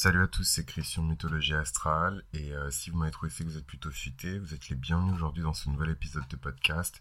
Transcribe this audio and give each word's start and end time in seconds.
Salut 0.00 0.22
à 0.22 0.28
tous, 0.28 0.44
c'est 0.44 0.64
Christian 0.64 1.02
Mythologie 1.02 1.54
Astrale 1.54 2.22
et 2.32 2.52
euh, 2.52 2.70
si 2.70 2.90
vous 2.90 2.98
m'avez 2.98 3.10
trouvé 3.10 3.32
c'est 3.32 3.42
que 3.42 3.48
vous 3.48 3.58
êtes 3.58 3.66
plutôt 3.66 3.90
futé, 3.90 4.38
vous 4.38 4.54
êtes 4.54 4.68
les 4.68 4.76
bienvenus 4.76 5.12
aujourd'hui 5.14 5.42
dans 5.42 5.54
ce 5.54 5.68
nouvel 5.68 5.90
épisode 5.90 6.28
de 6.28 6.36
podcast 6.36 7.00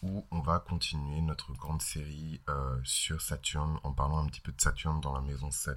où 0.00 0.26
on 0.30 0.40
va 0.40 0.58
continuer 0.58 1.20
notre 1.20 1.52
grande 1.52 1.82
série 1.82 2.40
euh, 2.48 2.78
sur 2.84 3.20
Saturne 3.20 3.78
en 3.82 3.92
parlant 3.92 4.24
un 4.24 4.26
petit 4.28 4.40
peu 4.40 4.50
de 4.50 4.60
Saturne 4.62 4.98
dans 5.02 5.12
la 5.12 5.20
maison 5.20 5.50
7. 5.50 5.76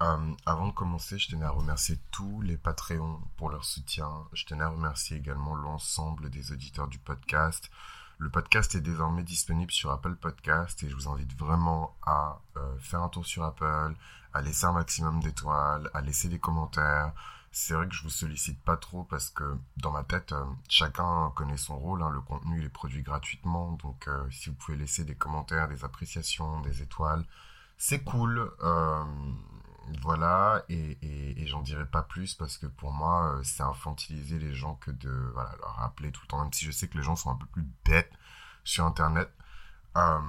Euh, 0.00 0.34
avant 0.46 0.68
de 0.68 0.72
commencer, 0.72 1.18
je 1.18 1.28
tenais 1.28 1.44
à 1.44 1.50
remercier 1.50 1.98
tous 2.10 2.40
les 2.40 2.56
Patreons 2.56 3.20
pour 3.36 3.50
leur 3.50 3.66
soutien. 3.66 4.10
Je 4.32 4.46
tenais 4.46 4.64
à 4.64 4.70
remercier 4.70 5.18
également 5.18 5.54
l'ensemble 5.54 6.30
des 6.30 6.50
auditeurs 6.50 6.88
du 6.88 6.98
podcast. 6.98 7.70
Le 8.20 8.28
podcast 8.28 8.74
est 8.74 8.82
désormais 8.82 9.22
disponible 9.22 9.72
sur 9.72 9.90
Apple 9.90 10.14
Podcast 10.14 10.82
et 10.82 10.90
je 10.90 10.94
vous 10.94 11.08
invite 11.08 11.34
vraiment 11.38 11.96
à 12.04 12.38
faire 12.78 13.00
un 13.00 13.08
tour 13.08 13.24
sur 13.24 13.44
Apple, 13.44 13.94
à 14.34 14.42
laisser 14.42 14.66
un 14.66 14.72
maximum 14.72 15.20
d'étoiles, 15.20 15.88
à 15.94 16.02
laisser 16.02 16.28
des 16.28 16.38
commentaires. 16.38 17.14
C'est 17.50 17.72
vrai 17.72 17.88
que 17.88 17.94
je 17.94 18.02
vous 18.02 18.10
sollicite 18.10 18.60
pas 18.62 18.76
trop 18.76 19.04
parce 19.04 19.30
que 19.30 19.56
dans 19.78 19.90
ma 19.90 20.04
tête, 20.04 20.32
euh, 20.32 20.44
chacun 20.68 21.32
connaît 21.34 21.56
son 21.56 21.78
rôle. 21.78 22.02
Hein. 22.02 22.10
le 22.10 22.20
contenu 22.20 22.58
il 22.58 22.66
est 22.66 22.68
produit 22.68 23.02
gratuitement, 23.02 23.72
donc 23.82 24.06
euh, 24.06 24.30
si 24.30 24.50
vous 24.50 24.54
pouvez 24.54 24.76
laisser 24.76 25.04
des 25.04 25.14
commentaires, 25.14 25.66
des 25.68 25.82
appréciations, 25.82 26.60
des 26.60 26.82
étoiles, 26.82 27.24
c'est 27.78 28.04
cool. 28.04 28.52
Euh, 29.90 29.98
voilà, 30.02 30.64
et, 30.68 30.98
et, 31.02 31.46
j'en 31.46 31.62
dirai 31.62 31.86
pas 31.86 32.02
plus 32.02 32.34
parce 32.34 32.58
que 32.58 32.66
pour 32.66 32.92
moi, 32.92 33.40
c'est 33.42 33.62
infantiliser 33.62 34.38
les 34.38 34.54
gens 34.54 34.74
que 34.76 34.90
de 34.90 35.10
voilà, 35.34 35.54
leur 35.60 35.76
rappeler 35.76 36.12
tout 36.12 36.20
le 36.22 36.28
temps, 36.28 36.42
même 36.42 36.52
si 36.52 36.64
je 36.64 36.70
sais 36.70 36.88
que 36.88 36.96
les 36.96 37.02
gens 37.02 37.16
sont 37.16 37.30
un 37.30 37.36
peu 37.36 37.46
plus 37.46 37.66
bêtes 37.84 38.12
sur 38.64 38.84
Internet. 38.84 39.30
Euh, 39.96 40.20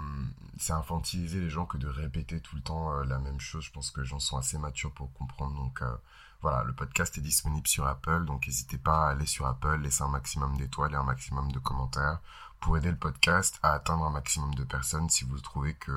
c'est 0.57 0.73
infantiliser 0.73 1.39
les 1.39 1.49
gens 1.49 1.65
que 1.65 1.77
de 1.77 1.87
répéter 1.87 2.39
tout 2.39 2.55
le 2.55 2.61
temps 2.61 2.93
euh, 2.93 3.03
la 3.05 3.19
même 3.19 3.39
chose. 3.39 3.63
Je 3.63 3.71
pense 3.71 3.91
que 3.91 4.01
les 4.01 4.07
gens 4.07 4.19
assez 4.37 4.57
matures 4.57 4.91
pour 4.91 5.13
comprendre. 5.13 5.55
Donc 5.55 5.81
euh, 5.81 5.95
voilà, 6.41 6.63
le 6.63 6.73
podcast 6.73 7.17
est 7.17 7.21
disponible 7.21 7.67
sur 7.67 7.85
Apple. 7.85 8.25
Donc 8.25 8.47
n'hésitez 8.47 8.77
pas 8.77 9.07
à 9.07 9.11
aller 9.11 9.25
sur 9.25 9.45
Apple, 9.45 9.77
laisser 9.81 10.03
un 10.03 10.07
maximum 10.09 10.57
d'étoiles 10.57 10.93
et 10.93 10.95
un 10.95 11.03
maximum 11.03 11.51
de 11.51 11.59
commentaires 11.59 12.19
pour 12.61 12.77
aider 12.77 12.89
le 12.89 12.97
podcast 12.97 13.59
à 13.63 13.73
atteindre 13.73 14.05
un 14.05 14.11
maximum 14.11 14.55
de 14.55 14.63
personnes 14.63 15.09
si 15.09 15.25
vous 15.25 15.39
trouvez 15.39 15.73
que 15.73 15.91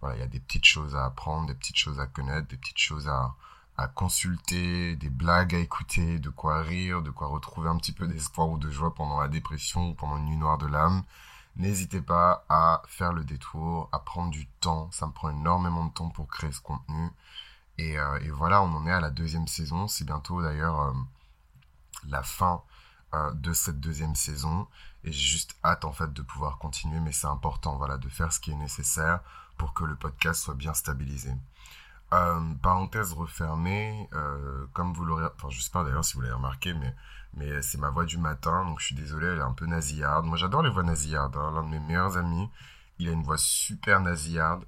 voilà, 0.00 0.16
il 0.16 0.20
y 0.20 0.22
a 0.24 0.28
des 0.28 0.40
petites 0.40 0.66
choses 0.66 0.94
à 0.94 1.06
apprendre, 1.06 1.46
des 1.46 1.54
petites 1.54 1.78
choses 1.78 1.98
à 1.98 2.06
connaître, 2.06 2.46
des 2.48 2.58
petites 2.58 2.78
choses 2.78 3.08
à, 3.08 3.34
consulter, 3.94 4.96
des 4.96 5.08
blagues 5.08 5.54
à 5.54 5.58
écouter, 5.58 6.18
de 6.18 6.28
quoi 6.28 6.60
rire, 6.62 7.02
de 7.02 7.10
quoi 7.10 7.26
retrouver 7.26 7.70
un 7.70 7.76
petit 7.78 7.92
peu 7.92 8.06
d'espoir 8.06 8.48
ou 8.50 8.58
de 8.58 8.70
joie 8.70 8.94
pendant 8.94 9.18
la 9.18 9.28
dépression 9.28 9.88
ou 9.88 9.94
pendant 9.94 10.18
une 10.18 10.26
nuit 10.26 10.36
noire 10.36 10.58
de 10.58 10.66
l'âme. 10.66 11.02
N'hésitez 11.56 12.00
pas 12.00 12.44
à 12.50 12.82
faire 12.86 13.12
le 13.14 13.24
détour, 13.24 13.88
à 13.92 13.98
prendre 13.98 14.30
du 14.30 14.46
temps. 14.60 14.90
Ça 14.92 15.06
me 15.06 15.12
prend 15.12 15.30
énormément 15.30 15.86
de 15.86 15.92
temps 15.92 16.10
pour 16.10 16.28
créer 16.28 16.52
ce 16.52 16.60
contenu. 16.60 17.10
Et, 17.78 17.98
euh, 17.98 18.18
voilà, 18.32 18.62
on 18.62 18.74
en 18.74 18.86
est 18.86 18.92
à 18.92 19.00
la 19.00 19.10
deuxième 19.10 19.48
saison. 19.48 19.88
C'est 19.88 20.04
bientôt 20.04 20.42
d'ailleurs 20.42 20.80
euh, 20.80 20.92
la 22.08 22.22
fin 22.22 22.62
euh, 23.14 23.32
de 23.32 23.52
cette 23.52 23.80
deuxième 23.80 24.16
saison. 24.16 24.66
Et 25.04 25.12
j'ai 25.12 25.26
juste 25.26 25.56
hâte 25.64 25.84
en 25.84 25.92
fait 25.92 26.12
de 26.12 26.22
pouvoir 26.22 26.58
continuer. 26.58 27.00
Mais 27.00 27.12
c'est 27.12 27.26
important 27.26 27.76
voilà, 27.76 27.98
de 27.98 28.08
faire 28.08 28.32
ce 28.32 28.40
qui 28.40 28.50
est 28.50 28.56
nécessaire 28.56 29.20
pour 29.56 29.74
que 29.74 29.84
le 29.84 29.96
podcast 29.96 30.42
soit 30.42 30.54
bien 30.54 30.74
stabilisé. 30.74 31.32
parenthèse 32.10 33.12
refermée, 33.12 34.08
comme 34.72 34.92
vous 34.92 35.04
l'aurez, 35.04 35.26
enfin 35.36 35.48
je 35.50 35.60
sais 35.60 35.70
pas 35.70 35.84
d'ailleurs 35.84 36.04
si 36.04 36.14
vous 36.14 36.22
l'avez 36.22 36.34
remarqué, 36.34 36.74
mais 36.74 36.94
mais 37.36 37.62
c'est 37.62 37.78
ma 37.78 37.90
voix 37.90 38.04
du 38.04 38.18
matin, 38.18 38.64
donc 38.64 38.80
je 38.80 38.86
suis 38.86 38.94
désolé, 38.94 39.26
elle 39.26 39.38
est 39.38 39.42
un 39.42 39.52
peu 39.52 39.66
nasillarde. 39.66 40.24
Moi, 40.26 40.36
j'adore 40.36 40.62
les 40.62 40.70
voix 40.70 40.82
nasillardes. 40.82 41.36
Hein. 41.36 41.52
L'un 41.54 41.64
de 41.64 41.68
mes 41.68 41.80
meilleurs 41.80 42.16
amis, 42.16 42.48
il 42.98 43.08
a 43.08 43.12
une 43.12 43.22
voix 43.22 43.38
super 43.38 44.00
nasillarde. 44.00 44.64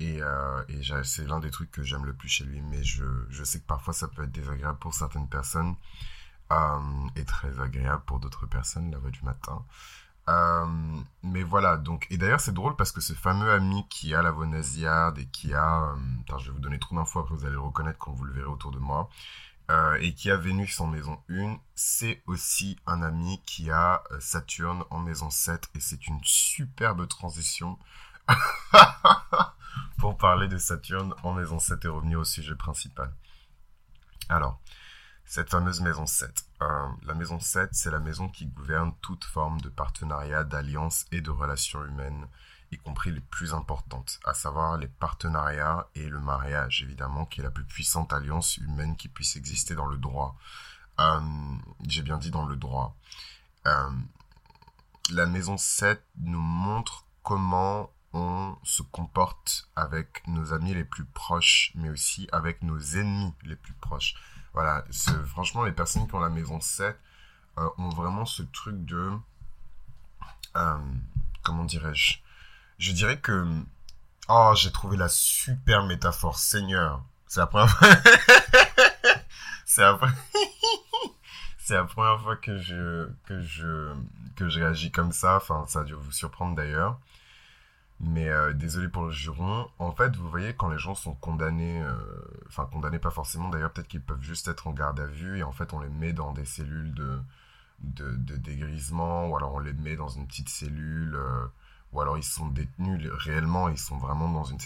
Et, 0.00 0.22
euh, 0.22 0.62
et 0.68 0.80
c'est 1.04 1.26
l'un 1.26 1.40
des 1.40 1.50
trucs 1.50 1.70
que 1.70 1.82
j'aime 1.82 2.04
le 2.04 2.14
plus 2.14 2.28
chez 2.28 2.44
lui. 2.44 2.60
Mais 2.60 2.82
je, 2.84 3.04
je, 3.30 3.44
sais 3.44 3.60
que 3.60 3.66
parfois, 3.66 3.92
ça 3.94 4.08
peut 4.08 4.24
être 4.24 4.32
désagréable 4.32 4.78
pour 4.78 4.94
certaines 4.94 5.28
personnes. 5.28 5.74
Euh, 6.52 7.08
et 7.16 7.24
très 7.24 7.58
agréable 7.60 8.02
pour 8.06 8.20
d'autres 8.20 8.46
personnes, 8.46 8.90
la 8.90 8.98
voix 8.98 9.10
du 9.10 9.22
matin. 9.22 9.64
Euh, 10.28 10.66
mais 11.22 11.42
voilà, 11.42 11.76
donc, 11.76 12.06
et 12.10 12.16
d'ailleurs, 12.16 12.40
c'est 12.40 12.54
drôle 12.54 12.76
parce 12.76 12.92
que 12.92 13.00
ce 13.00 13.12
fameux 13.12 13.50
ami 13.50 13.86
qui 13.88 14.14
a 14.14 14.22
la 14.22 14.30
voix 14.30 14.46
nasillarde 14.46 15.18
et 15.18 15.26
qui 15.26 15.52
a, 15.54 15.94
euh, 15.94 16.38
je 16.38 16.46
vais 16.46 16.52
vous 16.52 16.60
donner 16.60 16.78
trop 16.78 16.96
d'infos 16.96 17.20
après 17.20 17.34
vous 17.34 17.44
allez 17.44 17.54
le 17.54 17.60
reconnaître 17.60 17.98
quand 17.98 18.12
vous 18.12 18.24
le 18.24 18.32
verrez 18.32 18.46
autour 18.46 18.70
de 18.70 18.78
moi, 18.78 19.10
euh, 19.70 19.96
et 20.00 20.14
qui 20.14 20.30
a 20.30 20.36
Vénus 20.36 20.78
en 20.80 20.86
maison 20.86 21.18
1, 21.30 21.58
c'est 21.74 22.22
aussi 22.26 22.78
un 22.86 23.02
ami 23.02 23.40
qui 23.46 23.70
a 23.70 24.02
euh, 24.10 24.20
Saturne 24.20 24.84
en 24.90 24.98
maison 24.98 25.30
7 25.30 25.70
et 25.74 25.80
c'est 25.80 26.06
une 26.06 26.20
superbe 26.22 27.08
transition 27.08 27.78
pour 29.98 30.18
parler 30.18 30.48
de 30.48 30.58
Saturne 30.58 31.14
en 31.22 31.32
maison 31.32 31.58
7 31.58 31.84
et 31.84 31.88
revenir 31.88 32.20
au 32.20 32.24
sujet 32.24 32.54
principal. 32.54 33.10
Alors, 34.28 34.60
cette 35.26 35.50
fameuse 35.50 35.80
maison 35.80 36.06
7. 36.06 36.44
Euh, 36.62 36.88
la 37.02 37.14
maison 37.14 37.40
7, 37.40 37.70
c'est 37.72 37.90
la 37.90 37.98
maison 37.98 38.28
qui 38.28 38.46
gouverne 38.46 38.92
toute 39.00 39.24
forme 39.24 39.60
de 39.60 39.68
partenariat, 39.68 40.44
d'alliance 40.44 41.06
et 41.12 41.20
de 41.20 41.30
relations 41.30 41.84
humaines 41.84 42.26
y 42.74 42.78
compris 42.78 43.12
les 43.12 43.20
plus 43.20 43.54
importantes, 43.54 44.20
à 44.24 44.34
savoir 44.34 44.76
les 44.76 44.88
partenariats 44.88 45.88
et 45.94 46.08
le 46.08 46.20
mariage, 46.20 46.82
évidemment, 46.82 47.24
qui 47.24 47.40
est 47.40 47.44
la 47.44 47.50
plus 47.50 47.64
puissante 47.64 48.12
alliance 48.12 48.56
humaine 48.58 48.96
qui 48.96 49.08
puisse 49.08 49.36
exister 49.36 49.74
dans 49.74 49.86
le 49.86 49.96
droit. 49.96 50.36
Euh, 51.00 51.20
j'ai 51.86 52.02
bien 52.02 52.18
dit 52.18 52.30
dans 52.30 52.46
le 52.46 52.56
droit. 52.56 52.96
Euh, 53.66 53.90
la 55.10 55.26
maison 55.26 55.56
7 55.56 56.04
nous 56.18 56.40
montre 56.40 57.06
comment 57.22 57.90
on 58.12 58.56
se 58.62 58.82
comporte 58.82 59.68
avec 59.74 60.26
nos 60.28 60.52
amis 60.52 60.74
les 60.74 60.84
plus 60.84 61.04
proches, 61.04 61.72
mais 61.74 61.90
aussi 61.90 62.28
avec 62.32 62.62
nos 62.62 62.78
ennemis 62.78 63.34
les 63.42 63.56
plus 63.56 63.74
proches. 63.74 64.14
Voilà, 64.54 64.84
franchement, 65.26 65.64
les 65.64 65.72
personnes 65.72 66.06
qui 66.06 66.14
ont 66.14 66.20
la 66.20 66.28
maison 66.28 66.60
7 66.60 66.96
euh, 67.58 67.68
ont 67.76 67.88
vraiment 67.90 68.24
ce 68.24 68.42
truc 68.42 68.84
de... 68.84 69.10
comment 71.42 71.64
dirais-je? 71.64 72.18
Je 72.78 72.92
dirais 72.92 73.18
que... 73.18 73.46
Oh, 74.28 74.52
j'ai 74.56 74.72
trouvé 74.72 74.96
la 74.96 75.08
super 75.08 75.84
métaphore, 75.84 76.38
Seigneur. 76.38 77.02
C'est 77.26 77.40
la 77.40 77.46
première 77.46 77.68
fois... 77.68 77.88
C'est 79.66 79.82
la... 79.82 79.98
La 81.70 81.84
première 81.84 82.20
fois 82.20 82.36
que 82.36 82.58
je, 82.58 83.08
que 83.24 83.40
je, 83.40 83.94
que 84.36 84.50
je 84.50 84.60
réagis 84.60 84.90
comme 84.90 85.12
ça. 85.12 85.36
Enfin, 85.36 85.64
ça 85.66 85.80
a 85.80 85.84
dû 85.84 85.94
vous 85.94 86.12
surprendre 86.12 86.54
d'ailleurs. 86.54 86.98
Mais 88.00 88.28
euh, 88.28 88.52
désolé 88.52 88.88
pour 88.88 89.04
le 89.04 89.12
juron. 89.12 89.68
En 89.78 89.92
fait, 89.92 90.16
vous 90.16 90.28
voyez, 90.28 90.52
quand 90.54 90.68
les 90.68 90.78
gens 90.78 90.94
sont 90.94 91.14
condamnés, 91.14 91.80
euh, 91.82 91.94
enfin 92.48 92.68
condamnés 92.70 92.98
pas 92.98 93.10
forcément 93.10 93.48
d'ailleurs, 93.48 93.72
peut-être 93.72 93.88
qu'ils 93.88 94.02
peuvent 94.02 94.22
juste 94.22 94.48
être 94.48 94.66
en 94.66 94.72
garde 94.72 94.98
à 95.00 95.06
vue 95.06 95.38
et 95.38 95.42
en 95.42 95.52
fait 95.52 95.72
on 95.72 95.80
les 95.80 95.88
met 95.88 96.12
dans 96.12 96.32
des 96.32 96.44
cellules 96.44 96.92
de, 96.92 97.20
dégrisement 97.78 99.28
ou 99.28 99.36
alors 99.36 99.54
on 99.54 99.58
les 99.58 99.72
met 99.72 99.96
dans 99.96 100.08
une 100.08 100.26
petite 100.26 100.48
cellule 100.48 101.14
euh, 101.14 101.46
ou 101.92 102.00
alors 102.00 102.18
ils 102.18 102.24
sont 102.24 102.48
détenus 102.48 103.08
réellement, 103.12 103.68
ils 103.68 103.78
sont 103.78 103.96
vraiment 103.96 104.28
dans 104.28 104.44
une... 104.44 104.58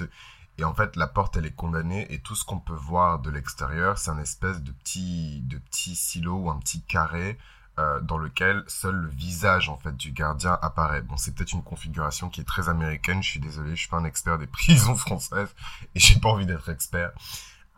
Et 0.58 0.64
en 0.64 0.74
fait, 0.74 0.96
la 0.96 1.06
porte, 1.06 1.36
elle 1.36 1.46
est 1.46 1.54
condamnée, 1.54 2.12
et 2.12 2.18
tout 2.18 2.34
ce 2.34 2.44
qu'on 2.44 2.58
peut 2.58 2.72
voir 2.72 3.20
de 3.20 3.30
l'extérieur, 3.30 3.96
c'est 3.96 4.10
un 4.10 4.18
espèce 4.18 4.60
de 4.60 4.72
petit, 4.72 5.40
de 5.42 5.56
petit 5.56 5.94
silo 5.94 6.34
ou 6.34 6.50
un 6.50 6.58
petit 6.58 6.82
carré 6.82 7.38
euh, 7.78 8.00
dans 8.00 8.18
lequel 8.18 8.64
seul 8.66 8.94
le 8.96 9.08
visage 9.08 9.68
en 9.68 9.78
fait 9.78 9.96
du 9.96 10.10
gardien 10.10 10.58
apparaît. 10.62 11.00
Bon, 11.02 11.16
c'est 11.16 11.34
peut-être 11.34 11.52
une 11.52 11.62
configuration 11.62 12.28
qui 12.28 12.40
est 12.40 12.44
très 12.44 12.68
américaine. 12.68 13.22
Je 13.22 13.30
suis 13.30 13.40
désolé, 13.40 13.70
je 13.70 13.80
suis 13.80 13.88
pas 13.88 13.98
un 13.98 14.04
expert 14.04 14.36
des 14.36 14.46
prisons 14.48 14.96
françaises 14.96 15.54
et 15.94 16.00
j'ai 16.00 16.18
pas 16.18 16.28
envie 16.28 16.46
d'être 16.46 16.68
expert. 16.68 17.12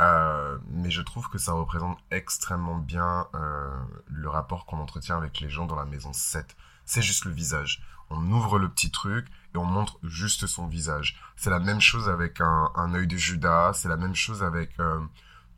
Euh, 0.00 0.56
mais 0.71 0.91
je 0.91 1.03
trouve 1.03 1.28
que 1.28 1.37
ça 1.37 1.53
représente 1.53 1.99
extrêmement 2.10 2.78
bien 2.78 3.27
euh, 3.34 3.69
le 4.06 4.31
rapport 4.31 4.65
qu'on 4.65 4.78
entretient 4.78 5.19
avec 5.19 5.39
les 5.41 5.50
gens 5.50 5.66
dans 5.66 5.77
la 5.77 5.84
maison 5.84 6.15
7. 6.15 6.56
C'est 6.87 7.03
juste 7.03 7.27
le 7.27 7.33
visage. 7.33 7.83
On 8.09 8.31
ouvre 8.31 8.59
le 8.59 8.69
petit 8.71 8.91
truc, 8.91 9.27
et 9.55 9.59
on 9.59 9.65
montre 9.65 9.99
juste 10.03 10.47
son 10.47 10.66
visage. 10.66 11.21
C'est 11.37 11.50
la 11.50 11.60
même 11.60 11.81
chose 11.81 12.09
avec 12.09 12.41
un, 12.41 12.71
un 12.75 12.94
œil 12.94 13.06
de 13.06 13.16
Judas, 13.16 13.72
c'est 13.75 13.89
la 13.89 13.97
même 13.97 14.15
chose 14.15 14.43
avec 14.43 14.71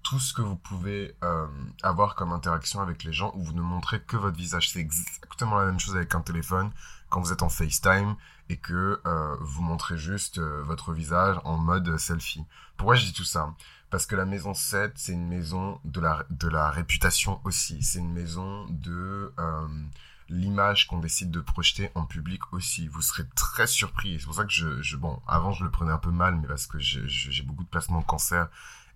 tout 0.02 0.18
ce 0.20 0.34
que 0.34 0.42
vous 0.42 0.56
pouvez 0.56 1.16
euh, 1.22 1.46
avoir 1.82 2.14
comme 2.14 2.32
interaction 2.32 2.80
avec 2.80 3.04
les 3.04 3.12
gens 3.12 3.32
où 3.34 3.42
vous 3.42 3.52
ne 3.52 3.62
montrez 3.62 4.00
que 4.00 4.16
votre 4.16 4.36
visage. 4.36 4.70
C'est 4.70 4.80
exactement 4.80 5.58
la 5.58 5.66
même 5.66 5.80
chose 5.80 5.96
avec 5.96 6.14
un 6.14 6.20
téléphone 6.20 6.70
quand 7.08 7.20
vous 7.20 7.32
êtes 7.32 7.42
en 7.42 7.48
FaceTime 7.48 8.16
et 8.48 8.56
que 8.56 9.00
euh, 9.06 9.36
vous 9.40 9.62
montrez 9.62 9.96
juste 9.96 10.38
votre 10.38 10.92
visage 10.92 11.36
en 11.44 11.56
mode 11.56 11.96
selfie. 11.98 12.44
Pourquoi 12.76 12.94
je 12.94 13.04
dis 13.04 13.12
tout 13.12 13.24
ça? 13.24 13.54
Parce 13.90 14.06
que 14.06 14.16
la 14.16 14.24
maison 14.24 14.54
7, 14.54 14.92
c'est 14.96 15.12
une 15.12 15.28
maison 15.28 15.78
de 15.84 16.00
la, 16.00 16.24
de 16.30 16.48
la 16.48 16.70
réputation 16.70 17.40
aussi. 17.44 17.82
C'est 17.82 17.98
une 17.98 18.12
maison 18.12 18.66
de 18.70 19.32
l'image 20.32 20.86
qu'on 20.86 20.98
décide 20.98 21.30
de 21.30 21.40
projeter 21.40 21.90
en 21.94 22.04
public 22.04 22.52
aussi. 22.52 22.88
Vous 22.88 23.02
serez 23.02 23.24
très 23.34 23.66
surpris. 23.66 24.18
C'est 24.18 24.24
pour 24.24 24.34
ça 24.34 24.44
que 24.44 24.52
je, 24.52 24.80
je, 24.80 24.96
bon, 24.96 25.20
avant 25.28 25.52
je 25.52 25.64
le 25.64 25.70
prenais 25.70 25.92
un 25.92 25.98
peu 25.98 26.10
mal, 26.10 26.36
mais 26.36 26.48
parce 26.48 26.66
que 26.66 26.78
j'ai 26.78 27.42
beaucoup 27.42 27.64
de 27.64 27.68
placements 27.68 28.00
de 28.00 28.06
cancer 28.06 28.48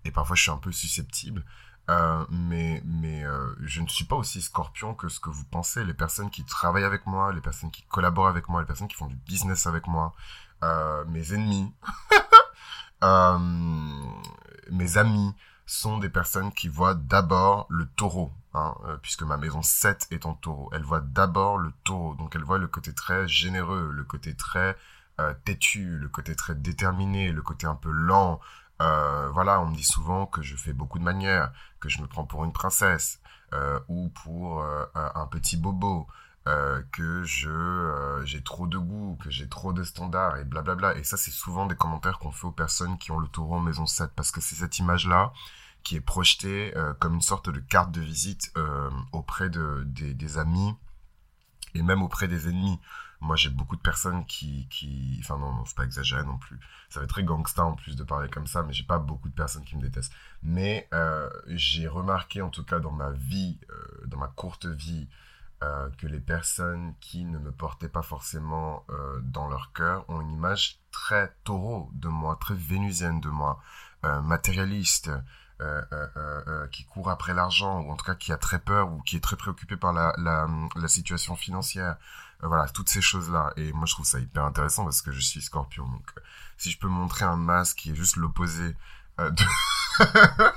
et 0.07 0.11
parfois 0.11 0.35
je 0.35 0.43
suis 0.43 0.51
un 0.51 0.57
peu 0.57 0.71
susceptible. 0.71 1.43
Euh, 1.89 2.25
mais 2.29 2.81
mais 2.85 3.23
euh, 3.23 3.55
je 3.61 3.81
ne 3.81 3.87
suis 3.87 4.03
pas 4.03 4.17
aussi 4.17 4.41
scorpion 4.41 4.93
que 4.93 5.07
ce 5.07 5.19
que 5.19 5.29
vous 5.29 5.45
pensez. 5.45 5.85
Les 5.85 5.93
personnes 5.93 6.29
qui 6.29 6.43
travaillent 6.43 6.83
avec 6.83 7.05
moi, 7.05 7.31
les 7.31 7.41
personnes 7.41 7.71
qui 7.71 7.83
collaborent 7.83 8.27
avec 8.27 8.49
moi, 8.49 8.59
les 8.61 8.67
personnes 8.67 8.89
qui 8.89 8.95
font 8.95 9.07
du 9.07 9.15
business 9.15 9.67
avec 9.67 9.87
moi, 9.87 10.13
euh, 10.63 11.05
mes 11.05 11.33
ennemis, 11.33 11.73
mes 14.71 14.97
amis, 14.97 15.33
sont 15.65 15.97
des 15.97 16.09
personnes 16.09 16.51
qui 16.51 16.67
voient 16.67 16.93
d'abord 16.93 17.67
le 17.69 17.85
taureau, 17.85 18.33
hein, 18.53 18.73
puisque 19.01 19.23
ma 19.23 19.37
maison 19.37 19.61
7 19.61 20.07
est 20.11 20.25
en 20.25 20.33
taureau. 20.33 20.69
Elle 20.73 20.83
voit 20.83 21.01
d'abord 21.01 21.57
le 21.57 21.71
taureau, 21.83 22.15
donc 22.15 22.35
elle 22.35 22.43
voit 22.43 22.57
le 22.57 22.67
côté 22.67 22.93
très 22.93 23.27
généreux, 23.27 23.91
le 23.93 24.03
côté 24.03 24.35
très 24.35 24.77
têtu, 25.45 25.97
le 25.97 26.09
côté 26.09 26.35
très 26.35 26.55
déterminé, 26.55 27.31
le 27.31 27.41
côté 27.41 27.65
un 27.67 27.75
peu 27.75 27.91
lent. 27.91 28.39
Euh, 28.81 29.29
voilà, 29.29 29.61
on 29.61 29.67
me 29.67 29.75
dit 29.75 29.83
souvent 29.83 30.25
que 30.25 30.41
je 30.41 30.55
fais 30.55 30.73
beaucoup 30.73 30.99
de 30.99 31.03
manières, 31.03 31.51
que 31.79 31.89
je 31.89 32.01
me 32.01 32.07
prends 32.07 32.25
pour 32.25 32.43
une 32.43 32.53
princesse 32.53 33.19
ou 33.87 34.09
pour 34.09 34.61
un 34.63 35.27
petit 35.27 35.57
bobo. 35.57 36.07
que 36.91 37.23
je 37.23 38.21
j'ai 38.25 38.43
trop 38.43 38.67
de 38.67 38.77
goût, 38.77 39.17
que 39.21 39.29
j'ai 39.29 39.47
trop 39.47 39.73
de 39.73 39.83
standards 39.83 40.37
et 40.37 40.43
blablabla. 40.43 40.97
Et 40.97 41.03
ça, 41.03 41.17
c'est 41.17 41.31
souvent 41.31 41.65
des 41.65 41.75
commentaires 41.75 42.19
qu'on 42.19 42.31
fait 42.31 42.47
aux 42.47 42.51
personnes 42.51 42.97
qui 42.97 43.11
ont 43.11 43.19
le 43.19 43.27
taureau 43.27 43.55
en 43.55 43.61
maison 43.61 43.85
7 43.85 44.11
parce 44.15 44.31
que 44.31 44.41
c'est 44.41 44.55
cette 44.55 44.79
image-là 44.79 45.31
qui 45.87 45.95
est 45.95 46.01
projeté 46.01 46.75
euh, 46.75 46.93
comme 46.99 47.15
une 47.15 47.21
sorte 47.21 47.49
de 47.49 47.61
carte 47.61 47.91
de 47.91 48.01
visite 48.01 48.51
euh, 48.57 48.89
auprès 49.13 49.49
de, 49.49 49.83
des, 49.85 50.37
amis 50.37 50.75
et 51.75 51.81
même 51.81 52.03
auprès 52.03 52.27
des 52.27 52.49
ennemis. 52.49 52.77
Moi, 53.19 53.35
j'ai 53.35 53.49
beaucoup 53.49 53.75
de 53.75 53.81
personnes 53.81 54.25
qui, 54.25 54.67
qui... 54.69 55.17
enfin 55.21 55.37
non, 55.37 55.51
non, 55.53 55.65
faut 55.65 55.75
pas 55.75 55.85
exagérer 55.85 56.23
non 56.23 56.37
plus. 56.37 56.59
Ça 56.89 57.01
être 57.01 57.09
très 57.09 57.23
gangsta 57.23 57.65
en 57.65 57.73
plus 57.75 57.95
de 57.95 58.03
parler 58.03 58.29
comme 58.29 58.47
ça, 58.47 58.63
mais 58.63 58.73
j'ai 58.73 58.83
pas 58.83 58.99
beaucoup 58.99 59.29
de 59.29 59.33
personnes 59.33 59.63
qui 59.63 59.75
me 59.75 59.81
détestent. 59.81 60.13
Mais 60.43 60.87
euh, 60.93 61.29
j'ai 61.47 61.87
remarqué, 61.87 62.41
en 62.41 62.49
tout 62.49 62.63
cas 62.63 62.79
dans 62.79 62.91
ma 62.91 63.11
vie, 63.11 63.59
dans 64.05 64.17
ma 64.17 64.27
courte 64.27 64.65
vie, 64.65 65.07
que 65.97 66.05
les 66.05 66.19
personnes 66.19 66.93
qui 66.99 67.25
ne 67.25 67.39
me 67.39 67.51
portaient 67.51 67.89
pas 67.89 68.03
forcément 68.03 68.85
dans 69.23 69.47
leur 69.47 69.73
cœur 69.73 70.07
ont 70.07 70.21
une 70.21 70.31
image 70.31 70.79
très 70.91 71.33
taureau 71.43 71.89
de 71.93 72.09
moi, 72.09 72.37
très 72.39 72.53
vénusienne 72.53 73.19
de 73.19 73.29
moi, 73.29 73.59
matérialiste, 74.03 75.09
euh, 75.59 75.81
euh, 75.91 76.07
euh, 76.47 76.67
qui 76.67 76.85
court 76.85 77.09
après 77.09 77.33
l'argent, 77.33 77.79
ou 77.81 77.91
en 77.91 77.95
tout 77.95 78.05
cas 78.05 78.13
qui 78.13 78.31
a 78.31 78.37
très 78.37 78.59
peur, 78.59 78.91
ou 78.91 79.01
qui 79.01 79.15
est 79.15 79.19
très 79.19 79.35
préoccupé 79.35 79.75
par 79.75 79.91
la, 79.91 80.13
la, 80.17 80.47
la 80.75 80.87
situation 80.87 81.35
financière. 81.35 81.97
voilà, 82.43 82.67
toutes 82.69 82.89
ces 82.89 83.01
choses-là. 83.01 83.53
Et 83.57 83.73
moi, 83.73 83.87
je 83.87 83.93
trouve 83.93 84.05
ça 84.05 84.19
hyper 84.19 84.43
intéressant 84.43 84.83
parce 84.83 85.01
que 85.01 85.11
je 85.11 85.19
suis 85.19 85.41
scorpion. 85.41 85.87
Donc, 85.87 86.13
si 86.57 86.69
je 86.69 86.77
peux 86.77 86.87
montrer 86.87 87.25
un 87.25 87.37
masque 87.37 87.77
qui 87.77 87.91
est 87.91 87.95
juste 87.95 88.17
l'opposé 88.17 88.75
de... 89.17 89.43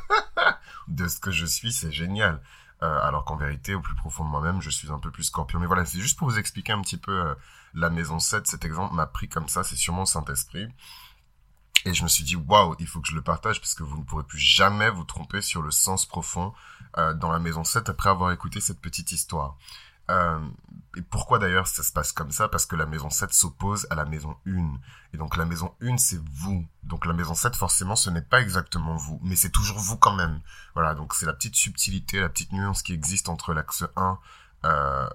de 0.89 1.09
ce 1.09 1.19
que 1.19 1.31
je 1.31 1.47
suis, 1.47 1.73
c'est 1.73 1.93
génial. 1.93 2.39
alors 2.83 3.25
qu'en 3.25 3.37
vérité, 3.37 3.75
au 3.75 3.81
plus 3.81 3.95
profond 3.95 4.25
de 4.25 4.31
moi-même, 4.31 4.61
je 4.61 4.69
suis 4.69 4.91
un 4.91 4.99
peu 4.99 5.11
plus 5.11 5.25
scorpion. 5.25 5.61
Mais 5.61 5.67
voilà, 5.67 5.87
c'est 5.87 6.01
juste 6.01 6.19
pour 6.19 6.29
vous 6.29 6.39
expliquer 6.39 6.73
un 6.73 6.83
petit 6.83 6.99
peu 6.99 7.35
la 7.73 7.89
maison 7.89 8.19
7. 8.19 8.47
Cet 8.47 8.67
exemple 8.67 8.95
m'a 8.95 9.07
pris 9.07 9.29
comme 9.29 9.49
ça, 9.49 9.65
c'est 9.65 9.77
sûrement 9.77 10.01
le 10.01 10.07
Saint-Esprit. 10.07 10.69
Et 11.87 11.95
je 11.95 12.03
me 12.03 12.09
suis 12.09 12.25
dit, 12.25 12.37
waouh, 12.37 12.77
il 12.79 12.87
faut 12.87 13.01
que 13.01 13.09
je 13.09 13.15
le 13.15 13.23
partage 13.23 13.61
parce 13.61 13.75
que 13.75 13.83
vous 13.83 13.99
ne 13.99 14.05
pourrez 14.05 14.25
plus 14.25 14.39
jamais 14.39 14.91
vous 14.91 15.05
tromper 15.05 15.41
sur 15.41 15.63
le 15.63 15.71
sens 15.71 16.07
profond 16.07 16.53
euh, 16.99 17.15
dans 17.15 17.31
la 17.31 17.39
maison 17.39 17.65
7 17.65 17.89
après 17.89 18.11
avoir 18.11 18.33
écouté 18.33 18.61
cette 18.61 18.81
petite 18.81 19.13
histoire. 19.13 19.57
Euh, 20.11 20.41
et 20.97 21.03
pourquoi 21.03 21.39
d'ailleurs 21.39 21.69
ça 21.69 21.83
se 21.83 21.93
passe 21.93 22.11
comme 22.11 22.33
ça? 22.33 22.49
Parce 22.49 22.67
que 22.67 22.75
la 22.75 22.87
maison 22.87 23.11
7 23.11 23.33
s'oppose 23.33 23.87
à 23.91 23.95
la 23.95 24.05
maison 24.05 24.37
1. 24.47 24.73
Et 25.15 25.17
donc 25.17 25.37
la 25.37 25.45
maison 25.45 25.73
1, 25.81 25.97
c'est 25.99 26.21
vous. 26.35 26.67
Donc 26.83 27.07
la 27.07 27.13
maison 27.13 27.35
7, 27.35 27.55
forcément, 27.55 27.97
ce 27.97 28.11
n'est 28.11 28.23
pas 28.23 28.41
exactement 28.41 28.97
vous, 28.97 29.21
mais 29.23 29.37
c'est 29.37 29.51
toujours 29.51 29.79
vous 29.79 29.97
quand 29.97 30.15
même. 30.15 30.41
Voilà, 30.75 30.95
donc 30.95 31.15
c'est 31.15 31.27
la 31.27 31.33
petite 31.33 31.55
subtilité, 31.55 32.21
la 32.21 32.29
petite 32.29 32.53
nuance 32.53 32.83
qui 32.83 32.93
existe 32.93 33.29
entre 33.29 33.55
l'axe 33.55 33.85
1, 33.97 34.19
euh, 34.65 35.09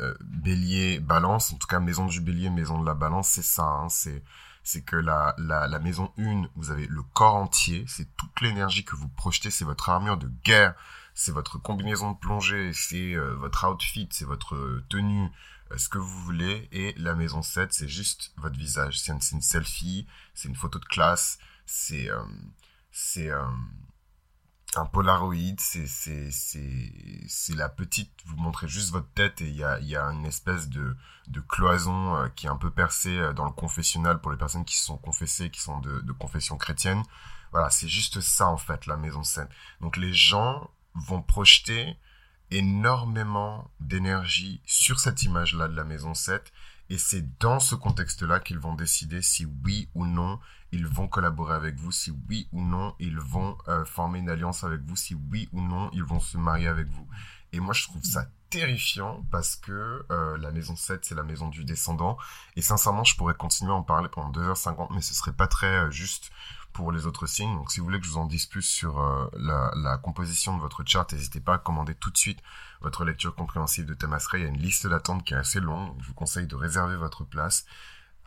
euh, 0.00 0.14
bélier, 0.20 0.98
balance, 0.98 1.52
en 1.52 1.56
tout 1.56 1.68
cas 1.68 1.78
maison 1.78 2.06
du 2.06 2.20
bélier, 2.20 2.50
maison 2.50 2.80
de 2.80 2.86
la 2.86 2.94
balance, 2.94 3.28
c'est 3.28 3.42
ça. 3.42 3.62
Hein, 3.62 3.88
c'est 3.88 4.22
c'est 4.68 4.82
que 4.82 4.96
la, 4.96 5.34
la, 5.38 5.66
la, 5.66 5.78
maison 5.78 6.12
1, 6.18 6.50
vous 6.54 6.70
avez 6.70 6.86
le 6.86 7.02
corps 7.02 7.36
entier, 7.36 7.86
c'est 7.88 8.14
toute 8.18 8.42
l'énergie 8.42 8.84
que 8.84 8.96
vous 8.96 9.08
projetez, 9.08 9.50
c'est 9.50 9.64
votre 9.64 9.88
armure 9.88 10.18
de 10.18 10.30
guerre, 10.44 10.74
c'est 11.14 11.32
votre 11.32 11.56
combinaison 11.56 12.12
de 12.12 12.18
plongée, 12.18 12.72
c'est 12.74 13.14
euh, 13.14 13.34
votre 13.36 13.66
outfit, 13.66 14.10
c'est 14.12 14.26
votre 14.26 14.82
tenue, 14.90 15.30
euh, 15.72 15.78
ce 15.78 15.88
que 15.88 15.96
vous 15.96 16.20
voulez. 16.20 16.68
Et 16.70 16.92
la 16.98 17.14
maison 17.14 17.40
7, 17.40 17.72
c'est 17.72 17.88
juste 17.88 18.34
votre 18.36 18.58
visage. 18.58 19.00
C'est 19.00 19.12
une, 19.12 19.40
selfie, 19.40 20.06
c'est 20.34 20.48
une 20.48 20.56
photo 20.56 20.78
de 20.78 20.84
classe, 20.84 21.38
c'est... 21.64 22.10
Euh, 22.10 22.22
c'est 22.92 23.30
un 24.78 24.86
Polaroid, 24.86 25.56
c'est 25.58 27.54
la 27.54 27.68
petite. 27.68 28.12
Vous 28.26 28.36
montrez 28.36 28.68
juste 28.68 28.92
votre 28.92 29.10
tête 29.12 29.40
et 29.40 29.48
il 29.48 29.56
y 29.56 29.64
a 29.64 29.78
y 29.80 29.96
a 29.96 30.04
une 30.04 30.26
espèce 30.26 30.68
de 30.68 30.96
de 31.28 31.40
cloison 31.40 32.16
euh, 32.16 32.28
qui 32.28 32.46
est 32.46 32.48
un 32.48 32.56
peu 32.56 32.70
percée 32.70 33.18
euh, 33.18 33.32
dans 33.32 33.44
le 33.44 33.52
confessionnal 33.52 34.20
pour 34.20 34.30
les 34.30 34.38
personnes 34.38 34.64
qui 34.64 34.76
se 34.76 34.84
sont 34.86 34.96
confessées, 34.96 35.50
qui 35.50 35.60
sont 35.60 35.78
de, 35.80 36.00
de 36.00 36.12
confession 36.12 36.56
chrétienne. 36.56 37.02
Voilà, 37.52 37.70
c'est 37.70 37.88
juste 37.88 38.20
ça 38.20 38.48
en 38.48 38.56
fait 38.56 38.86
la 38.86 38.96
maison 38.96 39.24
sainte. 39.24 39.50
Donc 39.80 39.96
les 39.96 40.12
gens 40.14 40.70
vont 40.94 41.22
projeter 41.22 41.96
énormément 42.50 43.70
d'énergie 43.80 44.62
sur 44.64 45.00
cette 45.00 45.22
image-là 45.22 45.68
de 45.68 45.76
la 45.76 45.84
maison 45.84 46.14
7 46.14 46.52
et 46.90 46.98
c'est 46.98 47.38
dans 47.38 47.60
ce 47.60 47.74
contexte-là 47.74 48.40
qu'ils 48.40 48.58
vont 48.58 48.74
décider 48.74 49.22
si 49.22 49.46
oui 49.64 49.88
ou 49.94 50.06
non 50.06 50.38
ils 50.70 50.86
vont 50.86 51.08
collaborer 51.08 51.54
avec 51.54 51.76
vous, 51.76 51.92
si 51.92 52.12
oui 52.28 52.48
ou 52.52 52.62
non 52.62 52.94
ils 52.98 53.18
vont 53.18 53.56
euh, 53.68 53.84
former 53.84 54.18
une 54.18 54.30
alliance 54.30 54.64
avec 54.64 54.82
vous, 54.82 54.96
si 54.96 55.14
oui 55.30 55.48
ou 55.52 55.60
non 55.60 55.90
ils 55.92 56.04
vont 56.04 56.20
se 56.20 56.36
marier 56.36 56.68
avec 56.68 56.88
vous. 56.88 57.06
Et 57.52 57.60
moi 57.60 57.74
je 57.74 57.84
trouve 57.84 58.02
ça 58.04 58.26
terrifiant 58.50 59.24
parce 59.30 59.56
que 59.56 60.06
euh, 60.10 60.38
la 60.38 60.50
maison 60.50 60.74
7 60.74 61.04
c'est 61.04 61.14
la 61.14 61.22
maison 61.22 61.48
du 61.48 61.64
descendant 61.64 62.16
et 62.56 62.62
sincèrement 62.62 63.04
je 63.04 63.14
pourrais 63.14 63.34
continuer 63.34 63.72
à 63.72 63.74
en 63.74 63.82
parler 63.82 64.08
pendant 64.08 64.30
2h50 64.30 64.88
mais 64.94 65.02
ce 65.02 65.14
serait 65.14 65.34
pas 65.34 65.46
très 65.46 65.66
euh, 65.66 65.90
juste 65.90 66.30
pour 66.72 66.92
les 66.92 67.06
autres 67.06 67.26
signes. 67.26 67.54
Donc 67.54 67.70
si 67.70 67.80
vous 67.80 67.86
voulez 67.86 67.98
que 67.98 68.06
je 68.06 68.10
vous 68.10 68.18
en 68.18 68.26
dise 68.26 68.46
plus 68.46 68.62
sur 68.62 69.00
la, 69.36 69.72
la, 69.74 69.98
composition 69.98 70.54
de 70.54 70.60
votre 70.60 70.84
chart, 70.86 71.10
n'hésitez 71.12 71.40
pas 71.40 71.54
à 71.54 71.58
commander 71.58 71.94
tout 71.94 72.10
de 72.10 72.16
suite 72.18 72.40
votre 72.80 73.04
lecture 73.04 73.34
compréhensive 73.34 73.86
de 73.86 73.94
Thomas 73.94 74.24
Ray. 74.30 74.42
Il 74.42 74.44
y 74.44 74.46
a 74.46 74.50
une 74.50 74.60
liste 74.60 74.86
d'attente 74.86 75.24
qui 75.24 75.34
est 75.34 75.38
assez 75.38 75.60
longue, 75.60 75.96
je 76.00 76.06
vous 76.06 76.14
conseille 76.14 76.46
de 76.46 76.54
réserver 76.54 76.96
votre 76.96 77.24
place. 77.24 77.64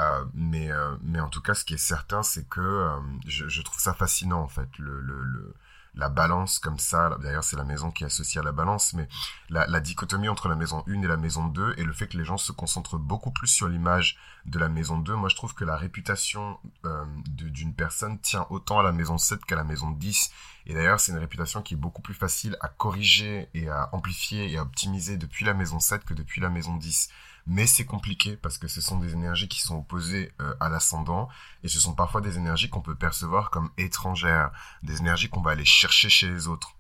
Euh, 0.01 0.25
mais, 0.33 0.71
euh, 0.71 0.95
mais 1.01 1.19
en 1.19 1.29
tout 1.29 1.41
cas, 1.41 1.53
ce 1.53 1.63
qui 1.63 1.75
est 1.75 1.77
certain, 1.77 2.23
c'est 2.23 2.47
que 2.50 2.59
euh, 2.59 3.00
je, 3.27 3.62
trouve 3.62 3.79
ça 3.79 3.94
fascinant, 3.94 4.41
en 4.41 4.47
fait, 4.47 4.69
le 4.79 5.53
la 5.96 6.10
balance 6.10 6.60
comme 6.60 6.80
ça. 6.80 7.18
D'ailleurs, 7.22 7.44
c'est 7.44 7.58
la 7.58 7.64
maison 7.64 7.92
qui 7.92 8.04
est 8.04 8.08
associée 8.08 8.40
à 8.40 8.44
la 8.44 8.52
balance, 8.52 8.94
mais 8.94 9.08
la, 9.50 9.80
dichotomie 9.80 10.30
entre 10.30 10.48
la 10.48 10.56
maison 10.56 10.84
1 10.88 11.02
et 11.02 11.08
la 11.08 11.18
maison 11.18 11.48
2 11.48 11.76
et 11.78 11.84
le 11.84 11.94
fait 11.94 12.08
que 12.08 12.18
les 12.18 12.24
gens 12.24 12.38
se 12.38 12.52
concentrent 12.52 12.98
beaucoup 12.98 13.32
plus 13.32 13.48
sur 13.48 13.68
l'image 13.68 14.18
de 14.46 14.58
la 14.58 14.70
maison 14.70 14.98
2. 14.98 15.16
Moi, 15.16 15.30
je 15.30 15.36
trouve 15.36 15.54
que 15.54 15.66
la 15.66 15.76
réputation 15.76 16.58
euh, 16.86 17.06
d'une 17.28 17.74
personne 17.74 18.20
tient 18.20 18.48
autant 18.50 18.80
à 18.80 18.84
la 18.84 18.92
maison 18.92 19.18
7 19.18 19.44
qu'à 19.46 19.56
la 19.56 19.64
maison 19.64 19.92
10. 19.92 20.32
Et 20.68 20.74
d'ailleurs, 20.74 21.00
c'est 21.00 21.12
une 21.12 21.18
réputation 21.18 21.62
qui 21.62 21.74
est 21.74 21.78
beaucoup 21.78 22.02
plus 22.02 22.14
facile 22.14 22.56
à 22.62 22.68
corriger 22.68 23.50
et 23.54 23.70
à 23.70 23.90
amplifier 23.94 24.52
et 24.52 24.57
à 24.57 24.62
optimiser 24.62 25.18
depuis 25.18 25.45
la 25.45 25.54
maison 25.54 25.80
7 25.80 26.06
que 26.06 26.14
depuis 26.14 26.40
la 26.40 26.50
maison 26.50 26.76
10 26.76 27.10
mais 27.48 27.68
c'est 27.68 27.86
compliqué 27.86 28.38
parce 28.38 28.57
que 28.57 28.68
ce 28.68 28.81
sont 28.81 29.00
des 29.00 29.14
énergies 29.14 29.48
qui 29.48 29.62
sont 29.62 29.78
opposées 29.78 30.33
euh, 30.42 30.54
à 30.60 30.69
l'ascendant 30.69 31.30
et 31.64 31.68
ce 31.68 31.80
sont 31.80 31.94
parfois 31.94 32.21
des 32.21 32.38
énergies 32.38 32.69
qu'on 32.69 32.81
peut 32.81 32.95
percevoir 32.95 33.50
comme 33.50 33.69
étrangères, 33.78 34.52
des 34.83 35.00
énergies 35.00 35.30
qu'on 35.30 35.42
va 35.42 35.52
aller 35.52 35.66
chercher 35.66 36.10
chez 36.10 36.28
les 36.28 36.48
autres. 36.48 36.76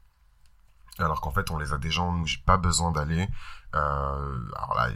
Alors 0.99 1.21
qu'en 1.21 1.31
fait, 1.31 1.49
on 1.51 1.57
les 1.57 1.73
a 1.73 1.77
déjà 1.77 2.01
en 2.01 2.11
nous, 2.11 2.27
j'ai 2.27 2.41
pas 2.45 2.57
besoin 2.57 2.91
d'aller. 2.91 3.27
Euh, 3.73 4.51
alors 4.55 4.75
là, 4.75 4.89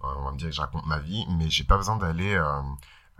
on 0.00 0.24
va 0.24 0.32
me 0.32 0.38
dire 0.38 0.48
que 0.48 0.54
je 0.54 0.60
raconte 0.60 0.86
ma 0.86 0.98
vie, 0.98 1.26
mais 1.30 1.50
j'ai 1.50 1.64
pas 1.64 1.76
besoin 1.76 1.96
d'aller 1.96 2.34
euh, 2.34 2.62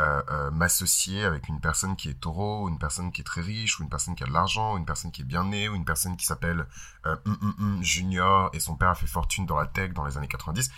euh, 0.00 0.22
euh, 0.30 0.50
m'associer 0.50 1.24
avec 1.24 1.48
une 1.48 1.60
personne 1.60 1.94
qui 1.94 2.08
est 2.08 2.14
taureau, 2.14 2.70
une 2.70 2.78
personne 2.78 3.12
qui 3.12 3.20
est 3.20 3.24
très 3.24 3.42
riche, 3.42 3.78
ou 3.78 3.82
une 3.82 3.90
personne 3.90 4.14
qui 4.14 4.22
a 4.22 4.26
de 4.26 4.32
l'argent, 4.32 4.78
une 4.78 4.86
personne 4.86 5.12
qui 5.12 5.20
est 5.20 5.24
bien 5.24 5.44
née, 5.44 5.68
ou 5.68 5.74
une 5.74 5.84
personne 5.84 6.16
qui 6.16 6.24
s'appelle 6.24 6.66
euh, 7.04 7.16
hum, 7.26 7.38
hum, 7.42 7.54
hum, 7.58 7.82
Junior 7.82 8.48
et 8.54 8.60
son 8.60 8.76
père 8.76 8.88
a 8.88 8.94
fait 8.94 9.06
fortune 9.06 9.44
dans 9.44 9.58
la 9.58 9.66
tech 9.66 9.92
dans 9.92 10.06
les 10.06 10.16
années 10.16 10.28
90. 10.28 10.70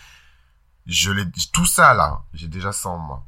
Je 0.86 1.12
l'ai 1.12 1.24
tout 1.52 1.66
ça 1.66 1.94
là, 1.94 2.24
j'ai 2.34 2.48
déjà 2.48 2.72
ça 2.72 2.88
en 2.88 2.98
moi. 2.98 3.24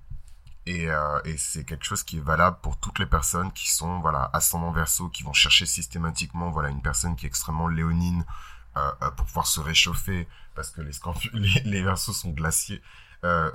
Et, 0.66 0.88
et 1.26 1.36
c'est 1.36 1.64
quelque 1.64 1.84
chose 1.84 2.02
qui 2.02 2.16
est 2.16 2.22
valable 2.22 2.56
pour 2.62 2.78
toutes 2.78 2.98
les 2.98 3.06
personnes 3.06 3.52
qui 3.52 3.70
sont 3.70 4.00
voilà 4.00 4.30
ascendant 4.32 4.72
verso, 4.72 5.10
qui 5.10 5.22
vont 5.22 5.34
chercher 5.34 5.66
systématiquement 5.66 6.50
voilà 6.50 6.70
une 6.70 6.80
personne 6.80 7.14
qui 7.16 7.26
est 7.26 7.28
extrêmement 7.28 7.68
léonine 7.68 8.24
pour 9.16 9.26
pouvoir 9.26 9.46
se 9.46 9.60
réchauffer 9.60 10.26
parce 10.54 10.70
que 10.70 10.80
les 10.80 10.92
les, 11.34 11.60
les 11.60 11.82
versos 11.82 12.14
sont 12.14 12.30
glaciers, 12.30 12.82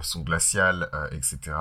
sont 0.02 0.22
glaciales, 0.22 0.88
etc. 1.12 1.56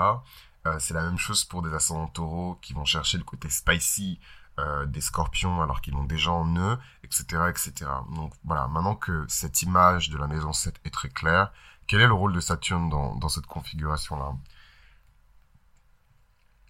Euh, 0.66 0.78
c'est 0.78 0.94
la 0.94 1.02
même 1.02 1.18
chose 1.18 1.44
pour 1.44 1.62
des 1.62 1.72
ascendants 1.72 2.08
taureaux 2.08 2.58
qui 2.60 2.72
vont 2.72 2.84
chercher 2.84 3.18
le 3.18 3.24
côté 3.24 3.48
spicy 3.48 4.18
euh, 4.58 4.86
des 4.86 5.00
scorpions 5.00 5.62
alors 5.62 5.80
qu'ils 5.80 5.94
l'ont 5.94 6.04
déjà 6.04 6.32
en 6.32 6.56
eux, 6.56 6.78
etc., 7.04 7.24
etc. 7.48 7.90
Donc 8.14 8.32
voilà, 8.44 8.66
maintenant 8.68 8.96
que 8.96 9.24
cette 9.28 9.62
image 9.62 10.10
de 10.10 10.18
la 10.18 10.26
maison 10.26 10.52
7 10.52 10.80
est 10.84 10.90
très 10.90 11.08
claire, 11.08 11.52
quel 11.86 12.00
est 12.00 12.06
le 12.06 12.12
rôle 12.12 12.32
de 12.32 12.40
Saturne 12.40 12.90
dans, 12.90 13.28
cette 13.28 13.46
configuration-là? 13.46 14.32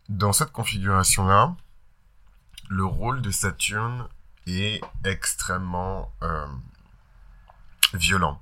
Dans 0.08 0.32
cette 0.32 0.52
configuration-là, 0.52 1.56
le 2.68 2.84
rôle 2.84 3.20
de 3.20 3.30
Saturne 3.30 4.06
est 4.46 4.80
extrêmement 5.04 6.12
euh, 6.22 6.46
violent. 7.94 8.40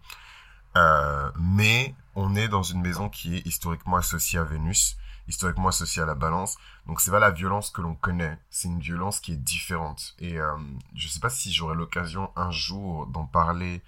Mais 1.39 1.95
on 2.17 2.35
est 2.35 2.49
dans 2.49 2.65
une 2.65 2.81
maison 2.81 3.09
qui 3.09 3.37
est 3.37 3.47
historiquement 3.47 3.97
associée 3.97 4.41
à 4.41 4.45
Vénus 4.45 4.97
historiquement 5.29 5.69
associée 5.69 6.03
à 6.03 6.07
la 6.07 6.15
balance. 6.15 6.57
Donc 6.87 7.01
c'est 7.01 7.11
pas 7.11 7.19
la 7.19 7.31
violence 7.31 7.71
que 7.71 7.83
l'on 7.83 7.95
connaît, 7.95 8.39
c'est 8.51 8.69
une 8.69 8.81
violence 8.81 9.21
qui 9.21 9.33
est 9.33 9.37
différente. 9.37 10.15
Et 10.19 10.39
euh, 10.39 10.57
je 10.95 11.09
sais 11.09 11.21
pas 11.21 11.31
si 11.31 11.53
j'aurai 11.53 11.75
l'occasion 11.75 12.31
un 12.37 12.51
jour 12.51 13.07
d'en 13.07 13.27
parler 13.27 13.83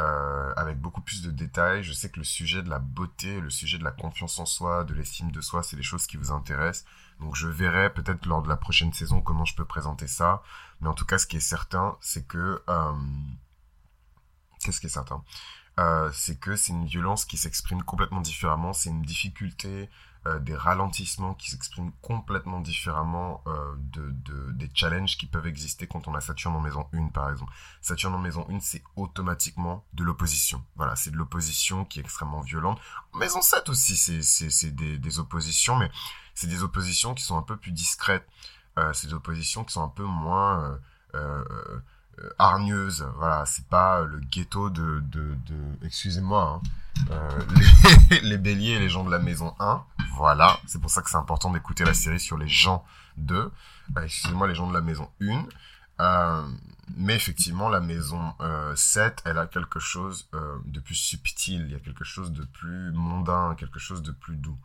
euh, 0.00 0.52
avec 0.56 0.78
beaucoup 0.78 1.00
plus 1.00 1.22
de 1.22 1.30
détails. 1.30 1.82
Je 1.82 1.92
sais 1.92 2.10
que 2.10 2.18
le 2.18 2.24
sujet 2.24 2.62
de 2.62 2.70
la 2.70 2.78
beauté, 2.78 3.40
le 3.40 3.50
sujet 3.50 3.78
de 3.78 3.84
la 3.84 3.92
confiance 3.92 4.38
en 4.38 4.46
soi, 4.46 4.84
de 4.84 4.94
l'estime 4.94 5.30
de 5.30 5.40
soi, 5.40 5.62
c'est 5.62 5.76
des 5.76 5.82
choses 5.82 6.06
qui 6.06 6.16
vous 6.16 6.30
intéressent. 6.30 6.84
Donc 7.20 7.36
je 7.36 7.48
verrai 7.48 7.92
peut-être 7.92 8.26
lors 8.26 8.42
de 8.42 8.48
la 8.48 8.56
prochaine 8.56 8.92
saison 8.92 9.20
comment 9.20 9.44
je 9.44 9.54
peux 9.54 9.64
présenter 9.64 10.06
ça. 10.06 10.42
Mais 10.80 10.88
en 10.88 10.94
tout 10.94 11.06
cas, 11.06 11.18
ce 11.18 11.26
qui 11.26 11.36
est 11.36 11.40
certain, 11.40 11.96
c'est 12.00 12.26
que... 12.26 12.62
Euh, 12.68 12.92
qu'est-ce 14.60 14.80
qui 14.80 14.86
est 14.86 14.90
certain? 14.90 15.22
Euh, 15.78 16.10
c'est 16.12 16.38
que 16.38 16.56
c'est 16.56 16.72
une 16.72 16.86
violence 16.86 17.24
qui 17.24 17.36
s'exprime 17.36 17.82
complètement 17.82 18.20
différemment, 18.20 18.72
c'est 18.72 18.90
une 18.90 19.02
difficulté, 19.02 19.90
euh, 20.26 20.38
des 20.38 20.56
ralentissements 20.56 21.34
qui 21.34 21.50
s'expriment 21.50 21.92
complètement 22.00 22.60
différemment 22.60 23.42
euh, 23.46 23.74
de, 23.76 24.10
de, 24.10 24.52
des 24.52 24.70
challenges 24.72 25.18
qui 25.18 25.26
peuvent 25.26 25.46
exister 25.46 25.86
quand 25.86 26.08
on 26.08 26.14
a 26.14 26.20
Saturne 26.22 26.56
en 26.56 26.60
maison 26.60 26.86
1 26.94 27.08
par 27.08 27.30
exemple. 27.30 27.52
Saturne 27.82 28.14
en 28.14 28.18
maison 28.18 28.46
1 28.48 28.60
c'est 28.60 28.82
automatiquement 28.96 29.84
de 29.92 30.02
l'opposition. 30.02 30.64
Voilà, 30.76 30.96
c'est 30.96 31.10
de 31.10 31.16
l'opposition 31.16 31.84
qui 31.84 31.98
est 31.98 32.02
extrêmement 32.02 32.40
violente. 32.40 32.80
maison 33.14 33.42
7 33.42 33.68
aussi 33.68 33.96
c'est, 33.96 34.70
des, 34.70 34.96
des 34.96 35.18
oppositions, 35.18 35.76
mais 35.76 35.90
c'est 36.34 36.46
des 36.46 36.62
oppositions 36.62 37.12
qui 37.12 37.22
sont 37.22 37.36
un 37.36 37.42
peu 37.42 37.58
plus 37.58 37.72
discrètes. 37.72 38.26
Euh, 38.78 38.94
c'est 38.94 39.08
des 39.08 39.14
oppositions 39.14 39.62
qui 39.64 39.74
sont 39.74 39.84
un 39.84 39.88
peu 39.88 40.04
moins... 40.04 40.64
Euh, 40.64 40.78
euh, 41.16 41.80
hargneuse. 42.38 43.06
Voilà, 43.16 43.44
c'est 43.46 43.66
pas 43.66 44.02
le 44.02 44.20
ghetto 44.20 44.70
de, 44.70 45.00
de, 45.00 45.36
excusez-moi, 45.82 46.60
hein, 46.60 46.68
euh, 47.10 47.40
les, 48.22 48.38
béliers 48.38 48.72
et 48.72 48.78
les 48.78 48.88
gens 48.88 49.04
de 49.04 49.10
la 49.10 49.18
maison 49.18 49.54
1. 49.58 49.82
Voilà, 50.16 50.58
c'est 50.66 50.80
pour 50.80 50.90
ça 50.90 51.02
que 51.02 51.10
c'est 51.10 51.16
important 51.16 51.50
d'écouter 51.50 51.84
la 51.84 51.94
série 51.94 52.20
sur 52.20 52.38
les 52.38 52.48
gens 52.48 52.84
2. 53.16 53.36
Euh, 53.36 54.02
excusez-moi, 54.02 54.48
les 54.48 54.54
gens 54.54 54.68
de 54.68 54.74
la 54.74 54.80
maison 54.80 55.08
1. 55.20 55.46
Euh, 56.00 56.48
mais 56.96 57.14
effectivement, 57.14 57.68
la 57.68 57.80
maison 57.80 58.34
euh, 58.40 58.74
7, 58.76 59.22
elle 59.24 59.38
a 59.38 59.46
quelque 59.46 59.78
chose 59.78 60.28
euh, 60.34 60.58
de 60.66 60.80
plus 60.80 60.94
subtil, 60.94 61.62
il 61.66 61.72
y 61.72 61.74
a 61.74 61.80
quelque 61.80 62.04
chose 62.04 62.32
de 62.32 62.44
plus 62.44 62.92
mondain, 62.92 63.54
quelque 63.56 63.78
chose 63.78 64.02
de 64.02 64.12
plus 64.12 64.36
doux. 64.36 64.58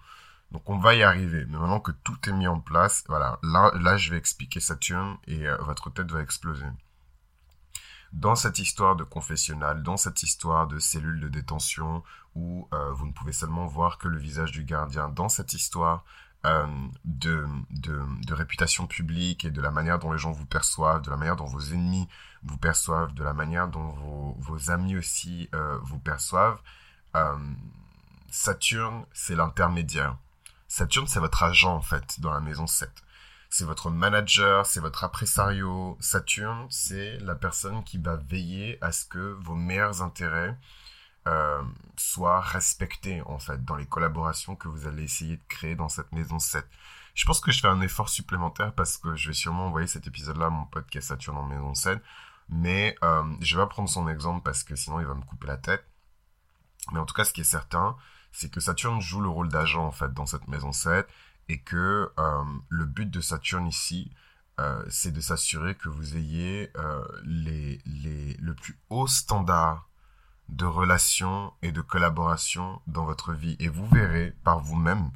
Donc 0.52 0.68
on 0.70 0.78
va 0.78 0.96
y 0.96 1.04
arriver. 1.04 1.46
Mais 1.48 1.58
maintenant 1.58 1.80
que 1.80 1.92
tout 1.92 2.18
est 2.28 2.34
mis 2.34 2.48
en 2.48 2.60
place, 2.60 3.04
voilà, 3.08 3.40
là, 3.44 3.72
là 3.80 3.98
je 3.98 4.10
vais 4.10 4.18
expliquer 4.18 4.60
Saturne 4.60 5.18
et 5.28 5.46
votre 5.60 5.92
tête 5.92 6.12
va 6.12 6.22
exploser 6.22 6.66
dans 8.14 8.36
cette 8.36 8.60
histoire 8.60 8.96
de 8.96 9.04
confessionnal, 9.04 9.84
dans 9.84 9.98
cette 9.98 10.24
histoire 10.24 10.68
de 10.68 10.80
cellule 10.80 11.20
de 11.20 11.30
détention 11.30 12.04
où 12.36 12.68
euh, 12.74 12.92
vous 12.94 13.06
ne 13.06 13.12
pouvez 13.12 13.32
seulement 13.32 13.66
voir 13.66 13.98
que 13.98 14.08
le 14.08 14.18
visage 14.18 14.52
du 14.52 14.64
gardien, 14.64 15.10
dans 15.10 15.30
cette 15.30 15.54
histoire 15.54 16.04
euh, 16.46 16.66
de, 17.06 17.46
réputation 18.32 18.88
publique 18.88 19.46
et 19.46 19.52
de 19.52 19.62
la 19.62 19.72
manière 19.72 20.00
dont 20.00 20.12
les 20.12 20.18
gens 20.18 20.32
vous 20.32 20.46
perçoivent, 20.46 21.02
de 21.02 21.10
la 21.10 21.18
manière 21.18 21.36
dont 21.36 21.46
vos 21.46 21.60
ennemis 21.60 22.08
vous 22.44 22.58
perçoivent, 22.58 23.14
de 23.14 23.24
la 23.24 23.34
manière 23.34 23.68
dont 23.68 24.36
vos, 24.40 24.72
amis 24.72 24.98
aussi 24.98 25.50
euh, 25.54 25.78
vous 25.84 26.00
perçoivent, 26.00 26.62
Saturne, 28.30 29.06
c'est 29.12 29.36
l'intermédiaire. 29.36 30.16
Saturne, 30.68 31.08
c'est 31.08 31.20
votre 31.20 31.42
agent 31.42 31.74
en 31.74 31.82
fait 31.82 32.20
dans 32.20 32.32
la 32.32 32.40
maison 32.40 32.68
7 32.68 32.90
c'est 33.50 33.66
votre 33.66 33.90
manager, 33.90 34.66
c'est 34.66 34.80
votre 34.80 35.04
appressario. 35.04 35.98
Saturne, 36.00 36.68
c'est 36.70 37.18
la 37.20 37.36
personne 37.36 37.84
qui 37.84 37.98
va 37.98 38.16
veiller 38.16 38.78
à 38.82 38.92
ce 38.92 39.06
que 39.06 39.38
vos 39.42 39.56
meilleurs 39.56 40.04
intérêts 40.04 40.56
euh, 41.28 41.62
soient 41.98 42.42
respectés, 42.42 43.22
en 43.26 43.40
fait, 43.40 43.64
dans 43.66 43.76
les 43.76 43.88
collaborations 43.88 44.56
que 44.56 44.68
vous 44.68 44.88
allez 44.88 45.04
essayer 45.04 45.38
de 45.38 45.44
créer 45.48 45.76
dans 45.76 45.90
cette 45.90 46.12
maison 46.12 46.38
7. 46.40 46.66
Je 47.16 47.26
pense 47.26 47.42
que 47.42 47.52
je 47.52 47.60
fais 47.60 47.68
un 47.68 47.82
effort 47.82 48.08
supplémentaire 48.10 48.74
parce 48.74 48.98
que 48.98 49.16
je 49.16 49.30
vais 49.30 49.34
sûrement 49.34 49.68
envoyer 49.68 49.88
cet 49.88 50.08
épisode-là 50.08 50.46
à 50.46 50.50
mon 50.50 50.66
pote 50.66 50.88
qui 50.88 51.00
est 51.00 51.02
Saturne 51.02 51.38
en 51.38 51.46
maison 51.46 51.74
7. 51.74 52.00
Mais 52.50 52.96
euh, 53.04 53.24
je 53.42 53.56
vais 53.58 53.64
pas 53.64 53.68
prendre 53.68 53.90
son 53.90 54.08
exemple 54.08 54.42
parce 54.44 54.64
que 54.64 54.76
sinon 54.76 55.00
il 55.00 55.06
va 55.06 55.16
me 55.16 55.24
couper 55.24 55.48
la 55.48 55.58
tête. 55.58 55.84
Mais 56.92 57.00
en 57.00 57.06
tout 57.06 57.14
cas, 57.14 57.26
ce 57.26 57.34
qui 57.34 57.42
est 57.42 57.44
certain, 57.44 57.98
c'est 58.32 58.50
que 58.50 58.60
Saturne 58.60 59.02
joue 59.02 59.22
le 59.22 59.30
rôle 59.30 59.50
d'agent 59.50 59.86
en 59.86 59.92
fait 59.92 60.14
dans 60.14 60.26
cette 60.26 60.48
maison 60.48 60.72
7 60.72 61.08
et 61.50 61.60
que 61.60 62.12
euh, 62.18 62.44
le 62.70 62.86
but 62.86 63.10
de 63.10 63.22
Saturne 63.22 63.68
ici, 63.68 64.12
euh, 64.60 64.84
c'est 64.90 65.12
de 65.12 65.20
s'assurer 65.20 65.76
que 65.76 65.90
vous 65.90 66.16
ayez 66.16 66.72
euh, 66.78 67.04
les, 67.24 67.82
les, 67.86 68.36
le 68.36 68.54
plus 68.54 68.78
haut 68.90 69.08
standard 69.08 69.90
de 70.48 70.66
relation 70.66 71.54
et 71.62 71.72
de 71.72 71.82
collaboration 71.82 72.82
dans 72.88 73.06
votre 73.06 73.34
vie. 73.34 73.56
Et 73.60 73.68
vous 73.68 73.88
verrez 73.88 74.36
par 74.44 74.60
vous-même, 74.60 75.12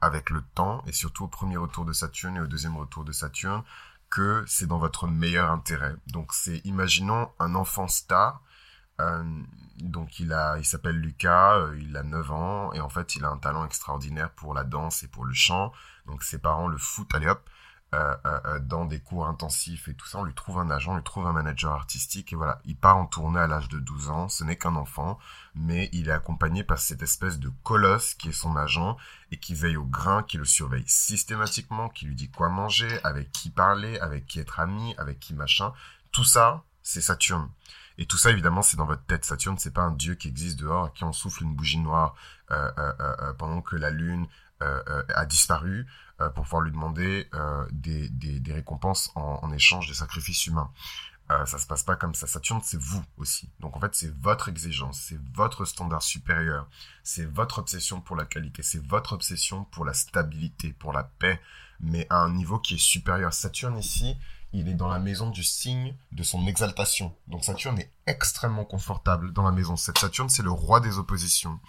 avec 0.00 0.30
le 0.30 0.42
temps, 0.54 0.82
et 0.86 0.92
surtout 0.92 1.24
au 1.24 1.28
premier 1.28 1.56
retour 1.56 1.84
de 1.84 1.92
Saturne 1.92 2.36
et 2.36 2.40
au 2.40 2.46
deuxième 2.46 2.76
retour 2.76 3.04
de 3.04 3.12
Saturne, 3.12 3.62
que 4.10 4.44
c'est 4.46 4.66
dans 4.66 4.78
votre 4.78 5.06
meilleur 5.06 5.50
intérêt. 5.50 5.94
Donc 6.08 6.32
c'est, 6.32 6.58
imaginons 6.64 7.30
un 7.38 7.54
enfant 7.54 7.88
star 7.88 8.42
euh, 9.00 9.42
donc 9.80 10.20
il 10.20 10.32
a, 10.32 10.58
il 10.58 10.64
s'appelle 10.64 10.96
Lucas, 10.96 11.58
euh, 11.58 11.78
il 11.78 11.96
a 11.96 12.02
9 12.02 12.30
ans 12.30 12.72
et 12.72 12.80
en 12.80 12.88
fait 12.88 13.16
il 13.16 13.24
a 13.24 13.28
un 13.28 13.38
talent 13.38 13.64
extraordinaire 13.64 14.30
pour 14.30 14.54
la 14.54 14.64
danse 14.64 15.02
et 15.02 15.08
pour 15.08 15.24
le 15.24 15.34
chant. 15.34 15.72
Donc 16.06 16.22
ses 16.22 16.38
parents 16.38 16.68
le 16.68 16.78
foutent, 16.78 17.14
allez 17.14 17.28
hop, 17.28 17.48
euh, 17.94 18.58
dans 18.60 18.84
des 18.84 19.00
cours 19.00 19.26
intensifs 19.26 19.88
et 19.88 19.94
tout 19.94 20.06
ça. 20.06 20.18
On 20.18 20.24
lui 20.24 20.34
trouve 20.34 20.58
un 20.58 20.70
agent, 20.70 20.92
on 20.92 20.96
lui 20.96 21.02
trouve 21.02 21.26
un 21.26 21.32
manager 21.32 21.72
artistique 21.72 22.32
et 22.32 22.36
voilà, 22.36 22.60
il 22.64 22.76
part 22.76 22.96
en 22.96 23.06
tournée 23.06 23.40
à 23.40 23.46
l'âge 23.46 23.68
de 23.68 23.78
12 23.78 24.10
ans. 24.10 24.28
Ce 24.28 24.44
n'est 24.44 24.56
qu'un 24.56 24.76
enfant, 24.76 25.18
mais 25.54 25.88
il 25.92 26.08
est 26.08 26.12
accompagné 26.12 26.64
par 26.64 26.78
cette 26.78 27.02
espèce 27.02 27.38
de 27.38 27.50
colosse 27.62 28.14
qui 28.14 28.30
est 28.30 28.32
son 28.32 28.56
agent 28.56 28.96
et 29.30 29.38
qui 29.38 29.54
veille 29.54 29.76
au 29.76 29.84
grain, 29.84 30.22
qui 30.22 30.36
le 30.36 30.44
surveille 30.44 30.84
systématiquement, 30.86 31.88
qui 31.88 32.06
lui 32.06 32.14
dit 32.14 32.30
quoi 32.30 32.48
manger, 32.48 33.00
avec 33.04 33.30
qui 33.32 33.50
parler, 33.50 33.98
avec 33.98 34.26
qui 34.26 34.40
être 34.40 34.60
ami, 34.60 34.94
avec 34.98 35.20
qui 35.20 35.34
machin. 35.34 35.72
Tout 36.12 36.24
ça, 36.24 36.64
c'est 36.82 37.00
Saturne. 37.00 37.48
Et 37.98 38.06
tout 38.06 38.18
ça, 38.18 38.30
évidemment, 38.30 38.62
c'est 38.62 38.76
dans 38.76 38.86
votre 38.86 39.04
tête. 39.04 39.24
Saturne, 39.24 39.58
c'est 39.58 39.72
pas 39.72 39.82
un 39.82 39.92
dieu 39.92 40.14
qui 40.14 40.28
existe 40.28 40.58
dehors, 40.58 40.86
à 40.86 40.90
qui 40.90 41.04
on 41.04 41.12
souffle 41.12 41.44
une 41.44 41.54
bougie 41.54 41.78
noire 41.78 42.14
euh, 42.50 42.70
euh, 42.78 42.92
euh, 43.00 43.32
pendant 43.34 43.62
que 43.62 43.76
la 43.76 43.90
lune 43.90 44.26
a 44.60 45.26
disparu 45.26 45.86
pour 46.34 46.44
pouvoir 46.44 46.62
lui 46.62 46.72
demander 46.72 47.28
des, 47.72 48.08
des, 48.08 48.52
récompenses 48.54 49.12
en, 49.14 49.38
en, 49.42 49.52
échange 49.52 49.86
de 49.86 49.92
sacrifices 49.92 50.46
humains. 50.46 50.70
Euh, 51.30 51.44
ça 51.44 51.58
se 51.58 51.66
passe 51.66 51.82
pas 51.82 51.96
comme 51.96 52.14
ça. 52.14 52.26
Saturne, 52.26 52.60
c'est 52.62 52.80
vous 52.80 53.02
aussi. 53.16 53.50
Donc 53.58 53.76
en 53.76 53.80
fait, 53.80 53.94
c'est 53.94 54.14
votre 54.20 54.48
exigence, 54.48 55.00
c'est 55.00 55.18
votre 55.34 55.64
standard 55.64 56.02
supérieur, 56.02 56.68
c'est 57.02 57.24
votre 57.24 57.58
obsession 57.58 58.00
pour 58.00 58.14
la 58.14 58.24
qualité, 58.24 58.62
c'est 58.62 58.84
votre 58.84 59.12
obsession 59.12 59.64
pour 59.64 59.84
la 59.84 59.92
stabilité, 59.92 60.72
pour 60.72 60.92
la 60.92 61.02
paix, 61.02 61.40
mais 61.80 62.06
à 62.10 62.18
un 62.18 62.32
niveau 62.32 62.60
qui 62.60 62.74
est 62.74 62.78
supérieur. 62.78 63.32
Saturne 63.32 63.76
ici, 63.76 64.16
il 64.56 64.68
est 64.70 64.74
dans 64.74 64.88
la 64.88 64.98
maison 64.98 65.28
du 65.28 65.44
signe 65.44 65.94
de 66.12 66.22
son 66.22 66.46
exaltation. 66.46 67.14
Donc 67.28 67.44
Saturne 67.44 67.78
est 67.78 67.92
extrêmement 68.06 68.64
confortable 68.64 69.32
dans 69.34 69.42
la 69.42 69.52
maison 69.52 69.76
7. 69.76 69.98
Saturne, 69.98 70.30
c'est 70.30 70.42
le 70.42 70.50
roi 70.50 70.80
des 70.80 70.98
oppositions. 70.98 71.60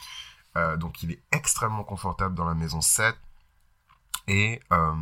Euh, 0.56 0.78
donc 0.78 1.04
il 1.04 1.12
est 1.12 1.22
extrêmement 1.34 1.84
confortable 1.84 2.34
dans 2.34 2.46
la 2.46 2.56
maison 2.56 2.80
7. 2.80 3.14
Et 4.30 4.62
euh, 4.72 4.94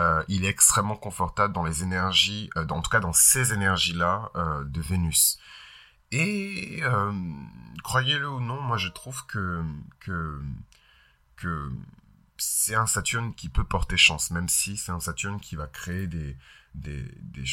euh, 0.00 0.24
il 0.28 0.46
est 0.46 0.48
extrêmement 0.48 0.96
confortable 0.96 1.52
dans 1.52 1.62
les 1.62 1.82
énergies, 1.82 2.48
en 2.56 2.80
tout 2.80 2.90
cas 2.90 3.00
dans 3.00 3.12
ces 3.12 3.52
énergies-là 3.52 4.30
de 4.64 4.80
Vénus. 4.80 5.38
Et 6.12 6.82
croyez-le 7.84 8.30
ou 8.30 8.40
non, 8.40 8.62
moi 8.62 8.78
je 8.78 8.88
trouve 8.88 9.26
que 9.26 9.62
c'est 12.40 12.74
un 12.74 12.86
Saturne 12.86 13.34
qui 13.34 13.48
peut 13.48 13.64
porter 13.64 13.96
chance, 13.96 14.30
même 14.30 14.48
si 14.48 14.76
c'est 14.76 14.92
un 14.92 15.00
Saturne 15.00 15.40
qui 15.40 15.56
va 15.56 15.66
créer 15.66 16.06
des, 16.06 16.36
des, 16.74 17.02
des. 17.20 17.44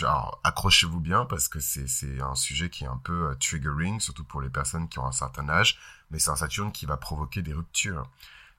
Accrochez-vous 0.43 0.99
bien 0.99 1.25
parce 1.25 1.47
que 1.47 1.59
c'est, 1.59 1.87
c'est 1.87 2.21
un 2.21 2.35
sujet 2.35 2.69
qui 2.69 2.83
est 2.83 2.87
un 2.87 2.97
peu 2.97 3.29
euh, 3.29 3.35
triggering, 3.35 3.99
surtout 3.99 4.23
pour 4.23 4.41
les 4.41 4.49
personnes 4.49 4.87
qui 4.87 4.99
ont 4.99 5.05
un 5.05 5.11
certain 5.11 5.49
âge, 5.49 5.77
mais 6.11 6.19
c'est 6.19 6.31
un 6.31 6.35
Saturne 6.35 6.71
qui 6.71 6.85
va 6.85 6.97
provoquer 6.97 7.41
des 7.41 7.53
ruptures. 7.53 8.09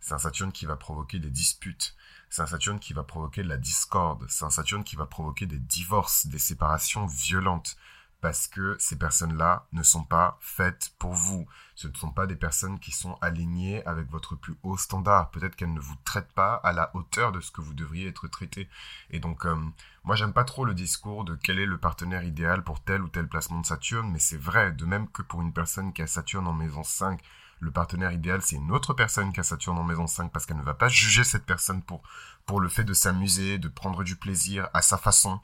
C'est 0.00 0.14
un 0.14 0.18
Saturne 0.18 0.52
qui 0.52 0.66
va 0.66 0.76
provoquer 0.76 1.18
des 1.18 1.30
disputes. 1.30 1.94
C'est 2.30 2.42
un 2.42 2.47
Saturne 2.47 2.78
qui 2.78 2.92
va 2.92 3.02
provoquer 3.02 3.42
de 3.42 3.49
la 3.49 3.56
discorde. 3.56 4.25
C'est 4.28 4.44
un 4.44 4.50
Saturne 4.50 4.85
qui 4.85 4.97
va 4.97 5.06
provoquer 5.06 5.47
des 5.47 5.58
divorces, 5.58 6.26
des 6.26 6.38
séparations 6.38 7.06
violentes 7.06 7.76
parce 8.20 8.48
que 8.48 8.76
ces 8.80 8.96
personnes-là 8.96 9.66
ne 9.72 9.82
sont 9.82 10.02
pas 10.02 10.38
faites 10.40 10.92
pour 10.98 11.12
vous. 11.12 11.46
Ce 11.75 11.87
ne 11.87 11.94
sont 11.94 12.10
pas 12.10 12.26
des 12.26 12.34
personnes 12.34 12.80
qui 12.80 12.90
sont 12.90 13.16
alignées 13.20 13.84
avec 13.87 14.10
votre 14.10 14.34
plus 14.34 14.56
haut 14.64 14.76
standard. 14.76 15.30
Peut-être 15.30 15.54
qu'elles 15.54 15.72
ne 15.72 15.80
vous 15.80 15.96
traitent 16.04 16.32
pas 16.32 16.54
à 16.54 16.72
la 16.72 16.90
hauteur 16.94 17.30
de 17.30 17.40
ce 17.40 17.52
que 17.52 17.60
vous 17.60 17.75
devriez 17.75 18.08
être 18.08 18.26
traité. 18.26 18.68
Et 19.10 19.20
donc, 19.20 19.46
euh, 19.46 19.56
moi, 20.02 20.16
j'aime 20.16 20.32
pas 20.32 20.44
trop 20.44 20.64
le 20.64 20.75
discours 20.75 21.25
de 21.25 21.37
quel 21.37 21.60
est 21.60 21.66
le 21.66 21.78
partenaire 21.78 22.25
idéal 22.25 22.64
pour 22.64 22.82
tel 22.82 23.02
ou 23.02 23.08
tel 23.08 23.28
placement 23.28 23.60
de 23.60 23.66
Saturne, 23.66 24.10
mais 24.10 24.18
c'est 24.18 24.40
vrai, 24.40 24.72
de 24.72 24.84
même 24.84 25.08
que 25.08 25.22
pour 25.22 25.40
une 25.40 25.52
personne 25.52 25.92
qui 25.92 26.02
a 26.02 26.06
Saturne 26.06 26.48
en 26.48 26.52
maison 26.52 26.82
5, 26.82 27.20
le 27.60 27.70
partenaire 27.70 28.12
idéal, 28.12 28.40
c'est 28.42 28.56
une 28.56 28.70
autre 28.70 28.94
personne 28.94 29.32
qui 29.32 29.40
a 29.40 29.42
Saturne 29.42 29.78
en 29.78 29.84
maison 29.84 30.06
5 30.06 30.30
parce 30.30 30.46
qu'elle 30.46 30.56
ne 30.56 30.62
va 30.62 30.75
pas 30.75 30.88
juger 30.88 31.25
cette 31.25 31.44
personne 31.44 31.82
pour, 31.82 32.02
pour 32.46 32.60
le 32.60 32.68
fait 32.68 32.84
de 32.84 32.92
s'amuser, 32.92 33.58
de 33.58 33.68
prendre 33.68 34.04
du 34.04 34.16
plaisir 34.16 34.68
à 34.75 34.82
sa 34.82 34.96
façon. 34.96 35.40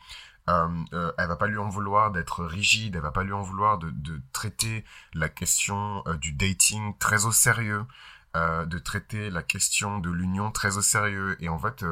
Euh, 0.49 0.69
euh, 0.93 1.13
elle 1.17 1.29
va 1.29 1.37
pas 1.37 1.47
lui 1.47 1.59
en 1.59 1.69
vouloir 1.69 2.11
d'être 2.11 2.45
rigide, 2.45 2.97
elle 2.97 3.03
va 3.03 3.13
pas 3.13 3.25
lui 3.25 3.33
en 3.33 3.43
vouloir 3.43 3.79
de, 3.79 3.91
de 3.91 4.21
traiter 4.33 4.85
la 5.15 5.29
question 5.29 6.03
euh, 6.07 6.17
du 6.17 6.33
dating 6.33 6.97
très 6.99 7.25
au 7.27 7.33
sérieux. 7.33 7.87
de 8.35 8.79
traiter 8.79 9.31
la 9.31 9.43
question 9.43 9.99
de 10.01 10.11
l'union 10.11 10.51
très 10.51 10.77
au 10.77 10.83
sérieux. 10.83 11.37
Et 11.41 11.49
en 11.49 11.59
fait, 11.59 11.85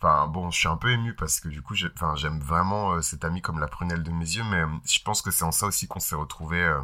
Enfin, 0.00 0.26
bon, 0.26 0.50
je 0.50 0.58
suis 0.58 0.68
un 0.68 0.76
peu 0.76 0.90
ému 0.90 1.14
parce 1.14 1.38
que 1.40 1.48
du 1.48 1.62
coup, 1.62 1.74
j'aime 1.76 2.40
vraiment 2.40 3.00
cet 3.02 3.24
ami 3.24 3.40
comme 3.40 3.60
la 3.60 3.68
prunelle 3.68 4.02
de 4.02 4.10
mes 4.10 4.24
yeux, 4.36 4.44
mais 4.44 4.64
je 4.84 5.00
pense 5.02 5.22
que 5.22 5.30
c'est 5.30 5.44
en 5.44 5.52
ça 5.52 5.66
aussi 5.66 5.86
qu'on 5.88 6.00
s'est 6.00 6.16
retrouvés 6.16 6.76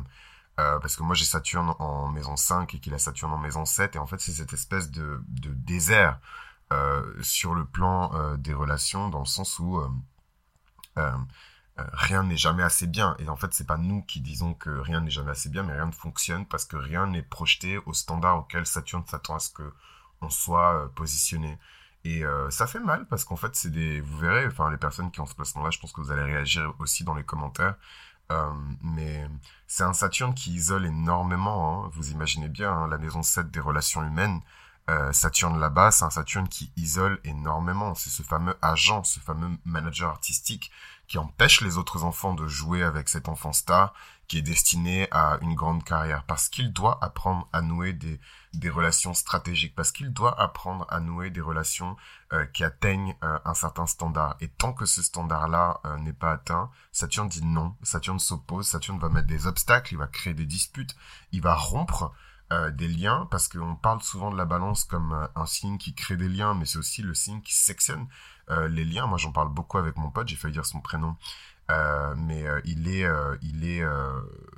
euh, 0.58 0.78
parce 0.80 0.96
que 0.96 1.04
moi 1.04 1.14
j'ai 1.14 1.24
Saturne 1.24 1.72
en 1.78 2.08
maison 2.08 2.34
5 2.34 2.74
et 2.74 2.80
qu'il 2.80 2.92
a 2.92 2.98
Saturne 2.98 3.32
en 3.32 3.38
maison 3.38 3.64
7 3.64 3.94
et 3.94 3.98
en 4.00 4.06
fait 4.06 4.20
c'est 4.20 4.32
cette 4.32 4.52
espèce 4.52 4.90
de, 4.90 5.22
de 5.28 5.50
désert 5.50 6.18
euh, 6.72 7.04
sur 7.22 7.54
le 7.54 7.64
plan 7.64 8.10
euh, 8.14 8.36
des 8.36 8.54
relations 8.54 9.08
dans 9.08 9.20
le 9.20 9.24
sens 9.24 9.60
où 9.60 9.80
rien 11.76 12.24
n'est 12.24 12.36
jamais 12.36 12.64
assez 12.64 12.88
bien 12.88 13.16
et 13.20 13.28
en 13.28 13.36
fait 13.36 13.54
c'est 13.54 13.66
pas 13.66 13.76
nous 13.76 14.02
qui 14.02 14.20
disons 14.20 14.52
que 14.54 14.70
rien 14.70 15.00
n'est 15.00 15.10
jamais 15.10 15.30
assez 15.30 15.48
bien 15.48 15.62
mais 15.62 15.74
rien 15.74 15.86
ne 15.86 15.92
fonctionne 15.92 16.44
parce 16.44 16.64
que 16.64 16.76
rien 16.76 17.06
n'est 17.06 17.22
projeté 17.22 17.78
au 17.86 17.92
standard 17.92 18.38
auquel 18.38 18.66
Saturne 18.66 19.04
s'attend 19.06 19.36
à 19.36 19.38
ce 19.38 19.50
que 19.50 19.72
on 20.20 20.28
soit 20.28 20.90
positionné 20.96 21.56
et 22.04 22.24
ça 22.50 22.66
fait 22.66 22.80
mal 22.80 23.06
parce 23.06 23.24
qu'en 23.24 23.36
fait 23.36 23.54
c'est 23.54 23.70
des 23.70 24.00
vous 24.00 24.18
verrez 24.18 24.46
enfin 24.46 24.70
les 24.72 24.76
personnes 24.76 25.12
qui 25.12 25.20
ont 25.20 25.26
ce 25.26 25.36
placement 25.36 25.62
là 25.62 25.70
je 25.70 25.78
pense 25.78 25.92
que 25.92 26.00
vous 26.00 26.10
allez 26.10 26.24
réagir 26.24 26.74
aussi 26.80 27.04
dans 27.04 27.14
les 27.14 27.22
commentaires 27.22 27.76
euh, 28.30 28.52
mais 28.82 29.26
c'est 29.66 29.84
un 29.84 29.92
Saturne 29.92 30.34
qui 30.34 30.52
isole 30.52 30.86
énormément. 30.86 31.84
Hein. 31.86 31.90
Vous 31.94 32.10
imaginez 32.10 32.48
bien, 32.48 32.72
hein, 32.72 32.88
la 32.88 32.98
maison 32.98 33.22
7 33.22 33.50
des 33.50 33.60
relations 33.60 34.04
humaines. 34.04 34.40
Euh, 34.88 35.12
Saturne 35.12 35.58
là-bas, 35.58 35.90
c'est 35.90 36.04
un 36.04 36.10
Saturne 36.10 36.48
qui 36.48 36.72
isole 36.76 37.20
énormément. 37.24 37.94
C'est 37.94 38.10
ce 38.10 38.22
fameux 38.22 38.56
agent, 38.62 39.04
ce 39.04 39.20
fameux 39.20 39.50
manager 39.64 40.10
artistique 40.10 40.70
qui 41.06 41.18
empêche 41.18 41.60
les 41.62 41.78
autres 41.78 42.04
enfants 42.04 42.34
de 42.34 42.46
jouer 42.46 42.82
avec 42.82 43.08
cet 43.08 43.28
enfant 43.28 43.52
star 43.52 43.94
qui 44.28 44.38
est 44.38 44.42
destiné 44.42 45.08
à 45.10 45.38
une 45.40 45.54
grande 45.54 45.82
carrière. 45.82 46.22
Parce 46.24 46.48
qu'il 46.50 46.72
doit 46.72 47.02
apprendre 47.02 47.48
à 47.52 47.62
nouer 47.62 47.94
des, 47.94 48.20
des 48.52 48.68
relations 48.68 49.14
stratégiques, 49.14 49.74
parce 49.74 49.90
qu'il 49.90 50.12
doit 50.12 50.38
apprendre 50.40 50.86
à 50.90 51.00
nouer 51.00 51.30
des 51.30 51.40
relations 51.40 51.96
euh, 52.34 52.44
qui 52.46 52.62
atteignent 52.62 53.16
euh, 53.24 53.38
un 53.46 53.54
certain 53.54 53.86
standard. 53.86 54.36
Et 54.40 54.48
tant 54.48 54.74
que 54.74 54.84
ce 54.84 55.02
standard-là 55.02 55.80
euh, 55.86 55.96
n'est 55.98 56.12
pas 56.12 56.32
atteint, 56.32 56.70
Saturne 56.92 57.28
dit 57.28 57.44
non, 57.44 57.74
Saturne 57.82 58.18
s'oppose, 58.18 58.68
Saturne 58.68 58.98
va 58.98 59.08
mettre 59.08 59.28
des 59.28 59.46
obstacles, 59.46 59.94
il 59.94 59.98
va 59.98 60.06
créer 60.06 60.34
des 60.34 60.46
disputes, 60.46 60.94
il 61.32 61.40
va 61.40 61.54
rompre 61.54 62.12
des 62.72 62.88
liens, 62.88 63.28
parce 63.30 63.48
qu'on 63.48 63.76
parle 63.76 64.00
souvent 64.00 64.30
de 64.30 64.36
la 64.36 64.46
balance 64.46 64.84
comme 64.84 65.28
un 65.34 65.46
signe 65.46 65.76
qui 65.76 65.94
crée 65.94 66.16
des 66.16 66.28
liens, 66.28 66.54
mais 66.54 66.64
c'est 66.64 66.78
aussi 66.78 67.02
le 67.02 67.14
signe 67.14 67.42
qui 67.42 67.54
sectionne 67.54 68.06
les 68.48 68.84
liens. 68.84 69.06
Moi, 69.06 69.18
j'en 69.18 69.32
parle 69.32 69.52
beaucoup 69.52 69.76
avec 69.76 69.96
mon 69.96 70.10
pote, 70.10 70.28
j'ai 70.28 70.36
failli 70.36 70.54
dire 70.54 70.64
son 70.64 70.80
prénom. 70.80 71.16
Euh, 71.70 72.14
mais 72.16 72.46
euh, 72.46 72.60
il 72.64 72.88
est, 72.88 73.04
euh, 73.04 73.36
il 73.42 73.68
est, 73.68 73.84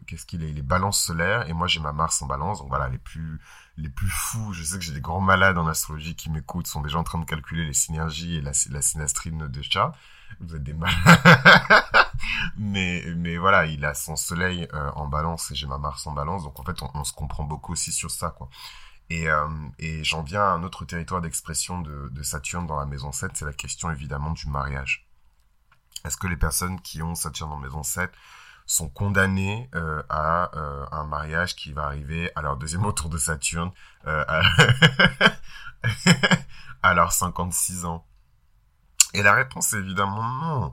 qu'est-ce 0.06 0.26
qu'il 0.26 0.44
est? 0.44 0.50
Il 0.50 0.58
est 0.58 0.62
Balance 0.62 1.02
solaire 1.02 1.48
et 1.48 1.52
moi 1.52 1.66
j'ai 1.66 1.80
ma 1.80 1.92
Mars 1.92 2.22
en 2.22 2.26
Balance. 2.26 2.60
Donc 2.60 2.68
voilà, 2.68 2.88
les 2.88 2.98
plus, 2.98 3.40
les 3.76 3.88
plus 3.88 4.08
fous. 4.08 4.52
Je 4.52 4.62
sais 4.62 4.78
que 4.78 4.84
j'ai 4.84 4.92
des 4.92 5.00
grands 5.00 5.20
malades 5.20 5.58
en 5.58 5.66
astrologie 5.66 6.14
qui 6.14 6.30
m'écoutent, 6.30 6.66
sont 6.66 6.82
déjà 6.82 6.98
en 6.98 7.04
train 7.04 7.18
de 7.18 7.24
calculer 7.24 7.64
les 7.64 7.74
synergies 7.74 8.36
et 8.36 8.40
la, 8.40 8.52
la 8.70 8.82
synastrine 8.82 9.48
de 9.48 9.62
chat. 9.62 9.92
Vous 10.40 10.54
êtes 10.54 10.62
des 10.62 10.74
malades. 10.74 10.96
mais, 12.56 13.04
mais 13.16 13.36
voilà, 13.36 13.66
il 13.66 13.84
a 13.84 13.94
son 13.94 14.16
Soleil 14.16 14.68
en 14.72 15.06
Balance 15.08 15.50
et 15.50 15.54
j'ai 15.54 15.66
ma 15.66 15.78
Mars 15.78 16.06
en 16.06 16.12
Balance. 16.12 16.44
Donc 16.44 16.58
en 16.58 16.64
fait, 16.64 16.76
on, 16.94 17.04
se 17.04 17.12
comprend 17.12 17.44
beaucoup 17.44 17.72
aussi 17.72 17.92
sur 17.92 18.10
ça, 18.10 18.30
quoi. 18.30 18.48
Et, 19.08 19.26
et 19.80 20.04
j'en 20.04 20.22
viens 20.22 20.42
à 20.42 20.50
un 20.50 20.62
autre 20.62 20.84
territoire 20.84 21.20
d'expression 21.20 21.80
de, 21.80 22.22
Saturne 22.22 22.66
dans 22.66 22.78
la 22.78 22.86
maison 22.86 23.10
7, 23.10 23.32
c'est 23.34 23.44
la 23.44 23.52
question 23.52 23.90
évidemment 23.90 24.30
du 24.30 24.48
mariage. 24.48 25.06
Est-ce 26.04 26.16
que 26.16 26.26
les 26.26 26.36
personnes 26.36 26.80
qui 26.80 27.02
ont 27.02 27.14
Saturne 27.14 27.52
en 27.52 27.58
maison 27.58 27.82
7 27.82 28.10
sont 28.66 28.88
condamnées 28.88 29.68
euh, 29.74 30.02
à 30.08 30.56
euh, 30.56 30.86
un 30.92 31.04
mariage 31.04 31.56
qui 31.56 31.72
va 31.72 31.86
arriver 31.86 32.30
à 32.36 32.42
leur 32.42 32.56
deuxième 32.56 32.86
autour 32.86 33.10
de 33.10 33.18
Saturne 33.18 33.72
euh, 34.06 34.24
à, 34.28 34.42
à 36.82 36.94
leurs 36.94 37.12
56 37.12 37.84
ans? 37.84 38.06
Et 39.12 39.22
la 39.22 39.34
réponse 39.34 39.72
est 39.72 39.78
évidemment 39.78 40.22
non. 40.22 40.72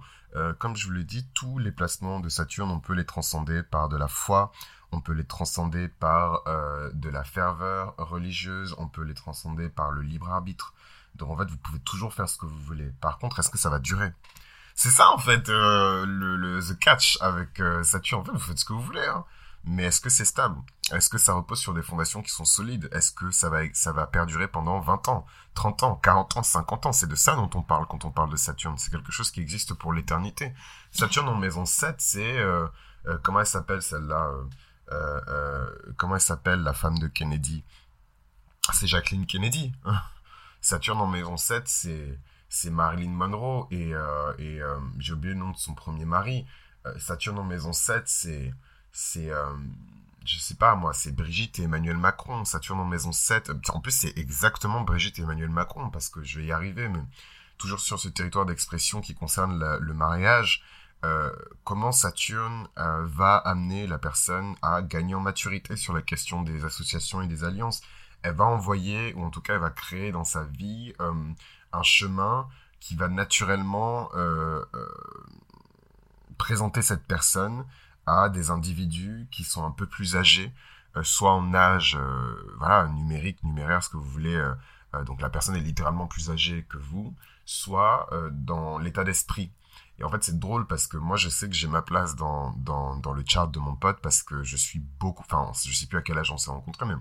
Comme 0.60 0.76
je 0.76 0.88
vous 0.88 0.94
l'ai 0.94 1.04
dit, 1.04 1.28
tous 1.34 1.58
les 1.60 1.72
placements 1.72 2.20
de 2.20 2.30
Saturne, 2.30 2.72
on 2.72 2.80
peut 2.80 2.94
les 2.94 3.06
transcender 3.06 3.64
par 3.64 3.90
de 3.90 3.98
la 3.98 4.08
foi, 4.08 4.52
on 4.92 5.02
peut 5.02 5.14
les 5.14 5.26
transcender 5.26 5.88
par 5.88 6.44
de 6.94 7.10
la 7.10 7.24
ferveur 7.24 7.96
religieuse, 7.98 8.76
on 8.78 8.88
peut 8.88 9.04
les 9.04 9.14
transcender 9.14 9.70
par 9.70 9.92
le 9.92 10.02
libre 10.02 10.30
arbitre. 10.30 10.74
Donc 11.16 11.32
en 11.32 11.38
fait, 11.38 11.50
vous 11.50 11.58
pouvez 11.58 11.80
toujours 11.80 12.14
faire 12.14 12.30
ce 12.30 12.38
que 12.38 12.46
vous 12.46 12.60
voulez. 12.60 12.92
Par 13.02 13.18
contre, 13.18 13.40
est-ce 13.40 13.50
que 13.50 13.58
ça 13.58 13.70
va 13.70 13.80
durer? 13.80 14.12
C'est 14.76 14.92
ça 14.92 15.10
en 15.10 15.18
fait 15.18 15.50
euh, 15.50 16.06
le, 16.06 16.36
le, 16.36 16.62
catch 16.76 17.18
avec 17.22 17.60
euh, 17.60 17.82
Saturne. 17.82 18.22
En 18.22 18.26
fait, 18.26 18.32
vous 18.32 18.40
faites 18.40 18.60
ce 18.60 18.66
que 18.66 18.74
vous 18.74 18.82
voulez, 18.82 19.06
hein. 19.06 19.26
Mais 19.68 19.84
est-ce 19.84 20.02
que 20.02 20.10
c'est 20.10 20.26
stable? 20.26 20.58
Est-ce 20.92 21.10
que 21.10 21.18
ça 21.18 21.34
repose 21.34 21.60
sur 21.60 21.74
des 21.74 21.82
fondations 21.82 22.22
qui 22.22 22.32
sont 22.32 22.46
solides? 22.46 22.90
Est-ce 22.92 23.12
que 23.12 23.32
ça 23.32 23.50
va 23.50 24.08
perdurer 24.08 24.48
pendant 24.48 24.80
20 24.80 25.08
ans, 25.10 25.26
30 25.56 25.84
ans, 25.84 25.96
40 25.96 26.38
ans, 26.38 26.44
50 26.44 26.86
ans? 26.88 26.92
C'est 26.94 27.08
de 27.08 27.16
ça 27.16 27.36
dont 27.36 27.50
on 27.54 27.62
parle 27.62 27.86
quand 27.88 28.06
on 28.06 28.12
parle 28.12 28.32
de 28.32 28.38
Saturne. 28.38 28.78
C'est 28.78 28.92
quelque 28.92 29.12
chose 29.12 29.32
qui 29.32 29.42
existe 29.42 29.74
pour 29.74 29.94
l'éternité. 29.94 30.54
Saturne 30.92 31.28
en 31.28 31.36
maison 31.36 31.66
7, 31.66 31.96
c'est 32.00 32.38
euh, 32.38 32.68
euh, 33.08 33.18
comment 33.24 33.42
elle 33.42 33.46
s'appelle 33.46 33.82
celle-là 33.82 34.32
Comment 35.98 36.16
elle 36.16 36.22
s'appelle 36.22 36.62
la 36.62 36.74
femme 36.74 36.98
de 36.98 37.08
Kennedy? 37.08 37.66
C'est 38.74 38.88
Jacqueline 38.88 39.26
Kennedy. 39.26 39.74
Saturne 40.62 41.00
en 41.00 41.08
maison 41.08 41.38
7, 41.38 41.68
c'est 42.50 42.70
Marilyn 42.70 43.12
Monroe 43.12 43.68
et, 43.72 43.94
euh, 43.94 44.34
euh, 44.40 44.80
j'ai 45.00 45.14
oublié 45.14 45.34
le 45.34 45.40
nom 45.40 45.52
de 45.52 45.58
son 45.58 45.74
premier 45.74 46.06
mari. 46.06 46.46
Euh, 46.86 46.98
Saturne 47.00 47.40
en 47.40 47.44
maison 47.44 47.74
7, 47.74 48.04
c'est 48.08 48.54
c'est 48.98 49.32
je 50.26 50.40
sais 50.40 50.56
pas 50.56 50.76
moi, 50.76 50.94
c'est 50.94 51.16
Brigitte 51.16 51.60
et 51.60 51.64
Emmanuel 51.64 51.96
Macron. 51.96 52.44
Saturne 52.44 52.80
en 52.80 52.86
maison 52.86 53.12
7, 53.12 53.52
en 53.70 53.80
plus 53.80 53.92
c'est 53.92 54.18
exactement 54.18 54.82
Brigitte 54.82 55.20
et 55.20 55.22
Emmanuel 55.22 55.50
Macron 55.50 55.90
parce 55.90 56.10
que 56.10 56.24
je 56.24 56.40
vais 56.40 56.48
y 56.48 56.52
arriver 56.52 56.90
mais 56.90 57.00
toujours 57.58 57.80
sur 57.80 58.00
ce 58.00 58.10
territoire 58.10 58.46
d'expression 58.46 59.00
qui 59.02 59.16
concerne 59.16 59.78
le 59.80 59.94
mariage, 59.94 60.64
comment 61.64 61.92
Saturne 61.92 62.68
va 62.76 63.38
amener 63.38 63.88
la 63.88 64.00
personne 64.00 64.56
à 64.62 64.82
gagner 64.82 65.16
en 65.16 65.22
maturité 65.22 65.78
sur 65.78 65.94
la 65.94 66.02
question 66.02 66.42
des 66.42 66.66
associations 66.66 67.22
et 67.22 67.28
des 67.28 67.44
alliances? 67.44 67.82
Elle 68.24 68.34
va 68.34 68.46
envoyer, 68.46 69.14
ou 69.14 69.24
en 69.24 69.30
tout 69.30 69.42
cas 69.42 69.54
elle 69.54 69.62
va 69.62 69.70
créer 69.70 70.12
dans 70.12 70.26
sa 70.26 70.44
vie 70.44 70.94
un 71.00 71.84
chemin 71.84 72.50
qui 72.80 72.96
va 72.96 73.08
naturellement 73.08 74.10
euh, 74.16 74.64
euh, 74.76 74.88
présenter 76.38 76.82
cette 76.82 77.06
personne 77.06 77.66
à 78.08 78.30
des 78.30 78.50
individus 78.50 79.28
qui 79.32 79.44
sont 79.44 79.64
un 79.66 79.72
peu 79.72 79.86
plus 79.86 80.16
âgés, 80.16 80.52
euh, 80.96 81.04
soit 81.04 81.34
en 81.34 81.54
âge 81.54 82.00
voilà 82.58 82.88
numérique, 82.88 83.44
numéraire, 83.44 83.84
ce 83.84 83.90
que 83.90 83.98
vous 83.98 84.10
voulez. 84.10 84.42
donc 85.06 85.22
la 85.22 85.30
personne 85.30 85.56
est 85.56 85.62
littéralement 85.62 86.08
plus 86.08 86.32
âgée 86.32 86.66
que 86.70 86.78
vous, 86.78 87.14
soit 87.46 88.10
dans 88.32 88.80
l'état 88.80 89.04
d'esprit. 89.04 89.52
Et 90.00 90.04
en 90.04 90.10
fait, 90.10 90.24
c'est 90.24 90.40
drôle 90.40 90.68
parce 90.68 90.88
que 90.88 90.98
moi, 90.98 91.18
je 91.18 91.30
sais 91.30 91.50
que 91.50 91.56
j'ai 91.56 91.68
ma 91.68 91.82
place 91.82 92.16
dans, 92.16 92.52
dans, 92.52 92.98
dans 92.98 93.14
le 93.14 93.24
chart 93.26 93.50
de 93.52 93.60
mon 93.60 93.76
pote 93.76 94.00
parce 94.02 94.22
que 94.22 94.44
je 94.44 94.56
suis 94.56 94.80
beaucoup, 94.80 95.24
enfin, 95.28 95.52
je 95.54 95.74
sais 95.74 95.88
plus 95.88 95.98
à 95.98 96.02
quel 96.02 96.18
âge 96.18 96.32
on 96.32 96.38
s'est 96.38 96.52
rencontrés, 96.52 96.86
mais, 96.86 96.96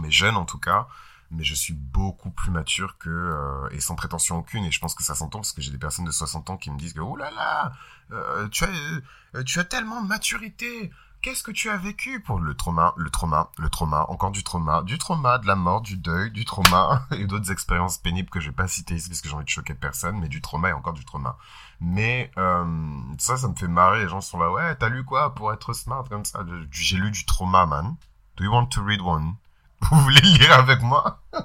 mais 0.00 0.10
jeune 0.10 0.36
en 0.36 0.44
tout 0.44 0.58
cas, 0.58 0.88
mais 1.30 1.44
je 1.44 1.54
suis 1.54 1.74
beaucoup 1.74 2.30
plus 2.30 2.50
mature 2.50 2.98
que 2.98 3.10
euh, 3.10 3.68
et 3.70 3.80
sans 3.80 3.94
prétention 3.94 4.38
aucune 4.38 4.64
et 4.64 4.70
je 4.70 4.80
pense 4.80 4.94
que 4.94 5.02
ça 5.02 5.14
s'entend 5.14 5.38
parce 5.38 5.52
que 5.52 5.62
j'ai 5.62 5.70
des 5.70 5.78
personnes 5.78 6.04
de 6.04 6.10
60 6.10 6.50
ans 6.50 6.56
qui 6.56 6.70
me 6.70 6.78
disent 6.78 6.92
que 6.92 7.00
oh 7.00 7.16
là 7.16 7.30
là 7.30 7.72
euh, 8.12 8.48
tu 8.48 8.64
as 8.64 8.68
euh, 9.34 9.42
tu 9.44 9.58
as 9.58 9.64
tellement 9.64 10.02
de 10.02 10.08
maturité 10.08 10.90
qu'est-ce 11.22 11.42
que 11.42 11.50
tu 11.50 11.70
as 11.70 11.76
vécu 11.76 12.20
pour 12.20 12.38
le 12.38 12.54
trauma 12.54 12.94
le 12.96 13.10
trauma 13.10 13.50
le 13.58 13.68
trauma 13.68 14.06
encore 14.08 14.30
du 14.30 14.44
trauma 14.44 14.82
du 14.82 14.98
trauma 14.98 15.38
de 15.38 15.46
la 15.46 15.56
mort 15.56 15.80
du 15.80 15.96
deuil 15.96 16.30
du 16.30 16.44
trauma 16.44 17.06
et 17.12 17.26
d'autres 17.26 17.50
expériences 17.50 17.98
pénibles 17.98 18.30
que 18.30 18.40
je 18.40 18.50
vais 18.50 18.56
pas 18.56 18.68
citer 18.68 18.94
ici 18.94 19.08
parce 19.08 19.20
que 19.20 19.28
j'ai 19.28 19.34
envie 19.34 19.44
de 19.44 19.50
choquer 19.50 19.74
personne 19.74 20.18
mais 20.20 20.28
du 20.28 20.40
trauma 20.40 20.68
et 20.68 20.72
encore 20.72 20.92
du 20.92 21.04
trauma. 21.04 21.36
Mais 21.80 22.30
ça 23.18 23.36
ça 23.36 23.48
me 23.48 23.54
fait 23.54 23.68
marrer 23.68 24.00
les 24.04 24.08
gens 24.08 24.20
sont 24.20 24.38
là 24.38 24.50
ouais 24.50 24.76
t'as 24.76 24.88
lu 24.88 25.04
quoi 25.04 25.34
pour 25.34 25.52
être 25.52 25.72
smart 25.72 26.04
comme 26.08 26.24
ça? 26.24 26.44
J'ai 26.70 26.96
lu 26.96 27.10
du 27.10 27.24
trauma 27.26 27.66
man. 27.66 27.96
Do 28.36 28.44
you 28.44 28.50
want 28.50 28.66
to 28.66 28.82
read 28.82 29.00
one? 29.00 29.36
Vous 29.90 30.00
voulez 30.00 30.20
lire 30.20 30.52
avec 30.52 30.82
moi? 30.82 31.22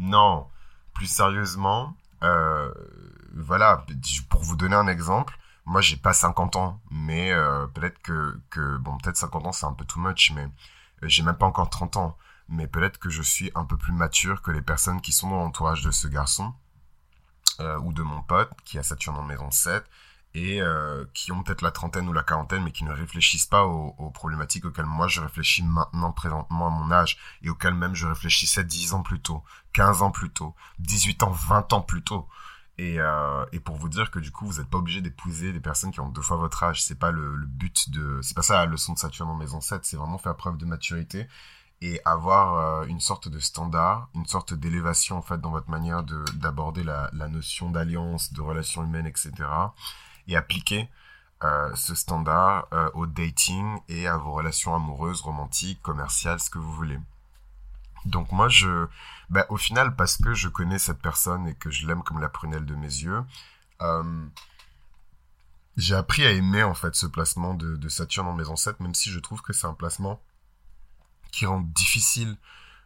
Non, 0.00 0.48
plus 0.94 1.06
sérieusement, 1.06 1.94
euh, 2.22 2.72
voilà, 3.34 3.84
pour 4.30 4.42
vous 4.42 4.56
donner 4.56 4.74
un 4.74 4.88
exemple, 4.88 5.38
moi 5.66 5.82
j'ai 5.82 5.98
pas 5.98 6.14
50 6.14 6.56
ans, 6.56 6.80
mais 6.90 7.32
euh, 7.32 7.66
peut-être 7.66 8.00
que, 8.00 8.40
que, 8.48 8.78
bon, 8.78 8.96
peut-être 8.96 9.18
50 9.18 9.46
ans 9.46 9.52
c'est 9.52 9.66
un 9.66 9.74
peu 9.74 9.84
too 9.84 10.00
much, 10.00 10.32
mais 10.34 10.44
euh, 10.44 10.48
j'ai 11.02 11.22
même 11.22 11.36
pas 11.36 11.44
encore 11.44 11.68
30 11.68 11.98
ans, 11.98 12.16
mais 12.48 12.66
peut-être 12.66 12.98
que 12.98 13.10
je 13.10 13.20
suis 13.20 13.52
un 13.54 13.66
peu 13.66 13.76
plus 13.76 13.92
mature 13.92 14.40
que 14.40 14.50
les 14.50 14.62
personnes 14.62 15.02
qui 15.02 15.12
sont 15.12 15.28
dans 15.28 15.36
l'entourage 15.36 15.82
de 15.82 15.90
ce 15.90 16.08
garçon, 16.08 16.54
ou 17.82 17.92
de 17.92 18.02
mon 18.02 18.22
pote, 18.22 18.50
qui 18.64 18.78
a 18.78 18.82
Saturne 18.82 19.18
en 19.18 19.22
maison 19.22 19.50
7, 19.50 19.84
et 20.34 20.62
euh, 20.62 21.04
qui 21.12 21.32
ont 21.32 21.42
peut-être 21.42 21.62
la 21.62 21.72
trentaine 21.72 22.08
ou 22.08 22.12
la 22.12 22.22
quarantaine, 22.22 22.62
mais 22.62 22.70
qui 22.70 22.84
ne 22.84 22.92
réfléchissent 22.92 23.46
pas 23.46 23.64
aux, 23.64 23.94
aux, 23.98 24.10
problématiques 24.10 24.64
auxquelles 24.64 24.86
moi 24.86 25.08
je 25.08 25.20
réfléchis 25.20 25.62
maintenant, 25.64 26.12
présentement 26.12 26.68
à 26.68 26.70
mon 26.70 26.90
âge, 26.92 27.18
et 27.42 27.50
auxquelles 27.50 27.74
même 27.74 27.94
je 27.94 28.06
réfléchissais 28.06 28.62
10 28.62 28.94
ans 28.94 29.02
plus 29.02 29.20
tôt, 29.20 29.42
15 29.72 30.02
ans 30.02 30.10
plus 30.10 30.30
tôt, 30.30 30.54
18 30.78 31.24
ans, 31.24 31.30
20 31.30 31.72
ans 31.72 31.80
plus 31.80 32.02
tôt. 32.02 32.28
Et, 32.78 32.98
euh, 32.98 33.44
et 33.52 33.60
pour 33.60 33.76
vous 33.76 33.90
dire 33.90 34.10
que 34.10 34.18
du 34.18 34.30
coup, 34.30 34.46
vous 34.46 34.58
n'êtes 34.58 34.70
pas 34.70 34.78
obligé 34.78 35.02
d'épouser 35.02 35.52
des 35.52 35.60
personnes 35.60 35.90
qui 35.90 36.00
ont 36.00 36.08
deux 36.08 36.22
fois 36.22 36.38
votre 36.38 36.62
âge. 36.62 36.82
C'est 36.82 36.98
pas 36.98 37.10
le, 37.10 37.34
le 37.34 37.46
but 37.46 37.90
de, 37.90 38.20
c'est 38.22 38.34
pas 38.34 38.42
ça 38.42 38.54
la 38.54 38.66
leçon 38.66 38.94
de 38.94 38.98
Saturne 38.98 39.28
en 39.28 39.36
maison 39.36 39.60
7. 39.60 39.84
C'est 39.84 39.96
vraiment 39.96 40.16
faire 40.16 40.34
preuve 40.36 40.56
de 40.56 40.64
maturité 40.64 41.26
et 41.82 42.00
avoir 42.04 42.84
une 42.84 43.00
sorte 43.00 43.28
de 43.28 43.38
standard, 43.38 44.08
une 44.14 44.26
sorte 44.26 44.54
d'élévation 44.54 45.16
en 45.16 45.22
fait 45.22 45.40
dans 45.40 45.50
votre 45.50 45.70
manière 45.70 46.02
de 46.02 46.22
d'aborder 46.34 46.82
la, 46.82 47.08
la 47.14 47.28
notion 47.28 47.70
d'alliance, 47.70 48.32
de 48.32 48.40
relations 48.42 48.84
humaines, 48.84 49.06
etc. 49.06 49.32
Et 50.30 50.36
appliquer 50.36 50.88
euh, 51.42 51.74
ce 51.74 51.94
standard 51.94 52.68
euh, 52.74 52.90
au 52.92 53.06
dating 53.06 53.78
et 53.88 54.06
à 54.06 54.18
vos 54.18 54.32
relations 54.32 54.74
amoureuses, 54.74 55.22
romantiques, 55.22 55.80
commerciales, 55.80 56.38
ce 56.38 56.50
que 56.50 56.58
vous 56.58 56.72
voulez. 56.74 56.98
Donc 58.04 58.30
moi, 58.30 58.50
je, 58.50 58.86
bah, 59.30 59.46
au 59.48 59.56
final, 59.56 59.96
parce 59.96 60.18
que 60.18 60.34
je 60.34 60.48
connais 60.48 60.78
cette 60.78 61.00
personne 61.00 61.48
et 61.48 61.54
que 61.54 61.70
je 61.70 61.86
l'aime 61.86 62.02
comme 62.02 62.20
la 62.20 62.28
prunelle 62.28 62.66
de 62.66 62.74
mes 62.74 62.88
yeux, 62.88 63.22
euh, 63.80 64.26
j'ai 65.78 65.94
appris 65.94 66.26
à 66.26 66.30
aimer 66.30 66.62
en 66.62 66.74
fait 66.74 66.94
ce 66.94 67.06
placement 67.06 67.54
de, 67.54 67.88
Saturne 67.88 68.26
en 68.26 68.34
maison 68.34 68.56
7, 68.56 68.78
même 68.80 68.94
si 68.94 69.10
je 69.10 69.18
trouve 69.18 69.40
que 69.40 69.54
c'est 69.54 69.66
un 69.66 69.72
placement 69.72 70.20
qui 71.32 71.46
rend 71.46 71.60
difficile 71.60 72.36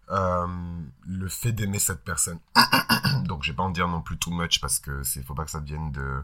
le 0.08 1.28
fait 1.28 1.50
d'aimer 1.50 1.80
cette 1.80 2.04
personne. 2.04 2.38
Donc 3.24 3.42
je 3.42 3.50
vais 3.50 3.56
pas 3.56 3.64
en 3.64 3.70
dire 3.70 3.88
non 3.88 4.00
plus 4.00 4.16
too 4.16 4.30
much 4.30 4.60
parce 4.60 4.78
que 4.78 5.02
c'est 5.02 5.24
faut 5.24 5.34
pas 5.34 5.44
que 5.44 5.50
ça 5.50 5.60
devienne 5.60 5.90
de 5.90 6.22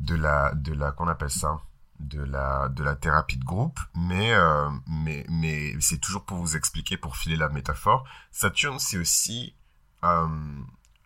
de 0.00 0.14
la 0.14 0.52
de 0.54 0.72
la 0.72 0.92
qu'on 0.92 1.08
appelle 1.08 1.30
ça 1.30 1.60
de 2.00 2.22
la 2.22 2.68
de 2.68 2.84
la 2.84 2.94
thérapie 2.94 3.36
de 3.36 3.44
groupe 3.44 3.80
mais 3.94 4.32
euh, 4.32 4.70
mais 4.86 5.24
mais 5.28 5.74
c'est 5.80 5.98
toujours 5.98 6.24
pour 6.24 6.38
vous 6.38 6.56
expliquer 6.56 6.96
pour 6.96 7.16
filer 7.16 7.36
la 7.36 7.48
métaphore. 7.48 8.04
Saturne 8.30 8.78
c'est 8.78 8.98
aussi 8.98 9.54
euh, 10.04 10.28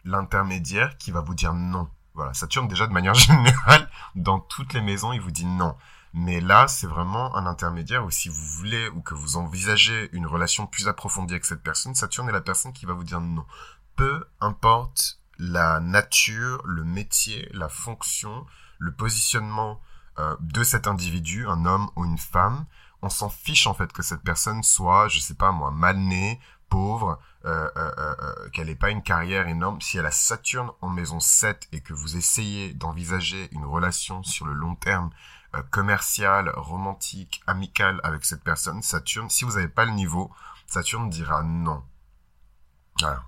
l'intermédiaire 0.04 0.96
qui 0.98 1.10
va 1.10 1.20
vous 1.20 1.34
dire 1.34 1.54
non. 1.54 1.88
Voilà. 2.14 2.34
Saturne 2.34 2.68
déjà 2.68 2.86
de 2.86 2.92
manière 2.92 3.14
générale 3.28 3.88
dans 4.14 4.38
toutes 4.38 4.74
les 4.74 4.82
maisons 4.82 5.12
il 5.12 5.20
vous 5.20 5.30
dit 5.30 5.46
non. 5.46 5.76
Mais 6.12 6.40
là 6.40 6.68
c'est 6.68 6.86
vraiment 6.86 7.34
un 7.36 7.46
intermédiaire 7.46 8.04
où 8.04 8.10
si 8.10 8.28
vous 8.28 8.44
voulez 8.44 8.88
ou 8.90 9.00
que 9.00 9.14
vous 9.14 9.36
envisagez 9.38 10.10
une 10.12 10.26
relation 10.26 10.66
plus 10.66 10.88
approfondie 10.88 11.34
avec 11.34 11.46
cette 11.46 11.62
personne 11.62 11.94
Saturne 11.94 12.28
est 12.28 12.32
la 12.32 12.42
personne 12.42 12.74
qui 12.74 12.84
va 12.84 12.92
vous 12.92 13.04
dire 13.04 13.20
non. 13.20 13.46
Peu 13.96 14.26
importe 14.40 15.20
la 15.38 15.80
nature 15.80 16.60
le 16.66 16.84
métier 16.84 17.48
la 17.54 17.70
fonction 17.70 18.46
le 18.82 18.92
positionnement 18.92 19.80
euh, 20.18 20.36
de 20.40 20.64
cet 20.64 20.88
individu, 20.88 21.46
un 21.46 21.64
homme 21.64 21.88
ou 21.94 22.04
une 22.04 22.18
femme, 22.18 22.66
on 23.00 23.08
s'en 23.08 23.28
fiche 23.30 23.66
en 23.66 23.74
fait 23.74 23.92
que 23.92 24.02
cette 24.02 24.22
personne 24.22 24.62
soit, 24.62 25.08
je 25.08 25.20
sais 25.20 25.34
pas 25.34 25.52
moi, 25.52 25.70
mal 25.70 25.96
née, 25.96 26.40
pauvre, 26.68 27.20
euh, 27.44 27.70
euh, 27.76 28.48
qu'elle 28.50 28.66
n'ait 28.66 28.74
pas 28.74 28.90
une 28.90 29.02
carrière 29.02 29.46
énorme. 29.46 29.80
Si 29.80 29.98
elle 29.98 30.06
a 30.06 30.10
Saturne 30.10 30.70
en 30.80 30.88
maison 30.88 31.20
7 31.20 31.68
et 31.72 31.80
que 31.80 31.92
vous 31.92 32.16
essayez 32.16 32.74
d'envisager 32.74 33.48
une 33.52 33.64
relation 33.64 34.22
sur 34.24 34.46
le 34.46 34.52
long 34.52 34.74
terme, 34.74 35.10
commerciale, 35.70 36.48
romantique, 36.56 37.42
amicale 37.46 38.00
avec 38.04 38.24
cette 38.24 38.42
personne, 38.42 38.82
Saturne, 38.82 39.28
si 39.28 39.44
vous 39.44 39.52
n'avez 39.52 39.68
pas 39.68 39.84
le 39.84 39.90
niveau, 39.90 40.30
Saturne 40.66 41.10
dira 41.10 41.42
non. 41.42 41.84
Voilà. 42.98 43.22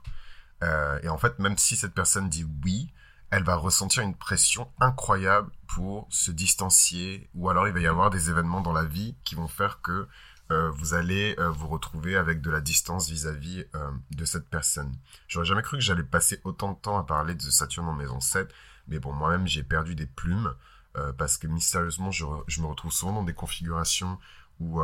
et 1.02 1.08
en 1.10 1.18
fait, 1.18 1.38
même 1.38 1.58
si 1.58 1.76
cette 1.76 1.92
personne 1.92 2.30
dit 2.30 2.46
oui, 2.64 2.90
elle 3.30 3.44
va 3.44 3.56
ressentir 3.56 4.02
une 4.02 4.14
pression 4.14 4.70
incroyable 4.80 5.50
pour 5.66 6.06
se 6.10 6.30
distancier, 6.30 7.28
ou 7.34 7.48
alors 7.48 7.66
il 7.66 7.74
va 7.74 7.80
y 7.80 7.86
avoir 7.86 8.10
des 8.10 8.30
événements 8.30 8.60
dans 8.60 8.72
la 8.72 8.84
vie 8.84 9.16
qui 9.24 9.34
vont 9.34 9.48
faire 9.48 9.80
que 9.80 10.06
euh, 10.50 10.70
vous 10.70 10.94
allez 10.94 11.34
euh, 11.38 11.48
vous 11.50 11.68
retrouver 11.68 12.16
avec 12.16 12.42
de 12.42 12.50
la 12.50 12.60
distance 12.60 13.08
vis-à-vis 13.08 13.64
euh, 13.74 13.90
de 14.10 14.24
cette 14.24 14.48
personne. 14.48 14.94
J'aurais 15.26 15.46
jamais 15.46 15.62
cru 15.62 15.78
que 15.78 15.82
j'allais 15.82 16.02
passer 16.02 16.40
autant 16.44 16.72
de 16.72 16.78
temps 16.78 16.98
à 16.98 17.04
parler 17.04 17.34
de 17.34 17.40
Saturne 17.40 17.88
en 17.88 17.94
maison 17.94 18.20
7, 18.20 18.52
mais 18.88 18.98
bon, 18.98 19.12
moi-même 19.12 19.46
j'ai 19.46 19.62
perdu 19.62 19.94
des 19.94 20.06
plumes, 20.06 20.54
parce 21.18 21.38
que 21.38 21.48
mystérieusement 21.48 22.12
je, 22.12 22.24
je, 22.46 22.62
me 22.62 22.66
retrouve 22.66 22.92
souvent 22.92 23.14
dans 23.14 23.24
des 23.24 23.34
configurations 23.34 24.16
où 24.60 24.80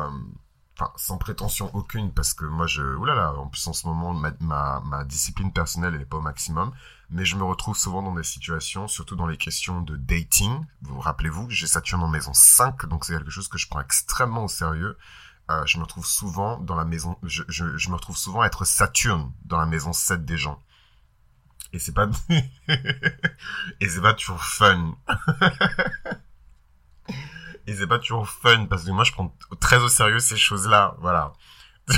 enfin 0.81 0.93
sans 0.97 1.19
prétention 1.19 1.71
aucune 1.75 2.12
parce 2.12 2.33
que 2.33 2.45
moi 2.45 2.66
je 2.66 2.83
oulala 2.83 3.35
en 3.35 3.49
plus 3.49 3.66
en 3.66 3.73
ce 3.73 3.87
moment 3.87 4.14
ma, 4.14 4.81
ma, 4.81 5.05
discipline 5.05 5.53
personnelle 5.53 5.95
elle 5.95 6.03
est 6.03 6.07
pas 6.07 6.16
au 6.16 6.23
maximum 6.23 6.73
mais 7.11 7.25
je 7.25 7.37
me 7.37 7.45
retrouve 7.45 7.77
souvent 7.77 8.03
dans 8.03 8.14
des 8.14 8.23
situations 8.23 8.88
surtout 8.88 9.16
dans 9.16 9.27
les 9.27 9.37
questions 9.37 9.83
de 9.83 9.97
dating. 9.97 10.64
Vous, 10.83 10.95
vous 10.95 11.01
rappelez-vous 11.01 11.51
j'ai 11.51 11.66
Saturne 11.66 12.03
en 12.03 12.09
maison 12.09 12.33
5 12.33 12.87
donc 12.87 13.05
c'est 13.05 13.12
quelque 13.12 13.31
chose 13.31 13.49
que 13.49 13.59
je 13.59 13.69
prends 13.69 13.81
extrêmement 13.81 14.45
au 14.45 14.49
sérieux. 14.49 14.97
Euh, 15.51 15.62
je 15.66 15.79
me 15.79 15.83
retrouve 15.83 16.07
souvent 16.07 16.59
dans 16.59 16.77
la 16.77 16.85
maison 16.85 17.19
je, 17.25 17.43
je, 17.49 17.77
je 17.77 17.88
me 17.90 17.95
retrouve 17.95 18.16
souvent 18.16 18.40
à 18.40 18.47
être 18.47 18.64
Saturne 18.64 19.33
dans 19.45 19.59
la 19.59 19.66
maison 19.66 19.93
7 19.93 20.25
des 20.25 20.38
gens. 20.38 20.62
Et 21.73 21.79
c'est 21.79 21.93
pas 21.93 22.09
et 23.81 23.88
c'est 23.88 24.01
pas 24.01 24.14
toujours 24.14 24.43
fun 24.43 24.95
et 27.71 27.77
c'est 27.77 27.87
pas 27.87 28.01
toujours 28.01 28.29
fun 28.29 28.67
parce 28.67 28.85
que 28.85 28.91
moi 28.91 29.05
je 29.05 29.13
prends 29.13 29.33
très 29.61 29.79
au 29.79 29.89
sérieux 29.89 30.19
ces 30.19 30.37
choses-là, 30.37 30.97
voilà. 30.99 31.33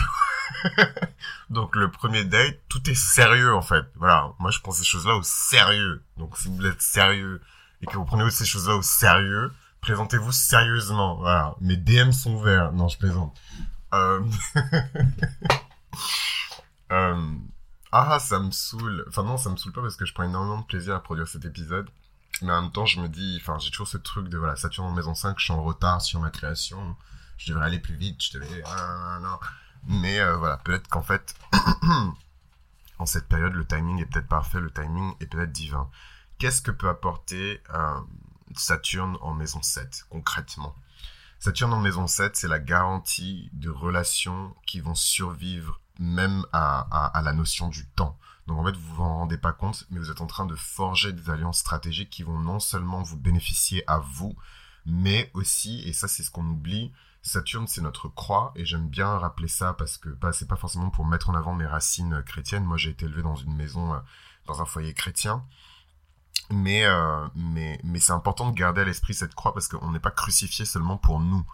Donc 1.50 1.74
le 1.76 1.90
premier 1.90 2.24
date, 2.24 2.60
tout 2.68 2.90
est 2.90 2.94
sérieux 2.94 3.54
en 3.54 3.62
fait. 3.62 3.86
Voilà, 3.96 4.32
moi 4.38 4.50
je 4.50 4.60
prends 4.60 4.72
ces 4.72 4.84
choses-là 4.84 5.16
au 5.16 5.22
sérieux. 5.22 6.04
Donc 6.18 6.36
si 6.36 6.54
vous 6.54 6.66
êtes 6.66 6.82
sérieux 6.82 7.40
et 7.80 7.86
que 7.86 7.96
vous 7.96 8.04
prenez 8.04 8.28
ces 8.30 8.44
choses-là 8.44 8.76
au 8.76 8.82
sérieux, 8.82 9.50
présentez-vous 9.80 10.32
sérieusement. 10.32 11.16
Voilà, 11.16 11.54
mes 11.62 11.76
DM 11.76 12.12
sont 12.12 12.34
ouverts. 12.34 12.72
Non, 12.72 12.88
je 12.88 12.98
plaisante. 12.98 13.34
Euh... 13.94 14.22
euh... 16.92 17.34
Ah, 17.92 18.18
ça 18.18 18.40
me 18.40 18.50
saoule. 18.50 19.06
Enfin 19.08 19.22
non, 19.22 19.38
ça 19.38 19.48
me 19.48 19.56
saoule 19.56 19.72
pas 19.72 19.80
parce 19.80 19.96
que 19.96 20.04
je 20.04 20.12
prends 20.12 20.24
énormément 20.24 20.60
de 20.60 20.66
plaisir 20.66 20.94
à 20.94 21.02
produire 21.02 21.28
cet 21.28 21.46
épisode 21.46 21.88
mais 22.40 22.52
en 22.52 22.62
même 22.62 22.72
temps, 22.72 22.86
je 22.86 23.00
me 23.00 23.08
dis, 23.08 23.38
enfin, 23.40 23.58
j'ai 23.58 23.70
toujours 23.70 23.88
ce 23.88 23.98
truc 23.98 24.28
de, 24.28 24.38
voilà, 24.38 24.56
Saturne 24.56 24.86
en 24.86 24.92
maison 24.92 25.14
5, 25.14 25.38
je 25.38 25.44
suis 25.44 25.52
en 25.52 25.62
retard 25.62 26.00
sur 26.00 26.20
ma 26.20 26.30
création, 26.30 26.96
je 27.36 27.52
devrais 27.52 27.66
aller 27.66 27.78
plus 27.78 27.94
vite, 27.94 28.22
je 28.22 28.38
devrais, 28.38 28.62
ah, 28.64 29.18
non. 29.22 29.38
Mais 29.84 30.20
euh, 30.20 30.36
voilà, 30.36 30.56
peut-être 30.58 30.88
qu'en 30.88 31.02
fait, 31.02 31.34
en 32.98 33.06
cette 33.06 33.28
période, 33.28 33.52
le 33.52 33.66
timing 33.66 34.00
est 34.00 34.06
peut-être 34.06 34.28
parfait, 34.28 34.60
le 34.60 34.70
timing 34.70 35.14
est 35.20 35.26
peut-être 35.26 35.52
divin. 35.52 35.90
Qu'est-ce 36.38 36.62
que 36.62 36.70
peut 36.70 36.88
apporter 36.88 37.60
euh, 37.74 38.00
Saturne 38.56 39.16
en 39.20 39.34
maison 39.34 39.60
7, 39.60 40.06
concrètement? 40.08 40.74
Saturne 41.38 41.72
en 41.72 41.80
maison 41.80 42.06
7, 42.06 42.36
c'est 42.36 42.48
la 42.48 42.60
garantie 42.60 43.50
de 43.52 43.68
relations 43.68 44.54
qui 44.66 44.80
vont 44.80 44.94
survivre 44.94 45.80
même 45.98 46.46
à 46.52 47.20
la 47.24 47.32
notion 47.32 47.68
du 47.68 47.86
temps. 47.86 48.16
Donc 48.46 48.58
en 48.58 48.64
fait, 48.64 48.76
vous 48.76 48.94
vous 48.94 49.02
en 49.02 49.18
rendez 49.18 49.38
pas 49.38 49.52
compte, 49.52 49.86
mais 49.90 49.98
vous 49.98 50.10
êtes 50.10 50.20
en 50.20 50.26
train 50.26 50.46
de 50.46 50.56
forger 50.56 51.12
des 51.12 51.30
alliances 51.30 51.58
stratégiques 51.58 52.10
qui 52.10 52.22
vont 52.22 52.38
non 52.38 52.60
seulement 52.60 53.02
vous 53.02 53.16
bénéficier 53.16 53.84
à 53.86 53.98
vous, 53.98 54.34
mais 54.84 55.30
aussi, 55.34 55.82
et 55.86 55.92
ça 55.92 56.08
c'est 56.08 56.22
ce 56.22 56.30
qu'on 56.30 56.46
oublie, 56.46 56.92
Saturne 57.22 57.68
c'est 57.68 57.82
notre 57.82 58.08
croix, 58.08 58.52
et 58.56 58.64
j'aime 58.64 58.88
bien 58.88 59.16
rappeler 59.18 59.46
ça 59.46 59.74
parce 59.74 59.96
que 59.96 60.08
bah, 60.08 60.32
c'est 60.32 60.48
pas 60.48 60.56
forcément 60.56 60.90
pour 60.90 61.06
mettre 61.06 61.30
en 61.30 61.34
avant 61.34 61.54
mes 61.54 61.66
racines 61.66 62.22
chrétiennes. 62.24 62.64
Moi 62.64 62.76
j'ai 62.78 62.90
été 62.90 63.06
élevé 63.06 63.22
dans 63.22 63.36
une 63.36 63.54
maison, 63.54 63.94
euh, 63.94 63.98
dans 64.46 64.60
un 64.60 64.66
foyer 64.66 64.92
chrétien. 64.92 65.44
Mais, 66.50 66.84
euh, 66.84 67.26
mais, 67.36 67.80
mais 67.84 68.00
c'est 68.00 68.12
important 68.12 68.50
de 68.50 68.54
garder 68.54 68.80
à 68.80 68.84
l'esprit 68.84 69.14
cette 69.14 69.34
croix 69.34 69.54
parce 69.54 69.68
qu'on 69.68 69.92
n'est 69.92 70.00
pas 70.00 70.10
crucifié 70.10 70.64
seulement 70.64 70.98
pour 70.98 71.20
nous. 71.20 71.46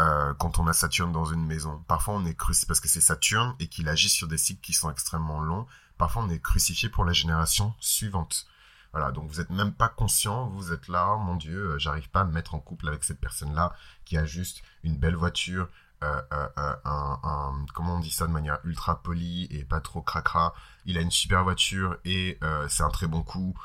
Euh, 0.00 0.34
quand 0.34 0.58
on 0.58 0.66
a 0.66 0.72
Saturne 0.72 1.12
dans 1.12 1.24
une 1.24 1.46
maison. 1.46 1.80
Parfois 1.86 2.14
on 2.14 2.24
est 2.26 2.34
crucifié 2.34 2.66
parce 2.66 2.80
que 2.80 2.88
c'est 2.88 3.00
Saturne 3.00 3.54
et 3.60 3.68
qu'il 3.68 3.88
agit 3.88 4.08
sur 4.08 4.26
des 4.26 4.38
cycles 4.38 4.60
qui 4.60 4.72
sont 4.72 4.90
extrêmement 4.90 5.40
longs 5.40 5.66
parfois 5.98 6.22
on 6.24 6.30
est 6.30 6.40
crucifié 6.40 6.88
pour 6.88 7.04
la 7.04 7.12
génération 7.12 7.74
suivante. 7.80 8.46
Voilà, 8.94 9.10
donc 9.10 9.28
vous 9.28 9.40
n'êtes 9.40 9.50
même 9.50 9.72
pas 9.72 9.88
conscient, 9.88 10.46
vous 10.50 10.72
êtes 10.72 10.86
là, 10.86 11.14
oh 11.16 11.18
mon 11.18 11.34
Dieu, 11.34 11.72
euh, 11.72 11.78
j'arrive 11.80 12.08
pas 12.10 12.20
à 12.20 12.24
me 12.24 12.30
mettre 12.30 12.54
en 12.54 12.60
couple 12.60 12.86
avec 12.86 13.02
cette 13.02 13.18
personne-là 13.18 13.74
qui 14.04 14.16
a 14.16 14.24
juste 14.24 14.62
une 14.84 14.96
belle 14.96 15.16
voiture, 15.16 15.68
euh, 16.04 16.22
euh, 16.32 16.48
un, 16.84 17.18
un, 17.24 17.66
comment 17.74 17.96
on 17.96 17.98
dit 17.98 18.12
ça 18.12 18.28
de 18.28 18.30
manière 18.30 18.60
ultra 18.62 19.02
polie 19.02 19.48
et 19.50 19.64
pas 19.64 19.80
trop 19.80 20.00
cracra. 20.00 20.54
Il 20.84 20.96
a 20.96 21.00
une 21.00 21.10
super 21.10 21.42
voiture 21.42 21.96
et 22.04 22.38
c'est 22.68 22.84
un 22.84 22.90
très 22.90 23.08
bon 23.08 23.24
coup. 23.24 23.58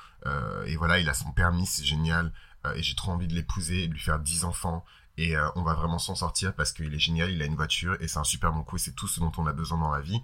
et 0.66 0.76
voilà, 0.78 0.98
il 0.98 1.08
a 1.08 1.14
son 1.14 1.32
permis, 1.32 1.68
c'est 1.68 1.86
génial. 1.86 2.34
et 2.74 2.82
j'ai 2.82 2.96
trop 2.96 3.12
envie 3.12 3.28
de 3.28 3.36
l'épouser, 3.36 3.88
de 3.88 3.94
lui 3.94 4.00
faire 4.00 4.18
10 4.18 4.46
enfants. 4.46 4.84
Et 5.18 5.36
on 5.56 5.62
va 5.62 5.76
vraiment 5.76 6.00
s'en 6.00 6.16
sortir 6.16 6.56
parce 6.56 6.72
qu'il 6.72 6.92
est 6.92 7.00
génial, 7.00 7.30
il 7.30 7.42
a 7.44 7.46
une 7.46 7.56
voiture 7.56 7.98
et 8.00 8.08
c'est 8.08 8.20
un 8.20 8.24
super 8.24 8.52
bon 8.52 8.64
coup 8.64 8.78
et 8.78 8.80
c'est 8.80 8.96
tout 8.96 9.08
ce 9.08 9.20
dont 9.20 9.34
on 9.38 9.46
a 9.46 9.54
besoin 9.54 9.78
dans 9.78 9.92
la 9.92 10.02
vie 10.02 10.24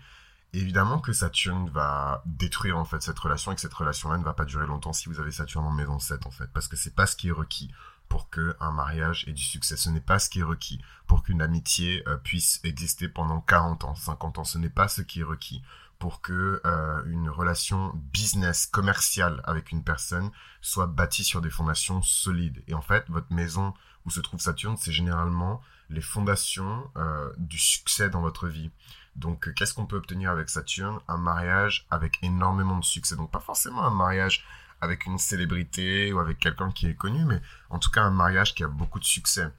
évidemment 0.53 0.99
que 0.99 1.13
Saturne 1.13 1.69
va 1.69 2.23
détruire 2.25 2.77
en 2.77 2.86
fait 2.86 3.01
cette 3.01 3.19
relation 3.19 3.51
et 3.51 3.55
que 3.55 3.62
cette 3.62 3.73
relation-là 3.73 4.17
ne 4.17 4.23
va 4.23 4.34
pas 4.34 4.45
durer 4.45 4.67
longtemps 4.67 4.93
si 4.93 5.10
vous 5.10 5.19
avez 5.19 5.31
Saturne 5.31 5.65
en 5.65 5.71
maison 5.71 5.99
7 5.99 6.25
en 6.25 6.31
fait 6.31 6.47
parce 6.53 6.67
que 6.67 6.75
c'est 6.75 6.95
pas 6.95 7.05
ce 7.05 7.15
qui 7.15 7.29
est 7.29 7.34
requis 7.34 7.71
pour 8.10 8.29
que 8.29 8.55
un 8.60 8.71
mariage 8.71 9.27
ait 9.27 9.34
du 9.34 9.43
succès. 9.43 9.77
Ce 9.77 9.89
n'est 9.89 10.01
pas 10.01 10.19
ce 10.19 10.29
qui 10.29 10.39
est 10.39 10.43
requis 10.43 10.81
pour 11.08 11.23
qu'une 11.23 11.41
amitié 11.41 12.03
euh, 12.08 12.17
puisse 12.17 12.60
exister 12.63 13.08
pendant 13.08 13.41
40 13.41 13.84
ans, 13.84 13.95
50 13.95 14.39
ans. 14.39 14.43
Ce 14.43 14.58
n'est 14.58 14.69
pas 14.69 14.88
ce 14.88 15.01
qui 15.01 15.21
est 15.21 15.23
requis 15.23 15.63
pour 15.99 16.21
que 16.21 16.62
euh, 16.65 17.03
une 17.05 17.29
relation 17.29 17.91
business 18.13 18.67
commerciale 18.67 19.41
avec 19.45 19.71
une 19.71 19.84
personne 19.84 20.29
soit 20.62 20.88
bâtie 20.88 21.23
sur 21.23 21.41
des 21.41 21.49
fondations 21.49 22.01
solides. 22.01 22.63
Et 22.67 22.73
en 22.73 22.81
fait, 22.81 23.05
votre 23.10 23.31
maison 23.34 23.73
où 24.05 24.12
se 24.12 24.19
trouve 24.19 24.39
Saturne, 24.39 24.77
c'est 24.77 24.91
généralement 24.91 25.62
les 25.89 26.01
fondations 26.01 26.89
euh, 26.97 27.31
du 27.38 27.58
succès 27.58 28.10
dans 28.10 28.21
votre 28.21 28.47
vie. 28.47 28.71
Donc, 29.15 29.47
euh, 29.47 29.54
qu'est-ce 29.54 29.73
qu'on 29.73 29.86
peut 29.86 29.97
obtenir 29.97 30.32
avec 30.32 30.49
Saturne? 30.49 30.99
Un 31.08 31.17
mariage 31.17 31.86
avec 31.89 32.19
énormément 32.21 32.78
de 32.78 32.86
succès. 32.86 33.15
Donc, 33.15 33.32
pas 33.32 33.39
forcément 33.39 33.84
un 33.84 33.93
mariage 33.93 34.45
avec 34.82 35.06
une 35.06 35.17
célébrité 35.17 36.13
ou 36.13 36.19
avec 36.19 36.39
quelqu'un 36.39 36.71
qui 36.71 36.88
est 36.88 36.95
connu, 36.95 37.25
mais 37.25 37.41
en 37.69 37.80
tout 37.80 37.89
cas 37.89 38.04
un 38.04 38.12
mariage 38.12 38.56
qui 38.56 38.63
a 38.63 38.67
beaucoup 38.67 38.99
de 38.99 39.06
succès. 39.06 39.49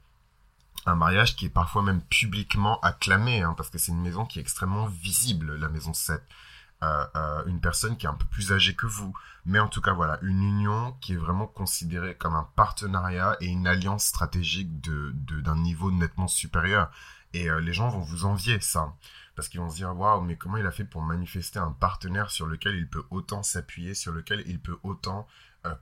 un 0.85 0.95
mariage 0.95 1.35
qui 1.35 1.47
est 1.47 1.49
parfois 1.49 1.81
même 1.81 2.01
publiquement 2.01 2.79
acclamé, 2.79 3.41
hein, 3.41 3.53
parce 3.57 3.69
que 3.69 3.77
c'est 3.77 3.91
une 3.91 4.01
maison 4.01 4.25
qui 4.25 4.39
est 4.39 4.41
extrêmement 4.41 4.85
visible, 4.85 5.57
la 5.57 5.67
maison 5.67 5.93
7. 5.93 6.21
Euh, 6.83 7.05
euh, 7.15 7.43
une 7.47 7.59
personne 7.59 7.97
qui 7.97 8.05
est 8.05 8.09
un 8.09 8.13
peu 8.13 8.25
plus 8.25 8.53
âgée 8.53 8.73
que 8.73 8.85
vous. 8.85 9.13
Mais 9.45 9.59
en 9.59 9.67
tout 9.67 9.81
cas, 9.81 9.91
voilà, 9.91 10.17
une 10.21 10.41
union 10.43 10.95
qui 11.01 11.13
est 11.13 11.17
vraiment 11.17 11.47
considérée 11.47 12.15
comme 12.15 12.35
un 12.35 12.47
partenariat 12.55 13.35
et 13.41 13.47
une 13.47 13.67
alliance 13.67 14.05
stratégique 14.05 14.79
d'un 14.79 15.55
niveau 15.57 15.91
nettement 15.91 16.27
supérieur. 16.29 16.89
Et 17.33 17.49
les 17.59 17.73
gens 17.73 17.89
vont 17.89 17.99
vous 17.99 18.25
envier 18.25 18.59
ça. 18.61 18.93
Parce 19.37 19.47
qu'ils 19.47 19.61
vont 19.61 19.69
se 19.69 19.77
dire, 19.77 19.95
waouh, 19.95 20.21
mais 20.21 20.35
comment 20.35 20.57
il 20.57 20.65
a 20.65 20.71
fait 20.71 20.83
pour 20.83 21.01
manifester 21.01 21.59
un 21.59 21.71
partenaire 21.71 22.29
sur 22.29 22.45
lequel 22.45 22.75
il 22.75 22.89
peut 22.89 23.05
autant 23.09 23.41
s'appuyer, 23.41 23.93
sur 23.93 24.11
lequel 24.11 24.43
il 24.47 24.59
peut 24.59 24.77
autant 24.83 25.25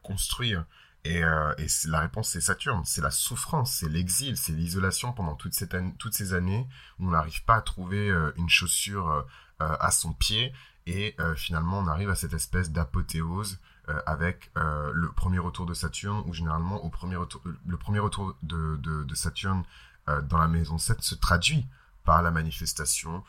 construire? 0.04 0.66
Et, 1.06 1.20
et 1.20 1.68
la 1.88 2.00
réponse, 2.02 2.30
c'est 2.30 2.42
Saturne. 2.42 2.84
C'est 2.86 3.02
la 3.02 3.12
souffrance, 3.12 3.72
c'est 3.72 3.90
l'exil, 3.90 4.38
c'est 4.38 4.52
l'isolation 4.52 5.14
pendant 5.14 5.36
toute 5.36 5.54
toutes 5.98 6.14
ces 6.14 6.34
années 6.34 6.68
où 7.00 7.08
on 7.08 7.12
n'arrive 7.12 7.44
pas 7.46 7.56
à 7.56 7.62
trouver 7.62 8.10
une 8.38 8.50
chaussure 8.50 9.26
à 9.60 9.92
son 9.92 10.14
pied 10.14 10.52
et 10.88 11.16
euh, 11.20 11.36
finalement, 11.36 11.80
on 11.80 11.88
arrive 11.88 12.10
à 12.10 12.16
cette 12.16 12.34
espèce 12.34 12.72
d'apothéose 12.72 13.60
euh, 13.90 14.00
avec 14.06 14.52
euh, 14.58 14.92
le 14.94 15.12
premier 15.12 15.40
retour 15.40 15.66
de 15.66 15.74
Saturne, 15.74 16.24
où 16.28 16.34
généralement, 16.34 16.82
le 16.84 17.78
premier 17.78 18.00
retour 18.00 18.36
de, 18.44 18.78
de, 18.78 19.16
Saturne 19.16 19.64
dans 20.08 20.38
la 20.38 20.48
maison 20.48 20.78
7 20.78 21.02
se 21.02 21.16
traduit 21.16 21.66
par 22.04 22.22
la 22.22 22.30
manifestation 22.30 23.24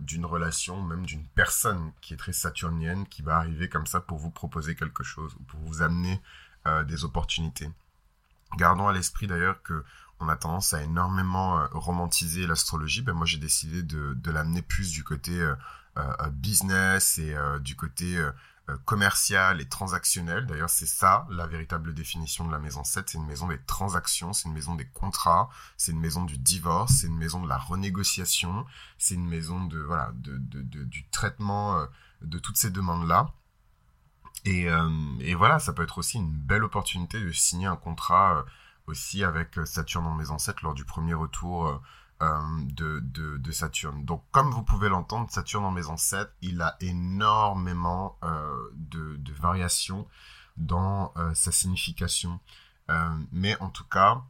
d'une 0.00 0.26
relation, 0.26 0.82
même 0.82 1.06
d'une 1.06 1.24
personne 1.28 1.92
qui 2.00 2.12
est 2.12 2.18
très 2.18 2.32
saturnienne, 2.32 3.06
qui 3.06 3.22
va 3.22 3.36
arriver 3.36 3.68
comme 3.68 3.86
ça 3.86 4.00
pour 4.00 4.18
vous 4.18 4.30
proposer 4.30 4.74
quelque 4.74 5.02
chose, 5.02 5.34
ou 5.40 5.42
pour 5.44 5.60
vous 5.60 5.80
amener 5.82 6.20
des 6.86 7.04
opportunités. 7.04 7.70
Gardons 8.58 8.88
à 8.88 8.92
l'esprit 8.92 9.26
d'ailleurs 9.26 9.62
que 9.62 9.82
on 10.20 10.28
a 10.28 10.36
tendance 10.36 10.74
à 10.74 10.82
énormément 10.82 11.66
romantiser 11.72 12.46
l'astrologie. 12.46 13.02
Ben 13.02 13.14
moi, 13.14 13.26
j'ai 13.26 13.38
décidé 13.38 13.82
de, 13.82 14.30
l'amener 14.30 14.62
plus 14.62 14.92
du 14.92 15.04
côté 15.04 15.32
euh, 15.98 16.30
business 16.30 17.18
et 17.18 17.34
euh, 17.34 17.58
du 17.58 17.76
côté 17.76 18.18
euh, 18.68 18.76
commercial 18.84 19.60
et 19.60 19.68
transactionnel. 19.68 20.46
D'ailleurs, 20.46 20.70
c'est 20.70 20.86
ça 20.86 21.26
la 21.30 21.46
véritable 21.46 21.94
définition 21.94 22.46
de 22.46 22.52
la 22.52 22.58
maison 22.58 22.84
7. 22.84 23.10
C'est 23.10 23.18
une 23.18 23.26
maison 23.26 23.48
des 23.48 23.60
transactions, 23.62 24.32
c'est 24.32 24.48
une 24.48 24.54
maison 24.54 24.74
des 24.74 24.86
contrats, 24.86 25.48
c'est 25.76 25.92
une 25.92 26.00
maison 26.00 26.24
du 26.24 26.38
divorce, 26.38 26.92
c'est 27.00 27.08
une 27.08 27.18
maison 27.18 27.42
de 27.42 27.48
la 27.48 27.58
renégociation, 27.58 28.64
c'est 28.98 29.14
une 29.14 29.28
maison 29.28 29.64
de 29.64 29.80
voilà 29.80 30.12
de, 30.14 30.36
de, 30.38 30.84
du 30.84 31.08
traitement 31.08 31.86
de 32.20 32.38
toutes 32.38 32.56
ces 32.56 32.70
demandes-là. 32.70 33.32
Et, 34.44 34.66
et, 35.20 35.34
voilà, 35.34 35.58
ça 35.60 35.72
peut 35.72 35.82
être 35.84 35.98
aussi 35.98 36.18
une 36.18 36.30
belle 36.30 36.64
opportunité 36.64 37.20
de 37.20 37.30
signer 37.30 37.66
un 37.66 37.76
contrat 37.76 38.44
aussi 38.86 39.22
avec 39.22 39.58
Saturne 39.64 40.06
en 40.06 40.14
maison 40.14 40.38
7 40.38 40.62
lors 40.62 40.74
du 40.74 40.84
premier 40.84 41.14
retour 41.14 41.80
euh, 42.22 42.38
de, 42.62 43.52
Saturne. 43.52 44.04
Donc, 44.04 44.24
comme 44.30 44.50
vous 44.50 44.62
pouvez 44.62 44.88
l'entendre, 44.88 45.30
Saturne 45.30 45.64
en 45.64 45.70
maison 45.72 45.96
7, 45.96 46.30
il 46.40 46.62
a 46.62 46.76
énormément 46.80 48.16
euh, 48.22 48.70
de, 48.74 49.32
variations 49.34 50.06
dans 50.56 51.12
euh, 51.16 51.34
sa 51.34 51.50
signification. 51.52 52.38
mais 53.32 53.58
en 53.60 53.70
tout 53.70 53.84
cas, 53.84 54.22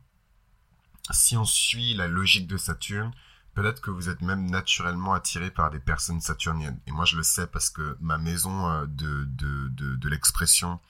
si 1.11 1.37
on 1.37 1.44
suit 1.44 1.94
la 1.94 2.09
logique 2.09 2.46
de 2.46 2.57
Saturne, 2.57 3.12
peut-être 3.55 3.83
que 3.83 3.90
vous 3.90 4.09
êtes 4.09 4.22
même 4.22 4.50
naturellement 4.50 5.12
attiré 5.12 5.50
par 5.50 5.70
des 5.70 5.81
personnes 5.81 6.20
saturniennes. 6.20 6.81
Et 6.87 6.92
moi, 6.92 7.05
je 7.05 7.16
le 7.16 7.22
sais 7.22 7.46
parce 7.46 7.70
que 7.70 7.96
ma 8.00 8.18
maison 8.18 8.87
de 8.87 10.09
l'expression 10.09 10.81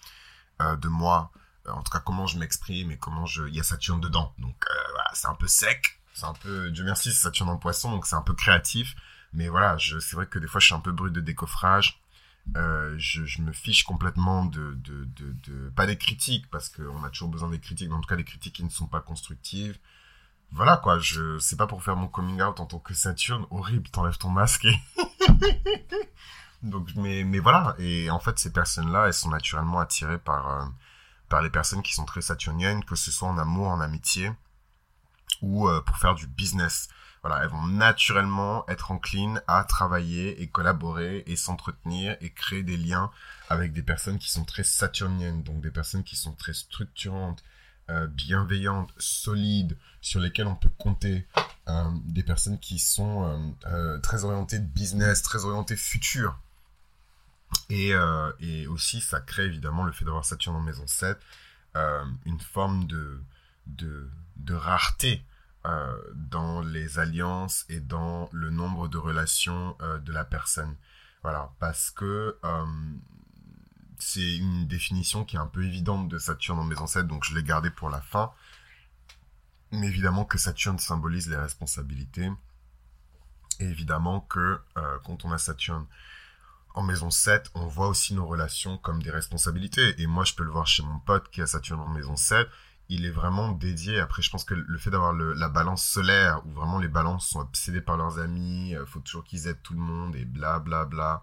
de 0.60 0.88
moi, 0.88 1.32
en 1.66 1.82
tout 1.82 1.90
cas 1.90 2.00
comment 2.00 2.26
je 2.26 2.38
m'exprime 2.38 2.90
et 2.92 2.98
comment 2.98 3.26
je... 3.26 3.48
Il 3.48 3.56
y 3.56 3.60
a 3.60 3.64
Saturne 3.64 4.00
dedans. 4.00 4.34
Donc 4.38 4.64
voilà, 4.92 5.10
c'est 5.14 5.28
un 5.28 5.34
peu 5.34 5.48
sec, 5.48 6.01
c'est 6.14 6.27
un 6.27 6.35
peu, 6.35 6.70
Dieu 6.70 6.85
merci, 6.85 7.12
c'est 7.12 7.22
Saturne 7.22 7.48
en 7.48 7.57
poisson, 7.57 7.90
donc 7.90 8.07
c'est 8.07 8.16
un 8.16 8.22
peu 8.22 8.35
créatif. 8.35 8.94
Mais 9.33 9.48
voilà, 9.48 9.77
c'est 9.79 10.14
vrai 10.14 10.27
que 10.27 10.38
des 10.38 10.46
fois, 10.46 10.61
je 10.61 10.66
suis 10.66 10.75
un 10.75 10.81
peu 10.81 10.92
brut 10.92 11.12
de 11.12 11.20
décoffrage. 11.20 12.01
Euh, 12.57 12.94
je, 12.98 13.40
me 13.40 13.53
fiche 13.53 13.85
complètement 13.85 14.44
de, 14.44 14.75
de, 14.75 15.07
de, 15.07 15.70
pas 15.70 15.87
des 15.87 15.96
critiques, 15.96 16.51
parce 16.51 16.68
qu'on 16.68 17.05
a 17.05 17.11
toujours 17.11 17.29
besoin 17.29 17.48
des 17.48 17.61
critiques, 17.61 17.88
mais 17.88 17.94
en 17.94 18.01
tout 18.01 18.09
cas 18.09 18.16
des 18.16 18.25
critiques 18.25 18.57
qui 18.57 18.64
ne 18.64 18.70
sont 18.70 18.88
pas 18.88 19.01
constructives. 19.01 19.79
Voilà 20.51 20.77
quoi, 20.77 20.98
je 20.98 21.38
c'est 21.38 21.57
pas 21.57 21.66
pour 21.66 21.83
faire 21.83 21.96
mon 21.96 22.09
coming 22.09 22.42
out 22.42 22.61
en 22.61 22.66
tant 22.66 22.79
que 22.79 22.92
Saturne, 22.92 23.46
horrible, 23.51 23.88
t'enlèves 23.88 24.18
ton 24.18 24.29
masque. 24.29 24.66
Donc, 26.62 26.90
mais, 26.96 27.25
mais 27.25 27.38
voilà, 27.38 27.75
et 27.79 28.11
en 28.11 28.18
fait, 28.18 28.38
ces 28.38 28.53
personnes-là, 28.53 29.07
elles 29.07 29.14
sont 29.14 29.31
naturellement 29.31 29.81
attirées 29.81 30.18
par, 30.18 30.51
euh, 30.51 30.64
par 31.29 31.42
les 31.42 31.51
personnes 31.51 31.83
qui 31.83 31.94
sont 31.94 32.05
très 32.05 32.20
saturniennes, 32.20 32.85
que 32.85 32.96
ce 32.96 33.11
soit 33.11 33.29
en 33.29 33.38
amour, 33.38 33.68
en 33.68 33.81
amitié 33.81 34.31
ou 35.42 35.68
euh, 35.68 35.81
pour 35.83 35.98
faire 35.98 36.14
du 36.14 36.26
business. 36.26 36.88
Voilà, 37.22 37.42
elles 37.42 37.50
vont 37.50 37.66
naturellement 37.66 38.68
être 38.68 38.90
enclines 38.90 39.42
à 39.46 39.62
travailler 39.64 40.42
et 40.42 40.48
collaborer 40.48 41.22
et 41.26 41.37
s'entretenir 41.37 42.16
et 42.20 42.31
créer 42.31 42.62
des 42.62 42.76
liens 42.76 43.11
avec 43.48 43.72
des 43.72 43.83
personnes 43.83 44.18
qui 44.18 44.31
sont 44.31 44.44
très 44.44 44.64
saturniennes, 44.64 45.42
donc 45.42 45.61
des 45.61 45.70
personnes 45.70 46.02
qui 46.02 46.16
sont 46.16 46.33
très 46.33 46.52
structurantes, 46.52 47.44
euh, 47.90 48.09
bienveillantes, 48.09 48.92
solides, 48.98 49.76
sur 50.00 50.18
lesquelles 50.18 50.48
on 50.48 50.57
peut 50.57 50.70
compter, 50.78 51.28
euh, 51.68 51.90
des 52.07 52.24
personnes 52.24 52.59
qui 52.59 52.81
sont 52.81 53.55
très 54.02 54.24
orientées 54.24 54.59
business, 54.59 55.22
très 55.22 55.44
orientées 55.44 55.76
futur. 55.76 56.37
Et, 57.68 57.92
et, 58.40 58.66
aussi, 58.66 59.00
ça 59.00 59.20
crée 59.20 59.44
évidemment 59.44 59.85
le 59.85 59.92
fait 59.92 60.05
d'avoir 60.05 60.24
Saturne 60.24 60.57
en 60.57 60.61
maison 60.61 60.87
7, 60.87 61.18
une 62.24 62.40
forme 62.40 62.87
de, 62.87 63.22
de, 63.66 64.11
de 64.37 64.55
rareté 64.55 65.22
euh, 65.64 65.96
dans 66.14 66.61
les 66.61 66.98
alliances 66.98 67.64
et 67.68 67.79
dans 67.79 68.29
le 68.33 68.51
nombre 68.51 68.88
de 68.88 68.98
relations 68.98 69.77
euh, 69.81 70.01
de 70.01 70.12
la 70.12 70.25
personne. 70.25 70.75
Voilà, 71.22 71.53
parce 71.61 71.92
que 71.92 72.37
euh, 72.44 72.66
c'est 74.01 74.38
une 74.38 74.66
définition 74.66 75.25
qui 75.25 75.37
est 75.37 75.38
un 75.38 75.46
peu 75.46 75.64
évidente 75.64 76.09
de 76.09 76.18
Saturne 76.18 76.59
en 76.59 76.64
maison 76.64 76.88
7, 76.88 77.07
donc 77.07 77.22
je 77.22 77.37
l'ai 77.37 77.44
gardé 77.44 77.70
pour 77.70 77.90
la 77.90 78.01
fin. 78.01 78.33
Mais 79.70 79.87
évidemment 79.87 80.25
que 80.25 80.37
Saturne 80.37 80.81
symbolise 80.81 81.29
les 81.29 81.37
responsabilités. 81.37 82.29
Et 83.61 83.64
évidemment 83.64 84.20
que 84.20 84.61
quand 85.05 85.25
on 85.25 85.31
a 85.31 85.38
Saturne 85.38 85.87
en 86.75 86.83
maison 86.83 87.11
7, 87.11 87.53
on 87.55 87.66
voit 87.66 87.87
aussi 87.87 88.14
nos 88.14 88.27
relations 88.27 88.79
comme 88.79 89.01
des 89.03 89.11
responsabilités. 89.11 89.94
Et 90.01 90.07
moi, 90.07 90.25
je 90.25 90.35
peux 90.35 90.42
le 90.42 90.51
voir 90.51 90.66
chez 90.66 90.83
mon 90.83 90.98
pote 90.98 91.31
qui 91.31 91.40
a 91.40 91.46
Saturne 91.46 91.81
en 91.81 91.88
maison 91.88 92.16
7 92.16 92.48
il 92.92 93.07
est 93.07 93.11
vraiment 93.11 93.52
dédié. 93.52 94.00
Après, 94.00 94.22
je 94.22 94.31
pense 94.31 94.44
que 94.44 94.55
le 94.55 94.78
fait 94.78 94.90
d'avoir 94.90 95.12
la 95.12 95.48
balance 95.48 95.85
solaire, 95.85 96.42
où 96.46 96.50
vraiment 96.50 96.78
les 96.78 96.88
balances 96.88 97.26
sont 97.26 97.40
obsédées 97.40 97.81
par 97.81 97.96
leurs 97.96 98.18
amis, 98.18 98.70
il 98.70 98.76
euh, 98.76 98.87
faut 98.87 99.00
toujours 99.00 99.24
qu'ils 99.24 99.46
aident 99.46 99.62
tout 99.62 99.74
le 99.74 99.81
monde 99.81 100.14
et 100.16 100.24
bla 100.24 100.59
bla 100.59 100.85
bla. 100.85 101.22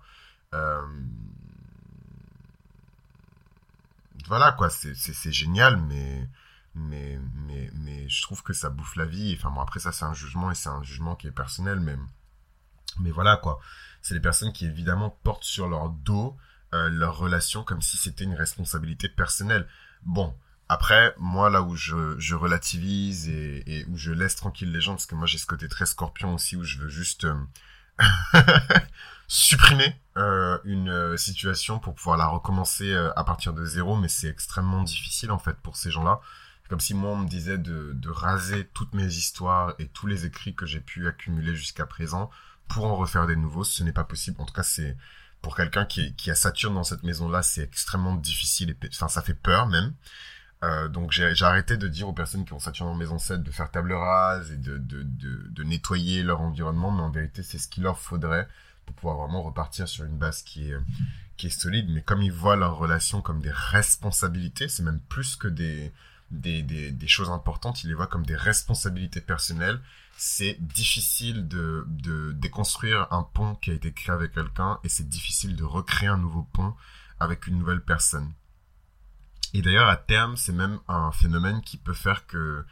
Euh, 0.53 0.81
voilà 4.27 4.51
quoi, 4.51 4.69
c'est 4.69 5.31
génial, 5.31 5.77
mais, 5.77 6.27
mais, 6.75 7.19
mais, 7.35 7.69
mais 7.73 8.09
je 8.09 8.21
trouve 8.21 8.43
que 8.43 8.53
ça 8.53 8.69
bouffe 8.69 8.95
la 8.95 9.05
vie. 9.05 9.35
Enfin 9.37 9.51
bon, 9.51 9.61
après 9.61 9.79
ça 9.79 9.91
c'est 9.91 10.05
un 10.05 10.13
jugement 10.13 10.51
et 10.51 10.55
c'est 10.55 10.69
un 10.69 10.83
jugement 10.83 11.15
qui 11.15 11.27
est 11.27 11.31
personnel, 11.31 11.79
mais, 11.79 11.97
mais 12.99 13.11
voilà 13.11 13.37
quoi. 13.37 13.59
C'est 14.01 14.13
les 14.13 14.19
personnes 14.19 14.53
qui 14.53 14.65
évidemment 14.65 15.09
portent 15.23 15.43
sur 15.43 15.67
leur 15.67 15.89
dos 15.89 16.37
euh, 16.73 16.87
leur 16.89 17.17
relation 17.17 17.63
comme 17.63 17.81
si 17.81 17.97
c'était 17.97 18.25
une 18.25 18.35
responsabilité 18.35 19.09
personnelle. 19.09 19.67
Bon, 20.03 20.35
après, 20.69 21.15
moi, 21.17 21.49
là 21.49 21.63
où 21.63 21.75
je, 21.75 22.15
je 22.19 22.35
relativise 22.35 23.27
et, 23.27 23.63
et, 23.65 23.85
où 23.85 23.97
je 23.97 24.11
laisse 24.11 24.35
tranquille 24.35 24.71
les 24.71 24.81
gens, 24.81 24.93
parce 24.93 25.07
que 25.07 25.15
moi, 25.15 25.25
j'ai 25.25 25.39
ce 25.39 25.47
côté 25.47 25.67
très 25.67 25.87
scorpion 25.87 26.35
aussi, 26.35 26.55
où 26.55 26.63
je 26.63 26.77
veux 26.77 26.89
juste 26.89 27.25
euh, 27.25 27.35
supprimer 29.27 29.99
euh, 30.17 30.59
une 30.65 30.89
euh, 30.89 31.17
situation 31.17 31.79
pour 31.79 31.95
pouvoir 31.95 32.17
la 32.17 32.27
recommencer 32.27 32.93
euh, 32.93 33.11
à 33.15 33.23
partir 33.23 33.53
de 33.53 33.65
zéro, 33.65 33.95
mais 33.95 34.09
c'est 34.09 34.27
extrêmement 34.27 34.83
difficile, 34.83 35.31
en 35.31 35.39
fait, 35.39 35.57
pour 35.57 35.75
ces 35.75 35.89
gens-là. 35.89 36.21
Comme 36.69 36.79
si 36.79 36.93
moi, 36.93 37.11
on 37.11 37.17
me 37.17 37.27
disait 37.27 37.57
de, 37.57 37.93
de 37.93 38.09
raser 38.11 38.69
toutes 38.75 38.93
mes 38.93 39.07
histoires 39.07 39.73
et 39.79 39.87
tous 39.87 40.05
les 40.05 40.27
écrits 40.27 40.53
que 40.53 40.67
j'ai 40.67 40.81
pu 40.81 41.07
accumuler 41.07 41.55
jusqu'à 41.55 41.87
présent 41.87 42.29
pour 42.67 42.85
en 42.85 42.95
refaire 42.95 43.25
des 43.25 43.35
nouveaux. 43.35 43.63
Ce 43.63 43.83
n'est 43.83 43.91
pas 43.91 44.03
possible. 44.03 44.39
En 44.39 44.45
tout 44.45 44.53
cas, 44.53 44.61
c'est 44.61 44.95
pour 45.41 45.55
quelqu'un 45.55 45.85
qui, 45.85 46.13
qui 46.15 46.29
a 46.29 46.35
Saturne 46.35 46.75
dans 46.75 46.83
cette 46.83 47.01
maison-là, 47.01 47.41
c'est 47.41 47.63
extrêmement 47.63 48.13
difficile. 48.13 48.71
Et, 48.83 48.87
enfin, 48.93 49.07
ça 49.07 49.23
fait 49.23 49.33
peur 49.33 49.65
même. 49.65 49.95
Euh, 50.61 50.89
donc 50.89 51.11
j'ai 51.11 51.33
arrêté 51.41 51.77
de 51.77 51.87
dire 51.87 52.09
aux 52.09 52.13
personnes 52.13 52.43
qui 52.43 52.51
ont 52.51 52.59
Saturne 52.59 52.89
en 52.89 52.95
maison 52.95 53.17
7 53.17 53.43
de 53.43 53.51
faire 53.51 53.71
table 53.71 53.93
rase 53.93 54.51
et 54.51 54.57
de, 54.57 54.77
de, 54.77 55.03
de, 55.03 55.47
de 55.49 55.63
nettoyer 55.63 56.21
leur 56.21 56.41
environnement, 56.41 56.91
mais 56.91 57.01
en 57.01 57.11
vérité 57.11 57.43
c'est 57.43 57.57
ce 57.57 57.69
qu'il 57.69 57.83
leur 57.83 57.97
faudrait 57.97 58.47
pour 58.85 58.95
pouvoir 58.95 59.17
vraiment 59.17 59.41
repartir 59.41 59.87
sur 59.87 60.03
une 60.03 60.17
base 60.17 60.41
qui 60.41 60.69
est, 60.69 60.77
qui 61.37 61.47
est 61.47 61.49
solide. 61.49 61.89
Mais 61.89 62.01
comme 62.01 62.21
ils 62.21 62.31
voient 62.31 62.57
leur 62.57 62.77
relation 62.77 63.21
comme 63.21 63.41
des 63.41 63.51
responsabilités, 63.51 64.67
c'est 64.67 64.83
même 64.83 64.99
plus 64.99 65.35
que 65.35 65.47
des, 65.47 65.93
des, 66.31 66.61
des, 66.61 66.91
des, 66.91 67.07
choses 67.07 67.29
importantes, 67.29 67.83
ils 67.83 67.87
les 67.87 67.93
voient 67.93 68.07
comme 68.07 68.25
des 68.25 68.35
responsabilités 68.35 69.21
personnelles. 69.21 69.79
C'est 70.17 70.57
difficile 70.59 71.47
de, 71.47 71.85
de 71.87 72.33
déconstruire 72.33 73.07
un 73.11 73.23
pont 73.23 73.55
qui 73.55 73.71
a 73.71 73.73
été 73.73 73.93
créé 73.93 74.13
avec 74.13 74.33
quelqu'un 74.33 74.79
et 74.83 74.89
c'est 74.89 75.07
difficile 75.07 75.55
de 75.55 75.63
recréer 75.63 76.09
un 76.09 76.17
nouveau 76.17 76.43
pont 76.51 76.73
avec 77.19 77.47
une 77.47 77.57
nouvelle 77.57 77.81
personne. 77.81 78.29
Et 79.53 79.61
d'ailleurs, 79.61 79.89
à 79.89 79.97
terme, 79.97 80.37
c'est 80.37 80.53
même 80.53 80.79
un 80.87 81.11
phénomène 81.11 81.61
qui 81.61 81.77
peut 81.77 81.93
faire 81.93 82.27
que 82.27 82.65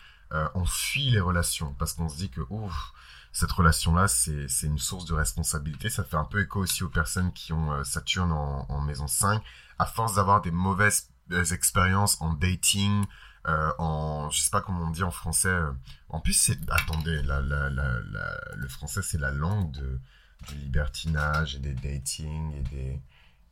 on 0.55 0.65
fuit 0.65 1.09
les 1.09 1.21
relations 1.21 1.73
parce 1.79 1.93
qu'on 1.93 2.09
se 2.09 2.17
dit 2.17 2.29
que 2.29 2.41
ouf, 2.49 2.91
cette 3.31 3.51
relation-là, 3.51 4.07
c'est 4.07 4.47
une 4.63 4.77
source 4.77 5.05
de 5.05 5.13
responsabilité. 5.13 5.89
Ça 5.89 6.03
fait 6.03 6.17
un 6.17 6.25
peu 6.25 6.41
écho 6.41 6.59
aussi 6.59 6.83
aux 6.83 6.89
personnes 6.89 7.31
qui 7.31 7.53
ont 7.53 7.83
Saturne 7.85 8.33
en, 8.33 8.81
maison 8.81 9.07
5. 9.07 9.41
À 9.79 9.85
force 9.85 10.15
d'avoir 10.15 10.41
des 10.41 10.51
mauvaises 10.51 11.09
expériences 11.31 12.21
en 12.21 12.33
dating, 12.33 13.05
euh, 13.47 13.71
en 13.77 14.29
je 14.29 14.41
sais 14.41 14.49
pas 14.49 14.59
comment 14.61 14.87
on 14.87 14.89
dit 14.89 15.03
en 15.03 15.11
français 15.11 15.47
euh, 15.47 15.71
en 16.09 16.19
plus 16.19 16.33
c'est 16.33 16.57
attendez 16.69 17.21
le 17.23 18.67
français 18.67 19.01
c'est 19.01 19.19
la 19.19 19.31
langue 19.31 19.71
de 19.71 20.01
du 20.49 20.55
libertinage 20.55 21.55
et 21.55 21.59
des 21.59 21.73
dating 21.73 22.51
et 22.55 22.61
des 22.63 23.01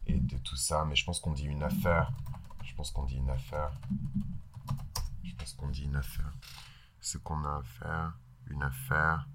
et 0.07 0.19
de 0.19 0.37
tout 0.39 0.57
ça 0.57 0.83
mais 0.83 0.97
je 0.97 1.05
pense 1.05 1.21
qu'on 1.21 1.31
dit 1.31 1.45
une 1.45 1.63
affaire 1.63 2.11
je 2.65 2.75
pense 2.75 2.91
qu'on 2.91 3.05
dit 3.05 3.17
une 3.17 3.29
affaire 3.29 3.71
je 5.23 5.33
pense 5.35 5.53
qu'on 5.53 5.69
dit 5.69 5.83
une 5.83 5.95
affaire 5.95 6.31
ce 6.99 7.17
qu'on 7.17 7.43
a 7.45 7.57
à 7.57 7.63
faire 7.63 8.13
une 8.47 8.63
affaire 8.63 9.25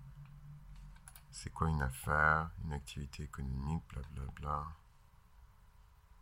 c'est 1.43 1.51
quoi 1.51 1.71
une 1.71 1.81
affaire? 1.81 2.51
Une 2.67 2.75
activité 2.75 3.23
économique 3.23 3.83
blablabla 3.89 4.33
bla, 4.41 4.51
bla. 4.51 4.65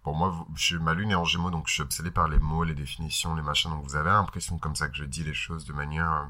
Pour 0.05 0.14
moi, 0.14 0.47
je, 0.55 0.77
ma 0.77 0.94
lune 0.94 1.11
est 1.11 1.16
en 1.16 1.25
gémeaux, 1.25 1.51
donc 1.51 1.66
je 1.66 1.75
suis 1.75 1.83
obsédé 1.83 2.12
par 2.12 2.29
les 2.29 2.38
mots, 2.38 2.62
les 2.62 2.75
définitions, 2.75 3.35
les 3.35 3.42
machins. 3.42 3.68
Donc 3.68 3.83
vous 3.83 3.97
avez 3.97 4.11
l'impression 4.11 4.59
comme 4.59 4.77
ça 4.77 4.88
que 4.88 4.97
je 4.97 5.05
dis 5.05 5.25
les 5.25 5.35
choses 5.35 5.64
de 5.64 5.73
manière 5.73 6.12
euh, 6.12 6.27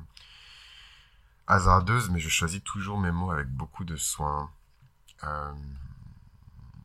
hasardeuse, 1.48 2.08
mais 2.08 2.18
je 2.18 2.30
choisis 2.30 2.64
toujours 2.64 2.98
mes 2.98 3.10
mots 3.10 3.30
avec 3.30 3.48
beaucoup 3.48 3.84
de 3.84 3.96
soin. 3.96 4.50
Euh, 5.24 5.52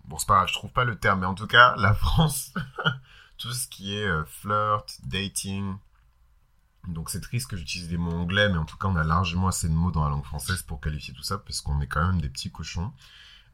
bon, 0.04 0.18
c'est 0.18 0.28
pas 0.28 0.46
je 0.46 0.54
trouve 0.54 0.72
pas 0.72 0.84
le 0.84 1.00
terme, 1.00 1.22
mais 1.22 1.26
en 1.26 1.36
tout 1.36 1.48
cas, 1.48 1.74
la 1.78 1.94
France, 1.94 2.54
tout 3.44 3.52
ce 3.52 3.68
qui 3.68 3.94
est 3.94 4.08
euh, 4.08 4.24
flirt, 4.24 5.02
dating. 5.04 5.76
Donc 6.88 7.10
c'est 7.10 7.20
triste 7.20 7.50
que 7.50 7.58
j'utilise 7.58 7.90
des 7.90 7.98
mots 7.98 8.14
anglais, 8.14 8.48
mais 8.48 8.58
en 8.58 8.64
tout 8.64 8.78
cas, 8.78 8.88
on 8.88 8.96
a 8.96 9.04
largement 9.04 9.50
assez 9.50 9.68
de 9.68 9.74
mots 9.74 9.92
dans 9.92 10.06
la 10.06 10.10
langue 10.12 10.24
française 10.24 10.62
pour 10.62 10.80
qualifier 10.80 11.14
tout 11.14 11.24
ça, 11.24 11.38
parce 11.40 11.60
qu'on 11.60 11.82
est 11.82 11.88
quand 11.88 12.06
même 12.06 12.22
des 12.22 12.30
petits 12.30 12.54
cochons. 12.54 12.94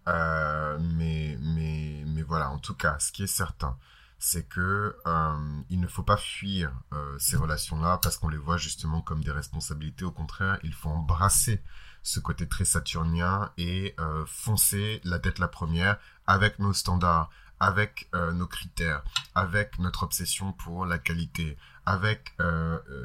Euh, 0.07 0.77
mais, 0.79 1.39
mais, 1.41 2.03
mais 2.05 2.21
voilà, 2.21 2.51
en 2.51 2.59
tout 2.59 2.75
cas, 2.75 2.99
ce 2.99 3.11
qui 3.11 3.23
est 3.23 3.27
certain, 3.27 3.77
c'est 4.19 4.47
que 4.47 4.95
euh, 5.07 5.61
il 5.71 5.79
ne 5.79 5.87
faut 5.87 6.03
pas 6.03 6.17
fuir 6.17 6.71
ces 7.17 7.37
relations-là 7.37 7.97
parce 7.97 8.17
qu'on 8.17 8.29
les 8.29 8.37
voit 8.37 8.57
justement 8.57 9.01
comme 9.01 9.23
des 9.23 9.31
responsabilités. 9.31 10.05
Au 10.05 10.11
contraire, 10.11 10.59
il 10.61 10.73
faut 10.73 10.89
embrasser 10.89 11.63
ce 12.03 12.19
côté 12.19 12.47
très 12.47 12.65
saturnien 12.65 13.51
et 13.57 13.95
foncer 14.27 15.01
la 15.03 15.19
tête 15.19 15.39
la 15.39 15.47
première 15.47 15.97
avec 16.27 16.59
nos 16.59 16.73
standards, 16.73 17.29
avec 17.59 18.09
nos 18.13 18.47
critères, 18.47 19.03
avec 19.35 19.79
notre 19.79 20.03
obsession 20.03 20.53
pour 20.53 20.85
la 20.85 20.97
qualité, 20.97 21.57
avec 21.85 22.35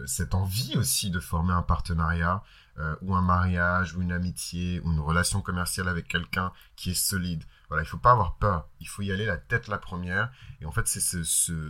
cette 0.07 0.35
envie 0.35 0.77
aussi 0.77 1.11
de 1.11 1.21
former 1.21 1.53
un 1.53 1.63
partenariat 1.63 2.43
euh, 2.81 2.97
ou 3.03 3.15
un 3.15 3.23
mariage, 3.23 3.95
ou 3.95 4.03
une 4.03 4.11
amitié, 4.11 4.81
ou 4.81 4.91
une 4.91 4.99
relation 4.99 5.41
commerciale 5.41 5.89
avec 5.89 6.09
quelqu'un 6.09 6.53
qui 6.75 6.91
est 6.91 6.95
solide. 6.95 7.45
Voilà, 7.69 7.85
il 7.85 7.87
faut 7.87 7.99
pas 7.99 8.11
avoir 8.11 8.35
peur. 8.35 8.69
Il 8.81 8.89
faut 8.89 9.03
y 9.03 9.13
aller 9.13 9.27
la 9.27 9.37
tête 9.37 9.69
la 9.69 9.79
première. 9.79 10.33
Et 10.61 10.67
en 10.67 10.73
fait, 10.73 10.89
c'est 10.89 11.01
ce, 11.01 11.23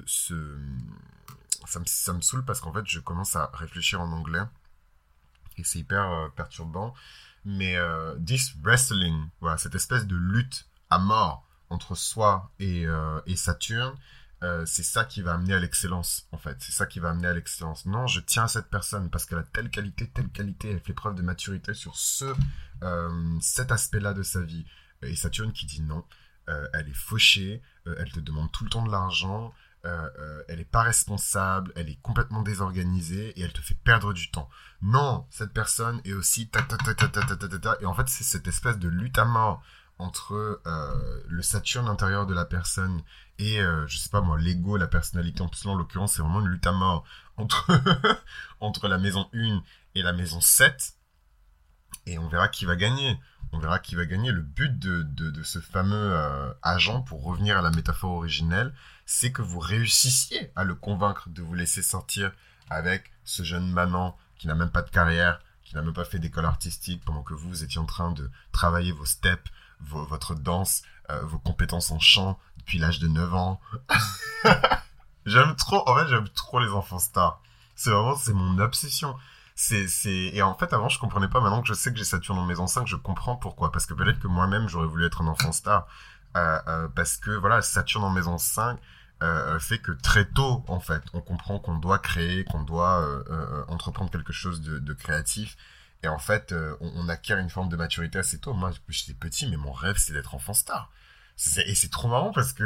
ce. 0.06 0.58
Ça, 1.66 1.78
me, 1.80 1.84
ça 1.84 2.14
me 2.14 2.22
saoule 2.22 2.44
parce 2.46 2.60
qu'en 2.62 2.72
fait, 2.72 2.86
je 2.86 3.00
commence 3.00 3.36
à 3.36 3.50
réfléchir 3.52 4.00
en 4.00 4.10
anglais. 4.12 4.44
Et 5.58 5.64
c'est 5.64 5.78
hyper 5.78 6.10
euh, 6.10 6.28
perturbant. 6.30 6.94
Mais 7.44 7.76
euh, 7.76 8.16
this 8.24 8.54
wrestling, 8.62 9.28
voilà, 9.40 9.58
cette 9.58 9.74
espèce 9.74 10.06
de 10.06 10.16
lutte 10.16 10.70
à 10.88 10.98
mort 10.98 11.46
entre 11.74 11.94
soi 11.94 12.50
et, 12.58 12.86
euh, 12.86 13.20
et 13.26 13.36
Saturne, 13.36 13.94
euh, 14.42 14.64
c'est 14.66 14.82
ça 14.82 15.04
qui 15.04 15.22
va 15.22 15.34
amener 15.34 15.54
à 15.54 15.58
l'excellence, 15.58 16.26
en 16.32 16.38
fait. 16.38 16.56
C'est 16.60 16.72
ça 16.72 16.86
qui 16.86 17.00
va 17.00 17.10
amener 17.10 17.28
à 17.28 17.34
l'excellence. 17.34 17.86
Non, 17.86 18.06
je 18.06 18.20
tiens 18.20 18.44
à 18.44 18.48
cette 18.48 18.68
personne 18.68 19.10
parce 19.10 19.26
qu'elle 19.26 19.38
a 19.38 19.44
telle 19.44 19.70
qualité, 19.70 20.08
telle 20.08 20.28
qualité, 20.30 20.70
elle 20.70 20.80
fait 20.80 20.92
preuve 20.92 21.14
de 21.14 21.22
maturité 21.22 21.74
sur 21.74 21.96
ce, 21.96 22.32
euh, 22.82 23.38
cet 23.40 23.72
aspect-là 23.72 24.12
de 24.14 24.22
sa 24.22 24.40
vie. 24.40 24.66
Et 25.02 25.16
Saturne 25.16 25.52
qui 25.52 25.66
dit 25.66 25.82
non, 25.82 26.04
elle 26.46 26.88
est 26.88 26.94
fauchée, 26.94 27.62
elle 27.84 28.10
te 28.10 28.20
demande 28.20 28.50
tout 28.52 28.64
le 28.64 28.70
temps 28.70 28.84
de 28.84 28.90
l'argent, 28.90 29.52
euh, 29.84 30.08
euh, 30.18 30.42
elle 30.48 30.58
n'est 30.58 30.64
pas 30.64 30.82
responsable, 30.82 31.70
elle 31.76 31.90
est 31.90 32.00
complètement 32.00 32.40
désorganisée 32.40 33.38
et 33.38 33.42
elle 33.42 33.52
te 33.52 33.60
fait 33.60 33.76
perdre 33.84 34.14
du 34.14 34.30
temps. 34.30 34.48
Non, 34.80 35.26
cette 35.28 35.52
personne 35.52 36.00
est 36.06 36.14
aussi 36.14 36.48
ta 36.48 36.62
ta 36.62 36.78
ta 36.78 36.94
ta 36.94 37.08
ta 37.08 37.22
ta, 37.22 37.36
ta, 37.36 37.58
ta. 37.58 37.76
et 37.82 37.84
en 37.84 37.92
fait 37.92 38.08
c'est 38.08 38.24
cette 38.24 38.48
espèce 38.48 38.78
de 38.78 38.88
lutte 38.88 39.18
à 39.18 39.26
mort 39.26 39.62
entre 39.98 40.60
euh, 40.66 41.22
le 41.28 41.42
Saturne 41.42 41.88
intérieur 41.88 42.26
de 42.26 42.34
la 42.34 42.44
personne 42.44 43.02
et, 43.38 43.60
euh, 43.60 43.86
je 43.88 43.98
sais 43.98 44.10
pas 44.10 44.20
moi, 44.20 44.38
l'ego, 44.38 44.76
la 44.76 44.86
personnalité. 44.86 45.42
En 45.42 45.48
plus, 45.48 45.64
là, 45.64 45.72
en 45.72 45.74
l'occurrence, 45.74 46.14
c'est 46.14 46.22
vraiment 46.22 46.40
une 46.40 46.48
lutte 46.48 46.66
à 46.66 46.72
mort 46.72 47.04
entre, 47.36 47.68
entre 48.60 48.88
la 48.88 48.98
maison 48.98 49.28
1 49.34 49.62
et 49.94 50.02
la 50.02 50.12
maison 50.12 50.40
7. 50.40 50.94
Et 52.06 52.18
on 52.18 52.28
verra 52.28 52.48
qui 52.48 52.64
va 52.64 52.76
gagner. 52.76 53.18
On 53.52 53.58
verra 53.58 53.78
qui 53.78 53.94
va 53.94 54.04
gagner. 54.04 54.30
Le 54.30 54.42
but 54.42 54.78
de, 54.78 55.02
de, 55.02 55.42
ce 55.42 55.58
fameux 55.58 56.12
euh, 56.12 56.52
agent, 56.62 57.02
pour 57.02 57.24
revenir 57.24 57.56
à 57.58 57.62
la 57.62 57.70
métaphore 57.70 58.12
originelle, 58.12 58.72
c'est 59.06 59.32
que 59.32 59.42
vous 59.42 59.58
réussissiez 59.58 60.52
à 60.54 60.64
le 60.64 60.74
convaincre 60.74 61.28
de 61.28 61.42
vous 61.42 61.54
laisser 61.54 61.82
sortir 61.82 62.32
avec 62.70 63.10
ce 63.24 63.42
jeune 63.42 63.70
manant 63.70 64.16
qui 64.38 64.46
n'a 64.46 64.54
même 64.54 64.70
pas 64.70 64.82
de 64.82 64.90
carrière, 64.90 65.40
qui 65.64 65.74
n'a 65.74 65.82
même 65.82 65.94
pas 65.94 66.04
fait 66.04 66.18
d'école 66.18 66.46
artistique 66.46 67.04
pendant 67.04 67.22
que 67.22 67.34
vous 67.34 67.64
étiez 67.64 67.80
en 67.80 67.86
train 67.86 68.12
de 68.12 68.30
travailler 68.52 68.92
vos 68.92 69.06
steps, 69.06 69.50
votre 69.80 70.34
danse, 70.34 70.82
euh, 71.10 71.20
vos 71.24 71.38
compétences 71.38 71.90
en 71.90 72.00
chant 72.00 72.38
depuis 72.58 72.78
l'âge 72.78 72.98
de 72.98 73.08
9 73.08 73.34
ans. 73.34 73.60
j'aime 75.26 75.54
trop, 75.56 75.88
en 75.88 75.96
fait, 75.96 76.08
j'aime 76.08 76.28
trop 76.30 76.60
les 76.60 76.70
enfants 76.70 76.98
stars. 76.98 77.40
C'est 77.76 77.90
vraiment, 77.90 78.16
c'est 78.16 78.32
mon 78.32 78.58
obsession. 78.58 79.16
C'est, 79.56 79.86
c'est, 79.86 80.30
et 80.32 80.42
en 80.42 80.54
fait, 80.54 80.72
avant, 80.72 80.88
je 80.88 80.98
comprenais 80.98 81.28
pas. 81.28 81.40
Maintenant 81.40 81.62
que 81.62 81.68
je 81.68 81.74
sais 81.74 81.92
que 81.92 81.98
j'ai 81.98 82.04
Saturne 82.04 82.38
en 82.38 82.46
maison 82.46 82.66
5, 82.66 82.86
je 82.86 82.96
comprends 82.96 83.36
pourquoi. 83.36 83.70
Parce 83.70 83.86
que 83.86 83.94
peut-être 83.94 84.18
que 84.18 84.26
moi-même, 84.26 84.68
j'aurais 84.68 84.86
voulu 84.86 85.06
être 85.06 85.22
un 85.22 85.28
enfant 85.28 85.52
star. 85.52 85.86
Euh, 86.36 86.58
euh, 86.66 86.88
parce 86.88 87.16
que, 87.16 87.30
voilà, 87.30 87.62
Saturne 87.62 88.04
en 88.04 88.10
maison 88.10 88.38
5, 88.38 88.78
euh, 89.22 89.58
fait 89.60 89.78
que 89.78 89.92
très 89.92 90.24
tôt, 90.24 90.64
en 90.66 90.80
fait, 90.80 91.02
on 91.12 91.20
comprend 91.20 91.60
qu'on 91.60 91.78
doit 91.78 91.98
créer, 91.98 92.44
qu'on 92.44 92.62
doit 92.62 93.06
entreprendre 93.68 94.10
quelque 94.10 94.32
chose 94.32 94.60
de, 94.60 94.92
créatif. 94.92 95.56
Et 96.04 96.08
en 96.08 96.18
fait, 96.18 96.52
euh, 96.52 96.76
on, 96.80 97.08
acquiert 97.08 97.38
une 97.38 97.48
forme 97.48 97.70
de 97.70 97.76
maturité 97.76 98.18
assez 98.18 98.38
tôt. 98.38 98.52
Moi, 98.52 98.70
j'étais 98.88 99.14
petit, 99.14 99.48
mais 99.48 99.56
mon 99.56 99.72
rêve, 99.72 99.96
c'est 99.96 100.12
d'être 100.12 100.34
enfant 100.34 100.52
star. 100.52 100.90
Et 101.66 101.74
c'est 101.74 101.90
trop 101.90 102.08
marrant 102.08 102.30
parce 102.30 102.52
que 102.52 102.62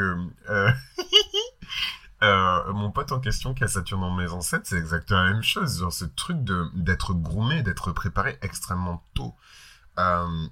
euh, 0.51 0.72
euh, 2.24 2.72
mon 2.72 2.90
pote 2.90 3.12
en 3.12 3.20
question 3.20 3.55
qui 3.55 3.62
a 3.62 3.68
Saturne 3.68 4.03
en 4.03 4.11
maison 4.11 4.40
7, 4.40 4.66
c'est 4.66 4.77
exactement 4.77 5.22
la 5.22 5.33
même 5.35 5.44
chose. 5.44 5.79
Genre 5.79 5.92
ce 5.92 6.05
truc 6.05 6.38
d'être 6.74 7.14
groomé, 7.14 7.62
d'être 7.62 7.92
préparé 7.92 8.38
extrêmement 8.42 9.07
tôt. 9.14 9.37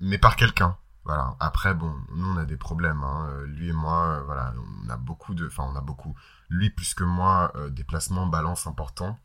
mais 0.01 0.19
par 0.19 0.37
quelqu'un. 0.37 0.77
Voilà. 1.05 1.35
Après, 1.41 1.75
bon, 1.75 1.93
nous, 2.15 2.35
on 2.35 2.37
a 2.37 2.45
des 2.45 2.57
problèmes. 2.57 3.03
Hein. 3.03 3.43
Lui 3.47 3.71
et 3.71 3.73
moi, 3.73 4.23
voilà, 4.27 4.55
on 4.85 4.89
a 4.91 4.97
beaucoup 4.97 5.35
de... 5.35 5.49
Enfin, 5.49 5.69
on 5.73 5.77
a 5.77 5.81
beaucoup. 5.81 6.15
Lui, 6.51 6.71
plus 6.71 6.95
que 6.95 7.05
moi, 7.05 7.53
des 7.71 7.85
placements 7.85 8.27
balance 8.27 8.69
importants. 8.69 9.19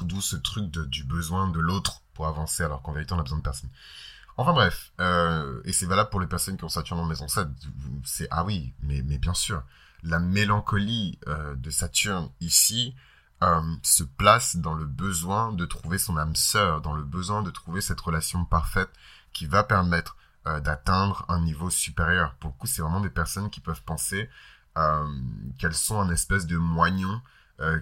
D'où 0.00 0.22
ce 0.22 0.36
truc 0.36 0.70
de, 0.70 0.86
du 0.86 1.04
besoin 1.04 1.48
de 1.48 1.60
l'autre 1.60 2.02
avancer, 2.28 2.62
alors 2.62 2.82
qu'en 2.82 2.92
vérité, 2.92 3.14
on 3.14 3.18
a 3.18 3.22
besoin 3.22 3.38
de 3.38 3.42
personne. 3.42 3.70
Enfin 4.40 4.54
bref, 4.54 4.92
euh, 5.00 5.60
et 5.64 5.72
c'est 5.74 5.84
valable 5.84 6.08
pour 6.08 6.18
les 6.18 6.26
personnes 6.26 6.56
qui 6.56 6.64
ont 6.64 6.70
Saturne 6.70 7.00
en 7.00 7.04
maison 7.04 7.28
7. 7.28 7.46
C'est 8.04 8.26
ah 8.30 8.42
oui, 8.42 8.72
mais 8.82 9.02
mais 9.02 9.18
bien 9.18 9.34
sûr, 9.34 9.62
la 10.02 10.18
mélancolie 10.18 11.18
euh, 11.28 11.54
de 11.56 11.68
Saturne 11.68 12.30
ici 12.40 12.94
euh, 13.42 13.60
se 13.82 14.02
place 14.02 14.56
dans 14.56 14.72
le 14.72 14.86
besoin 14.86 15.52
de 15.52 15.66
trouver 15.66 15.98
son 15.98 16.16
âme 16.16 16.36
sœur, 16.36 16.80
dans 16.80 16.94
le 16.94 17.02
besoin 17.02 17.42
de 17.42 17.50
trouver 17.50 17.82
cette 17.82 18.00
relation 18.00 18.46
parfaite 18.46 18.88
qui 19.34 19.44
va 19.44 19.62
permettre 19.62 20.16
d'atteindre 20.46 21.26
un 21.28 21.40
niveau 21.42 21.68
supérieur. 21.68 22.34
Pour 22.36 22.50
le 22.52 22.56
coup, 22.56 22.66
c'est 22.66 22.80
vraiment 22.80 23.00
des 23.00 23.10
personnes 23.10 23.50
qui 23.50 23.60
peuvent 23.60 23.82
penser 23.82 24.30
qu'elles 25.58 25.74
sont 25.74 26.00
un 26.00 26.10
espèce 26.10 26.46
de 26.46 26.56
moignon 26.56 27.20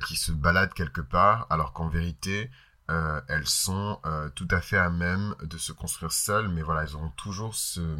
qui 0.04 0.16
se 0.16 0.32
balade 0.32 0.74
quelque 0.74 1.00
part, 1.00 1.46
alors 1.50 1.72
qu'en 1.72 1.88
vérité, 1.88 2.50
euh, 2.90 3.20
elles 3.28 3.46
sont 3.46 4.00
euh, 4.06 4.30
tout 4.30 4.48
à 4.50 4.60
fait 4.60 4.78
à 4.78 4.88
même 4.88 5.34
de 5.42 5.58
se 5.58 5.72
construire 5.72 6.12
seules, 6.12 6.48
mais 6.48 6.62
voilà, 6.62 6.84
elles 6.84 6.96
auront 6.96 7.10
toujours 7.10 7.54
ce, 7.54 7.98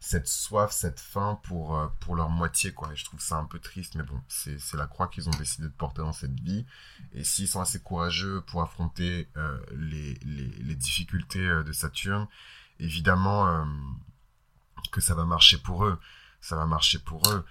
cette 0.00 0.26
soif, 0.26 0.72
cette 0.72 0.98
faim 0.98 1.38
pour, 1.44 1.78
euh, 1.78 1.86
pour 2.00 2.16
leur 2.16 2.28
moitié, 2.28 2.72
quoi. 2.72 2.92
Et 2.92 2.96
je 2.96 3.04
trouve 3.04 3.20
ça 3.20 3.36
un 3.36 3.44
peu 3.44 3.60
triste, 3.60 3.94
mais 3.94 4.02
bon, 4.02 4.20
c'est 4.28 4.58
la 4.74 4.88
croix 4.88 5.06
qu'ils 5.06 5.28
ont 5.28 5.38
décidé 5.38 5.68
de 5.68 5.72
porter 5.72 6.02
dans 6.02 6.12
cette 6.12 6.38
vie. 6.40 6.66
Et 7.12 7.22
s'ils 7.22 7.46
sont 7.46 7.60
assez 7.60 7.80
courageux 7.80 8.40
pour 8.42 8.60
affronter 8.60 9.28
les, 9.70 10.14
les, 10.24 10.48
les, 10.48 10.74
difficultés 10.74 11.46
de 11.46 11.72
Saturne, 11.72 12.26
évidemment 12.80 13.66
que 14.90 15.00
ça 15.00 15.14
va 15.14 15.24
marcher 15.24 15.58
pour 15.58 15.84
eux. 15.84 15.98
Ça 16.40 16.56
va 16.56 16.66
marcher 16.66 16.98
pour 16.98 17.22
eux 17.30 17.44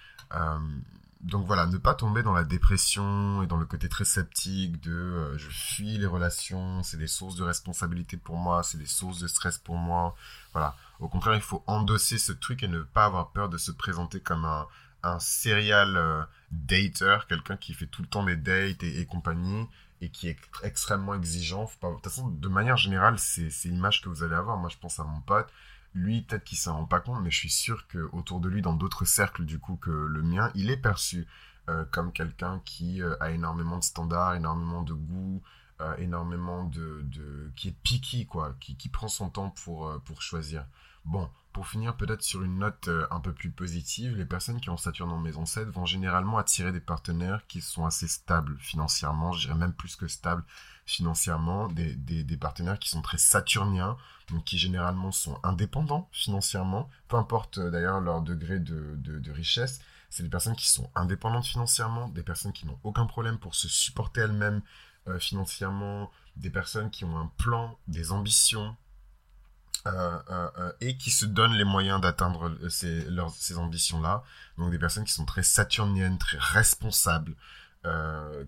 donc 1.21 1.45
voilà, 1.47 1.65
ne 1.65 1.77
pas 1.77 1.95
tomber 1.95 2.21
dans 2.23 2.33
la 2.33 2.43
dépression 2.43 3.41
et 3.41 3.47
dans 3.47 3.57
le 3.57 3.65
côté 3.65 3.89
très 3.89 4.05
sceptique 4.05 4.81
de 4.81 4.91
euh, 4.91 5.37
je 5.37 5.49
fuis 5.49 5.97
les 5.97 6.05
relations, 6.05 6.83
c'est 6.83 6.97
des 6.97 7.07
sources 7.07 7.35
de 7.35 7.43
responsabilité 7.43 8.17
pour 8.17 8.37
moi, 8.37 8.63
c'est 8.63 8.77
des 8.77 8.85
sources 8.85 9.19
de 9.19 9.27
stress 9.27 9.57
pour 9.57 9.75
moi. 9.75 10.15
Voilà. 10.53 10.75
Au 10.99 11.07
contraire, 11.07 11.35
il 11.35 11.41
faut 11.41 11.63
endosser 11.67 12.17
ce 12.17 12.31
truc 12.31 12.63
et 12.63 12.67
ne 12.67 12.81
pas 12.81 13.05
avoir 13.05 13.31
peur 13.31 13.49
de 13.49 13.57
se 13.57 13.71
présenter 13.71 14.19
comme 14.19 14.45
un, 14.45 14.67
un 15.03 15.19
serial 15.19 15.97
euh, 15.97 16.23
dater, 16.51 17.17
quelqu'un 17.27 17.57
qui 17.57 17.73
fait 17.73 17.87
tout 17.87 18.01
le 18.01 18.07
temps 18.07 18.23
des 18.23 18.35
dates 18.35 18.83
et, 18.83 19.05
compagnie, 19.05 19.67
et 20.01 20.09
qui 20.09 20.29
est 20.29 20.37
extrêmement 20.63 21.13
exigeant. 21.15 21.63
De 21.65 21.93
toute 21.95 22.03
façon, 22.03 22.27
de 22.27 22.47
manière 22.47 22.77
générale, 22.77 23.17
c'est 23.19 23.49
l'image 23.65 24.01
que 24.01 24.09
vous 24.09 24.23
allez 24.23 24.35
avoir. 24.35 24.57
Moi, 24.57 24.69
je 24.69 24.77
pense 24.77 24.99
à 24.99 25.03
mon 25.03 25.21
pote. 25.21 25.47
Lui, 25.93 26.21
peut-être 26.21 26.43
qu'il 26.43 26.57
s'en 26.57 26.75
rend 26.75 26.85
pas 26.85 26.99
compte, 26.99 27.23
mais 27.23 27.31
je 27.31 27.37
suis 27.37 27.49
sûr 27.49 27.87
que 27.87 28.09
autour 28.11 28.39
de 28.39 28.49
lui, 28.49 28.61
dans 28.61 28.73
d'autres 28.73 29.05
cercles 29.05 29.45
du 29.45 29.59
coup 29.59 29.75
que 29.77 29.89
le 29.89 30.21
mien, 30.21 30.51
il 30.53 30.69
est 30.69 30.77
perçu 30.77 31.27
euh, 31.69 31.83
comme 31.91 32.13
quelqu'un 32.13 32.61
qui 32.63 33.01
euh, 33.01 33.15
a 33.19 33.31
énormément 33.31 33.77
de 33.77 33.83
standards, 33.83 34.35
énormément 34.35 34.83
de 34.83 34.93
goût, 34.93 35.41
euh, 35.81 35.95
énormément 35.97 36.63
de, 36.63 37.01
de, 37.03 37.51
qui 37.55 37.69
est 37.69 37.75
picky 37.83 38.25
quoi, 38.25 38.55
qui, 38.59 38.77
qui 38.77 38.89
prend 38.89 39.07
son 39.09 39.29
temps 39.29 39.49
pour 39.63 40.01
pour 40.05 40.21
choisir. 40.21 40.65
Bon, 41.03 41.29
pour 41.57 41.67
finir 41.67 41.97
peut-être 41.97 42.21
sur 42.21 42.43
une 42.43 42.59
note 42.59 42.87
un 43.09 43.19
peu 43.19 43.33
plus 43.33 43.49
positive, 43.49 44.15
les 44.15 44.25
personnes 44.25 44.61
qui 44.61 44.69
ont 44.69 44.77
Saturne 44.77 45.11
en 45.11 45.17
maison 45.17 45.47
7 45.47 45.69
vont 45.69 45.87
généralement 45.87 46.37
attirer 46.37 46.71
des 46.71 46.79
partenaires 46.79 47.47
qui 47.47 47.61
sont 47.61 47.83
assez 47.87 48.07
stables 48.07 48.55
financièrement, 48.59 49.31
je 49.31 49.47
dirais 49.47 49.57
même 49.57 49.73
plus 49.73 49.95
que 49.95 50.07
stables 50.07 50.43
financièrement, 50.85 51.67
des, 51.67 52.37
partenaires 52.39 52.77
qui 52.77 52.89
sont 52.89 53.01
très 53.01 53.17
saturniens, 53.17 53.97
donc 54.29 54.43
qui 54.43 54.59
généralement 54.59 55.11
sont 55.11 55.39
indépendants 55.41 56.07
financièrement, 56.11 56.91
peu 57.07 57.17
importe 57.17 57.59
d'ailleurs 57.59 58.01
leur 58.01 58.21
degré 58.21 58.59
de, 58.59 58.93
de, 58.97 59.17
de 59.17 59.31
richesse, 59.31 59.81
c'est 60.11 60.21
des 60.21 60.29
personnes 60.29 60.55
qui 60.55 60.69
sont 60.69 60.91
indépendantes 60.93 61.47
financièrement, 61.47 62.07
des 62.09 62.21
personnes 62.21 62.53
qui 62.53 62.67
n'ont 62.67 62.77
aucun 62.83 63.07
problème 63.07 63.39
pour 63.39 63.55
se 63.55 63.67
supporter 63.67 64.21
elles-mêmes 64.21 64.61
euh, 65.07 65.17
financièrement, 65.17 66.11
des 66.35 66.51
personnes 66.51 66.91
qui 66.91 67.03
ont 67.03 67.17
un 67.17 67.31
plan, 67.37 67.79
des 67.87 68.11
ambitions, 68.11 68.75
euh, 69.87 70.49
euh, 70.57 70.71
et 70.81 70.97
qui 70.97 71.11
se 71.11 71.25
donnent 71.25 71.53
les 71.53 71.63
moyens 71.63 72.01
d'atteindre 72.01 72.55
ces, 72.69 73.07
ces 73.35 73.57
ambitions-là. 73.57 74.23
Donc 74.57 74.71
des 74.71 74.79
personnes 74.79 75.05
qui 75.05 75.13
sont 75.13 75.25
très 75.25 75.43
saturniennes, 75.43 76.17
très 76.17 76.37
responsables, 76.39 77.33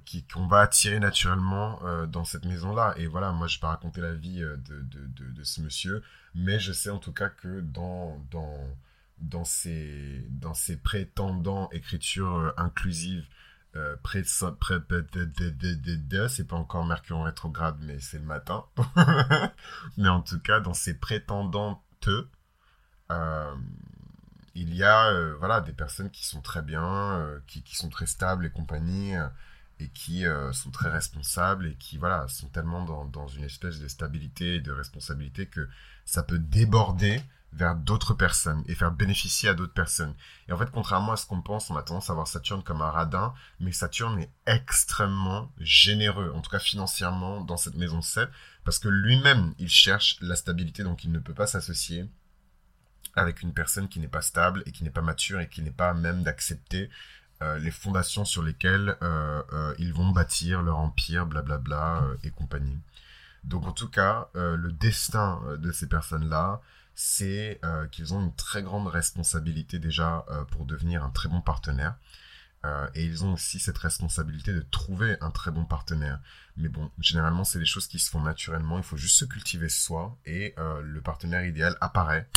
qui 0.03 0.25
qu'on 0.25 0.47
va 0.47 0.59
attirer 0.59 0.99
naturellement 0.99 1.79
dans 2.07 2.25
cette 2.25 2.43
maison-là. 2.43 2.93
Et 2.97 3.07
voilà, 3.07 3.31
moi 3.31 3.47
je 3.47 3.55
vais 3.55 3.61
pas 3.61 3.69
raconter 3.69 4.01
la 4.01 4.13
vie 4.13 4.41
de, 4.41 4.57
de, 4.57 4.81
de, 4.81 5.31
de, 5.31 5.43
ce 5.45 5.61
monsieur, 5.61 6.03
mais 6.35 6.59
je 6.59 6.73
sais 6.73 6.89
en 6.89 6.97
tout 6.97 7.13
cas 7.13 7.29
que 7.29 7.61
dans, 7.61 8.21
dans, 8.31 8.57
dans 9.21 9.45
ses, 9.45 10.25
dans 10.29 10.53
ses 10.53 10.77
prétendants 10.77 11.69
écriture 11.71 12.35
euh, 12.35 12.51
inclusive, 12.57 13.25
euh, 13.79 13.95
pré, 14.03 14.23
pré, 14.59 14.75
c'est 16.29 16.47
pas 16.47 16.55
encore 16.55 16.85
Mercure 16.85 17.17
en 17.17 17.23
rétrograde, 17.23 17.77
mais 17.81 17.99
c'est 17.99 18.19
le 18.19 18.25
matin. 18.25 18.65
mais 19.97 20.09
en 20.09 20.21
tout 20.21 20.39
cas, 20.39 20.59
dans 20.59 20.73
ses 20.73 20.93
prétendantes, 20.93 21.81
euh, 23.11 23.55
il 24.55 24.73
y 24.75 24.83
a 24.83 25.07
euh, 25.07 25.35
voilà, 25.39 25.61
des 25.61 25.73
personnes 25.73 26.09
qui 26.11 26.25
sont 26.25 26.41
très 26.41 26.61
bien, 26.61 26.83
euh, 27.19 27.39
qui, 27.47 27.63
sont 27.75 27.89
très 27.89 28.05
stables 28.07 28.45
et 28.45 28.49
compagnie, 28.49 29.13
et 29.79 29.87
qui 29.89 30.25
sont 30.51 30.71
très 30.71 30.89
responsables, 30.89 31.67
et 31.67 31.75
qui 31.75 31.97
voilà, 31.97 32.27
sont 32.27 32.49
tellement 32.49 32.83
dans 32.83 33.27
une 33.27 33.43
espèce 33.43 33.79
de 33.79 33.87
stabilité 33.87 34.55
et 34.55 34.61
de 34.61 34.71
responsabilité 34.71 35.47
que 35.47 35.67
ça 36.05 36.23
peut 36.23 36.39
déborder 36.39 37.21
vers 37.51 37.75
d'autres 37.75 38.13
personnes 38.13 38.63
et 38.67 38.75
faire 38.75 38.91
bénéficier 38.91 39.49
à 39.49 39.53
d'autres 39.53 39.73
personnes. 39.73 40.13
Et 40.47 40.53
en 40.53 40.57
fait, 40.57 40.69
contrairement 40.71 41.13
à 41.13 41.17
ce 41.17 41.25
qu'on 41.25 41.41
pense, 41.41 41.69
on 41.69 41.75
a 41.75 41.83
tendance 41.83 42.09
à 42.09 42.13
voir 42.13 42.27
Saturne 42.27 42.63
comme 42.63 42.81
un 42.81 42.91
radin, 42.91 43.33
mais 43.59 43.71
Saturne 43.71 44.19
est 44.19 44.31
extrêmement 44.45 45.51
généreux, 45.57 46.31
en 46.35 46.41
tout 46.41 46.51
cas 46.51 46.59
financièrement, 46.59 47.41
dans 47.41 47.57
cette 47.57 47.75
maison 47.75 48.01
7, 48.01 48.29
parce 48.63 48.79
que 48.79 48.87
lui-même, 48.87 49.53
il 49.57 49.69
cherche 49.69 50.17
la 50.21 50.35
stabilité, 50.35 50.83
donc 50.83 51.03
il 51.03 51.11
ne 51.11 51.19
peut 51.19 51.33
pas 51.33 51.47
s'associer 51.47 52.09
avec 53.15 53.41
une 53.41 53.53
personne 53.53 53.87
qui 53.87 53.99
n'est 53.99 54.07
pas 54.07 54.21
stable 54.21 54.63
et 54.65 54.71
qui 54.71 54.83
n'est 54.83 54.89
pas 54.89 55.01
mature 55.01 55.39
et 55.39 55.49
qui 55.49 55.61
n'est 55.61 55.71
pas 55.71 55.93
même 55.93 56.23
d'accepter 56.23 56.89
euh, 57.41 57.57
les 57.59 57.71
fondations 57.71 58.25
sur 58.25 58.43
lesquelles 58.43 58.97
euh, 59.01 59.41
euh, 59.53 59.73
ils 59.79 59.93
vont 59.93 60.09
bâtir 60.09 60.61
leur 60.61 60.77
empire, 60.77 61.25
blablabla 61.25 62.03
et 62.23 62.31
compagnie. 62.31 62.77
Donc 63.45 63.65
en 63.65 63.71
tout 63.71 63.87
cas, 63.87 64.27
le 64.33 64.71
destin 64.73 65.41
de 65.57 65.71
ces 65.71 65.87
personnes-là, 65.87 66.59
c'est 67.01 67.61
euh, 67.63 67.87
qu'ils 67.87 68.13
ont 68.13 68.19
une 68.19 68.35
très 68.35 68.61
grande 68.61 68.87
responsabilité 68.87 69.79
déjà 69.79 70.25
euh, 70.31 70.43
pour 70.43 70.65
devenir 70.65 71.01
un 71.01 71.11
très 71.11 71.29
bon 71.29 71.39
partenaire. 71.39 71.95
Euh, 72.65 72.89
et 72.93 73.05
ils 73.05 73.23
ont 73.23 73.35
aussi 73.35 73.57
cette 73.57 73.77
responsabilité 73.77 74.51
de 74.51 74.59
trouver 74.59 75.15
un 75.21 75.31
très 75.31 75.49
bon 75.49 75.63
partenaire. 75.63 76.19
Mais 76.57 76.67
bon, 76.67 76.91
généralement, 76.99 77.45
c'est 77.45 77.57
des 77.57 77.65
choses 77.65 77.87
qui 77.87 77.99
se 77.99 78.09
font 78.09 78.19
naturellement. 78.19 78.77
Il 78.77 78.83
faut 78.83 78.97
juste 78.97 79.15
se 79.15 79.23
cultiver 79.23 79.69
soi 79.69 80.19
et 80.25 80.53
le 80.57 80.99
partenaire 80.99 81.45
idéal 81.45 81.77
apparaît 81.79 82.27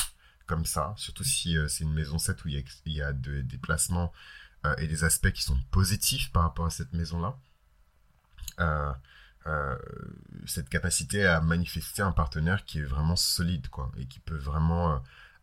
comme 0.46 0.64
ça. 0.64 0.94
Surtout 0.96 1.24
si 1.24 1.56
c'est 1.66 1.82
une 1.82 1.92
maison 1.92 2.18
7 2.18 2.44
où 2.44 2.48
il 2.48 2.64
y 2.86 3.02
a, 3.02 3.08
a 3.08 3.12
des 3.12 3.58
placements 3.58 4.12
et 4.78 4.86
des 4.86 5.02
aspects 5.02 5.32
qui 5.32 5.42
sont 5.42 5.58
positifs 5.72 6.30
par 6.30 6.44
rapport 6.44 6.66
à 6.66 6.70
cette 6.70 6.92
maison-là. 6.92 7.36
Euh, 9.46 9.76
cette 10.46 10.68
capacité 10.68 11.26
à 11.26 11.40
manifester 11.40 12.02
un 12.02 12.12
partenaire 12.12 12.64
qui 12.64 12.78
est 12.78 12.84
vraiment 12.84 13.16
solide, 13.16 13.68
quoi, 13.68 13.90
et 13.96 14.06
qui 14.06 14.20
peut 14.20 14.36
vraiment 14.36 14.92
euh, 14.92 14.98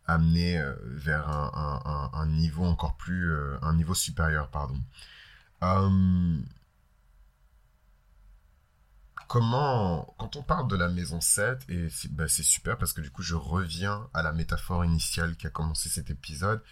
amener 0.06 0.58
euh, 0.58 0.74
vers 0.84 1.28
un, 1.28 2.26
niveau 2.26 2.64
encore 2.64 2.96
plus, 2.96 3.34
un 3.62 3.74
niveau 3.74 3.94
supérieur, 3.94 4.48
pardon. 4.48 4.80
comment, 9.28 10.14
quand 10.18 10.36
on 10.36 10.42
parle 10.42 10.68
de 10.68 10.76
la 10.76 10.88
maison 10.88 11.20
7, 11.20 11.64
et 11.68 11.88
bah, 12.10 12.28
c'est 12.28 12.42
super 12.42 12.76
parce 12.78 12.92
que 12.92 13.00
du 13.00 13.10
coup 13.10 13.22
je 13.22 13.34
reviens 13.36 14.08
à 14.12 14.22
la 14.22 14.32
métaphore 14.32 14.84
initiale 14.84 15.36
qui 15.36 15.46
a 15.46 15.50
commencé 15.50 15.88
cet 15.88 16.10
épisode, 16.10 16.62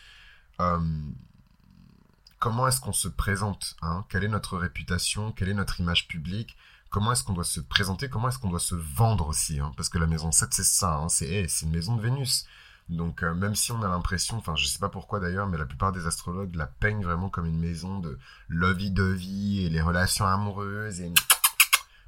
comment 2.38 2.66
est-ce 2.66 2.80
qu'on 2.80 2.92
se 2.92 3.08
présente 3.08 3.76
hein? 3.82 4.04
Quelle 4.08 4.24
est 4.24 4.28
notre 4.28 4.58
réputation? 4.58 5.32
Quelle 5.32 5.50
est 5.50 5.54
notre 5.54 5.80
image 5.80 6.08
publique? 6.08 6.56
Comment 6.90 7.12
est-ce 7.12 7.24
qu'on 7.24 7.32
doit 7.32 7.44
se 7.44 7.60
présenter, 7.60 8.08
comment 8.08 8.28
est-ce 8.28 8.38
qu'on 8.38 8.50
doit 8.50 8.58
se 8.58 8.74
vendre 8.74 9.28
aussi, 9.28 9.60
hein, 9.60 9.72
parce 9.76 9.88
que 9.88 9.98
la 9.98 10.06
maison 10.06 10.32
7 10.32 10.52
c'est 10.52 10.64
ça, 10.64 10.96
hein, 10.96 11.08
c'est 11.08 11.46
une 11.62 11.70
maison 11.70 11.96
de 11.96 12.02
Vénus. 12.02 12.46
Donc 12.88 13.22
euh, 13.22 13.34
même 13.34 13.54
si 13.54 13.70
on 13.72 13.82
a 13.82 13.88
l'impression, 13.88 14.38
enfin 14.38 14.56
je 14.56 14.66
sais 14.66 14.78
pas 14.78 14.88
pourquoi 14.88 15.20
d'ailleurs, 15.20 15.46
mais 15.46 15.58
la 15.58 15.66
plupart 15.66 15.92
des 15.92 16.06
astrologues 16.06 16.54
la 16.54 16.66
peignent 16.66 17.02
vraiment 17.02 17.28
comme 17.28 17.46
une 17.46 17.58
maison 17.58 17.98
de 17.98 18.18
lovey-dovey 18.48 19.64
et 19.64 19.68
les 19.68 19.82
relations 19.82 20.26
amoureuses 20.26 21.02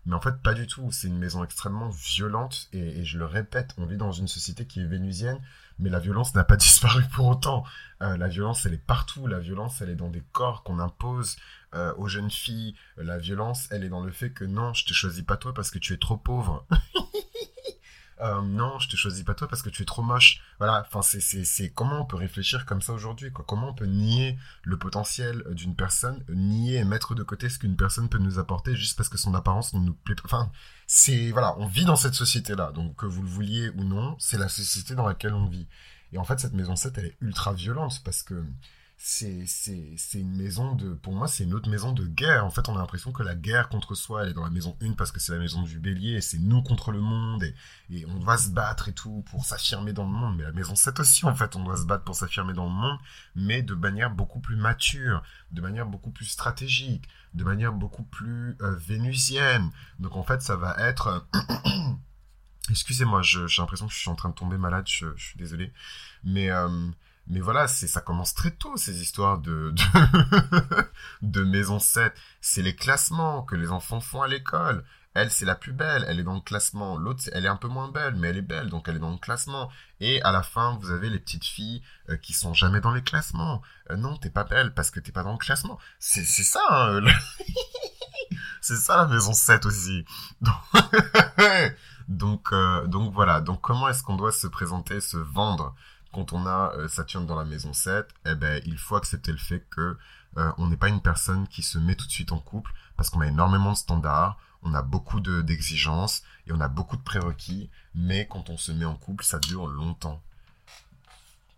mais 0.06 0.14
en 0.14 0.20
fait 0.20 0.40
pas 0.42 0.54
du 0.54 0.66
tout. 0.66 0.90
C'est 0.92 1.08
une 1.08 1.18
maison 1.18 1.44
extrêmement 1.44 1.90
violente 1.90 2.68
et, 2.72 3.04
je 3.04 3.18
le 3.18 3.26
répète, 3.26 3.74
on 3.78 3.86
vit 3.86 3.96
dans 3.96 4.12
une 4.12 4.28
société 4.28 4.66
qui 4.66 4.80
est 4.80 4.86
vénusienne, 4.86 5.40
mais 5.80 5.90
la 5.90 5.98
violence 5.98 6.34
n'a 6.34 6.44
pas 6.44 6.56
disparu 6.68 7.02
pour 7.14 7.26
autant. 7.26 7.64
Euh, 8.02 8.16
la 8.16 8.28
violence, 8.28 8.64
elle 8.66 8.74
est 8.74 8.86
partout. 8.86 9.26
La 9.26 9.38
violence, 9.38 9.80
elle 9.82 9.90
est 9.90 9.96
dans 9.96 10.08
des 10.08 10.22
corps 10.32 10.62
qu'on 10.62 10.78
impose 10.78 11.36
euh, 11.74 11.92
aux 11.96 12.08
jeunes 12.08 12.30
filles. 12.30 12.74
La 12.96 13.18
violence, 13.18 13.68
elle 13.70 13.84
est 13.84 13.88
dans 13.88 14.04
le 14.04 14.12
fait 14.12 14.30
que 14.30 14.44
non, 14.44 14.72
je 14.74 14.84
te 14.84 14.92
choisis 14.92 15.22
pas 15.22 15.36
toi 15.36 15.52
parce 15.52 15.70
que 15.70 15.78
tu 15.78 15.92
es 15.92 15.98
trop 15.98 16.16
pauvre. 16.16 16.66
Euh, 18.22 18.42
non, 18.42 18.78
je 18.78 18.88
te 18.88 18.96
choisis 18.96 19.24
pas 19.24 19.34
toi 19.34 19.48
parce 19.48 19.62
que 19.62 19.70
tu 19.70 19.82
es 19.82 19.84
trop 19.86 20.02
moche. 20.02 20.40
Voilà, 20.58 20.84
enfin 20.86 21.02
c'est 21.02 21.20
c'est 21.20 21.44
c'est 21.44 21.70
comment 21.70 22.02
on 22.02 22.04
peut 22.04 22.16
réfléchir 22.16 22.66
comme 22.66 22.82
ça 22.82 22.92
aujourd'hui. 22.92 23.32
Comment 23.32 23.70
on 23.70 23.74
peut 23.74 23.86
nier 23.86 24.38
le 24.62 24.78
potentiel 24.78 25.42
d'une 25.52 25.74
personne, 25.74 26.22
nier 26.28 26.76
et 26.76 26.84
mettre 26.84 27.14
de 27.14 27.22
côté 27.22 27.48
ce 27.48 27.58
qu'une 27.58 27.76
personne 27.76 28.08
peut 28.08 28.18
nous 28.18 28.38
apporter 28.38 28.76
juste 28.76 28.96
parce 28.96 29.08
que 29.08 29.18
son 29.18 29.34
apparence 29.34 29.72
ne 29.72 29.80
nous 29.80 29.94
plaît 29.94 30.14
pas. 30.14 30.22
Enfin, 30.24 30.52
c'est 30.86 31.30
voilà, 31.30 31.56
on 31.58 31.66
vit 31.66 31.84
dans 31.84 31.96
cette 31.96 32.14
société 32.14 32.54
là. 32.54 32.72
Donc 32.72 32.96
que 32.96 33.06
vous 33.06 33.22
le 33.22 33.28
vouliez 33.28 33.70
ou 33.70 33.84
non, 33.84 34.16
c'est 34.18 34.38
la 34.38 34.48
société 34.48 34.94
dans 34.94 35.06
laquelle 35.06 35.34
on 35.34 35.46
vit. 35.46 35.66
Et 36.12 36.18
en 36.18 36.24
fait, 36.24 36.40
cette 36.40 36.54
maison 36.54 36.76
7, 36.76 36.98
elle 36.98 37.06
est 37.06 37.16
ultra 37.20 37.52
violente 37.52 38.02
parce 38.04 38.22
que 38.22 38.44
c'est 39.02 39.46
une 40.12 40.36
maison 40.36 40.74
de 40.74 40.92
pour 40.92 41.14
moi 41.14 41.26
c'est 41.26 41.44
une 41.44 41.54
autre 41.54 41.70
maison 41.70 41.92
de 41.92 42.04
guerre. 42.04 42.44
En 42.44 42.50
fait 42.50 42.68
on 42.68 42.76
a 42.76 42.78
l'impression 42.78 43.12
que 43.12 43.22
la 43.22 43.34
guerre 43.34 43.70
contre 43.70 43.94
soi 43.94 44.22
elle 44.22 44.30
est 44.30 44.34
dans 44.34 44.44
la 44.44 44.50
maison 44.50 44.76
1 44.82 44.92
parce 44.92 45.10
que 45.10 45.18
c'est 45.18 45.32
la 45.32 45.38
maison 45.38 45.62
du 45.62 45.78
bélier 45.78 46.16
et 46.16 46.20
c'est 46.20 46.38
nous 46.38 46.62
contre 46.62 46.92
le 46.92 47.00
monde 47.00 47.42
et, 47.42 47.54
et 47.88 48.04
on 48.04 48.18
va 48.18 48.36
se 48.36 48.50
battre 48.50 48.90
et 48.90 48.92
tout 48.92 49.24
pour 49.30 49.46
s'affirmer 49.46 49.94
dans 49.94 50.04
le 50.04 50.10
monde. 50.12 50.36
Mais 50.36 50.42
la 50.42 50.52
maison 50.52 50.74
7 50.74 51.00
aussi 51.00 51.24
en 51.24 51.34
fait 51.34 51.56
on 51.56 51.64
doit 51.64 51.78
se 51.78 51.86
battre 51.86 52.04
pour 52.04 52.14
s'affirmer 52.14 52.52
dans 52.52 52.66
le 52.66 52.72
monde 52.72 52.98
mais 53.34 53.62
de 53.62 53.74
manière 53.74 54.10
beaucoup 54.10 54.40
plus 54.40 54.56
mature 54.56 55.22
de 55.50 55.62
manière 55.62 55.86
beaucoup 55.86 56.10
plus 56.10 56.26
stratégique 56.26 57.08
de 57.32 57.44
manière 57.44 57.72
beaucoup 57.72 58.04
plus 58.04 58.58
euh, 58.60 58.76
vénusienne. 58.76 59.70
Donc 59.98 60.14
en 60.14 60.24
fait 60.24 60.42
ça 60.42 60.56
va 60.56 60.76
être 60.78 61.26
excusez-moi 62.68 63.22
j'ai 63.22 63.46
l'impression 63.56 63.86
que 63.86 63.94
je 63.94 63.98
suis 63.98 64.10
en 64.10 64.14
train 64.14 64.28
de 64.28 64.34
tomber 64.34 64.58
malade 64.58 64.84
je, 64.86 65.06
je 65.16 65.24
suis 65.24 65.38
désolé. 65.38 65.72
Mais 66.22 66.50
euh, 66.50 66.90
mais 67.30 67.40
voilà, 67.40 67.68
ça 67.68 68.00
commence 68.00 68.34
très 68.34 68.50
tôt 68.50 68.76
ces 68.76 69.00
histoires 69.00 69.38
de 69.38 69.72
maison 71.44 71.78
7. 71.78 72.12
C'est 72.40 72.62
les 72.62 72.74
classements 72.74 73.42
que 73.42 73.54
les 73.54 73.70
enfants 73.70 74.00
font 74.00 74.22
à 74.22 74.28
l'école. 74.28 74.84
Elle, 75.14 75.30
c'est 75.30 75.44
la 75.44 75.56
plus 75.56 75.72
belle, 75.72 76.04
elle 76.08 76.20
est 76.20 76.24
dans 76.24 76.34
le 76.34 76.40
classement. 76.40 76.96
L'autre, 76.96 77.22
elle 77.32 77.44
est 77.44 77.48
un 77.48 77.56
peu 77.56 77.66
moins 77.66 77.88
belle, 77.88 78.14
mais 78.14 78.28
elle 78.28 78.36
est 78.36 78.42
belle, 78.42 78.68
donc 78.68 78.88
elle 78.88 78.96
est 78.96 79.00
dans 79.00 79.10
le 79.10 79.18
classement. 79.18 79.68
Et 80.00 80.22
à 80.22 80.30
la 80.30 80.42
fin, 80.42 80.78
vous 80.80 80.90
avez 80.90 81.10
les 81.10 81.18
petites 81.18 81.44
filles 81.44 81.82
euh, 82.08 82.16
qui 82.16 82.32
sont 82.32 82.54
jamais 82.54 82.80
dans 82.80 82.92
les 82.92 83.02
classements. 83.02 83.60
Euh, 83.90 83.96
non, 83.96 84.16
t'es 84.16 84.30
pas 84.30 84.44
belle 84.44 84.72
parce 84.72 84.90
que 84.90 85.00
t'es 85.00 85.10
pas 85.10 85.24
dans 85.24 85.32
le 85.32 85.38
classement. 85.38 85.78
C'est 85.98 86.24
c'est 86.24 86.44
ça. 86.44 86.60
Hein, 86.70 87.00
c'est 88.60 88.76
ça 88.76 88.96
la 88.96 89.06
maison 89.06 89.32
7 89.32 89.66
aussi. 89.66 90.04
Donc 92.08 92.52
euh, 92.52 92.86
donc 92.86 93.12
voilà. 93.12 93.40
Donc 93.40 93.60
comment 93.60 93.88
est-ce 93.88 94.02
qu'on 94.02 94.16
doit 94.16 94.32
se 94.32 94.48
présenter, 94.48 95.00
se 95.00 95.16
vendre? 95.16 95.74
Quand 96.12 96.32
on 96.32 96.46
a 96.46 96.72
euh, 96.76 96.88
Saturne 96.88 97.26
dans 97.26 97.36
la 97.36 97.44
maison 97.44 97.72
7, 97.72 98.08
eh 98.26 98.34
ben, 98.34 98.62
il 98.66 98.78
faut 98.78 98.96
accepter 98.96 99.32
le 99.32 99.38
fait 99.38 99.60
que 99.70 99.96
euh, 100.36 100.52
on 100.58 100.68
n'est 100.68 100.76
pas 100.76 100.88
une 100.88 101.02
personne 101.02 101.46
qui 101.48 101.62
se 101.62 101.78
met 101.78 101.94
tout 101.94 102.06
de 102.06 102.12
suite 102.12 102.32
en 102.32 102.38
couple 102.38 102.72
parce 102.96 103.10
qu'on 103.10 103.20
a 103.20 103.26
énormément 103.26 103.72
de 103.72 103.76
standards, 103.76 104.38
on 104.62 104.74
a 104.74 104.82
beaucoup 104.82 105.20
d'exigences 105.20 106.22
et 106.46 106.52
on 106.52 106.60
a 106.60 106.68
beaucoup 106.68 106.96
de 106.96 107.02
prérequis, 107.02 107.70
mais 107.94 108.26
quand 108.28 108.50
on 108.50 108.58
se 108.58 108.72
met 108.72 108.84
en 108.84 108.96
couple, 108.96 109.24
ça 109.24 109.38
dure 109.38 109.66
longtemps. 109.66 110.22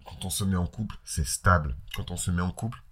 Quand 0.04 0.24
on 0.24 0.30
se 0.30 0.44
met 0.44 0.56
en 0.56 0.66
couple, 0.66 0.96
c'est 1.04 1.26
stable. 1.26 1.76
Quand 1.96 2.10
on 2.10 2.16
se 2.16 2.30
met 2.30 2.42
en 2.42 2.52
couple, 2.52 2.82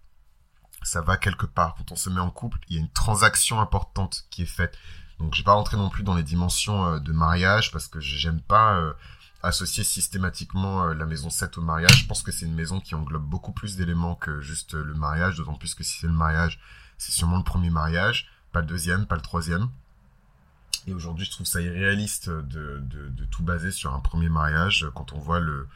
ça 0.82 1.00
va 1.00 1.16
quelque 1.16 1.46
part. 1.46 1.74
Quand 1.76 1.92
on 1.92 1.96
se 1.96 2.10
met 2.10 2.20
en 2.20 2.30
couple, 2.30 2.58
il 2.68 2.76
y 2.76 2.78
a 2.78 2.82
une 2.82 2.90
transaction 2.90 3.60
importante 3.60 4.24
qui 4.30 4.42
est 4.42 4.46
faite. 4.46 4.76
Donc 5.18 5.34
je 5.34 5.40
vais 5.40 5.44
pas 5.44 5.52
rentrer 5.52 5.76
non 5.76 5.90
plus 5.90 6.02
dans 6.02 6.14
les 6.14 6.22
dimensions 6.22 6.86
euh, 6.86 6.98
de 6.98 7.12
mariage 7.12 7.70
parce 7.72 7.86
que 7.86 8.00
j'aime 8.00 8.40
pas 8.40 8.94
associer 9.42 9.84
systématiquement 9.84 10.84
euh, 10.84 10.94
la 10.94 11.06
maison 11.06 11.30
7 11.30 11.58
au 11.58 11.62
mariage. 11.62 12.02
Je 12.02 12.06
pense 12.06 12.22
que 12.22 12.32
c'est 12.32 12.46
une 12.46 12.54
maison 12.54 12.80
qui 12.80 12.94
englobe 12.94 13.24
beaucoup 13.24 13.52
plus 13.52 13.76
d'éléments 13.76 14.14
que 14.14 14.40
juste 14.40 14.74
le 14.74 14.94
mariage, 14.94 15.36
d'autant 15.36 15.54
plus 15.54 15.74
que 15.74 15.84
si 15.84 15.98
c'est 15.98 16.06
le 16.06 16.12
mariage, 16.12 16.58
c'est 16.98 17.12
sûrement 17.12 17.38
le 17.38 17.44
premier 17.44 17.70
mariage, 17.70 18.30
pas 18.52 18.60
le 18.60 18.66
deuxième, 18.66 19.06
pas 19.06 19.16
le 19.16 19.22
troisième. 19.22 19.68
Et 20.86 20.94
aujourd'hui, 20.94 21.26
je 21.26 21.30
trouve 21.30 21.46
ça 21.46 21.60
irréaliste 21.60 22.30
de, 22.30 22.82
de, 22.82 23.24
tout 23.30 23.42
baser 23.42 23.70
sur 23.70 23.94
un 23.94 24.00
premier 24.00 24.28
mariage 24.28 24.88
quand 24.94 25.12
on 25.12 25.18
voit 25.18 25.40
le, 25.40 25.68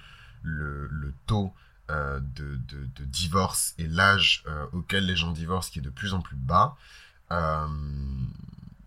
le, 0.43 0.89
le 0.89 1.13
taux 1.27 1.55
euh, 1.91 2.19
de, 2.21 2.57
de, 2.57 3.05
divorce 3.05 3.75
et 3.77 3.87
l'âge 3.87 4.43
euh, 4.47 4.65
auquel 4.73 5.05
les 5.05 5.17
gens 5.17 5.33
divorcent 5.33 5.71
qui 5.71 5.81
est 5.81 5.83
de 5.83 5.91
plus 5.91 6.15
en 6.15 6.23
plus 6.23 6.37
bas. 6.37 6.77
Euh, 7.31 7.67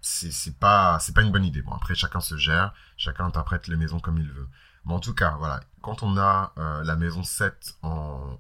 c'est 0.02 0.58
pas 0.58 0.98
pas 1.14 1.22
une 1.22 1.32
bonne 1.32 1.46
idée. 1.46 1.62
Bon 1.62 1.74
après 1.74 1.94
chacun 1.94 2.22
se 2.22 2.38
gère, 2.38 2.74
chacun 2.98 3.26
interprète 3.26 3.68
les 3.68 3.76
maisons 3.76 4.00
comme 4.00 4.18
il 4.18 4.32
veut. 4.32 4.48
En 4.86 5.00
tout 5.00 5.14
cas 5.14 5.36
voilà, 5.38 5.60
quand 5.82 6.04
on 6.04 6.18
a 6.18 6.54
euh, 6.58 6.84
la 6.84 6.96
maison 6.96 7.24
7 7.24 7.78
en 7.82 8.40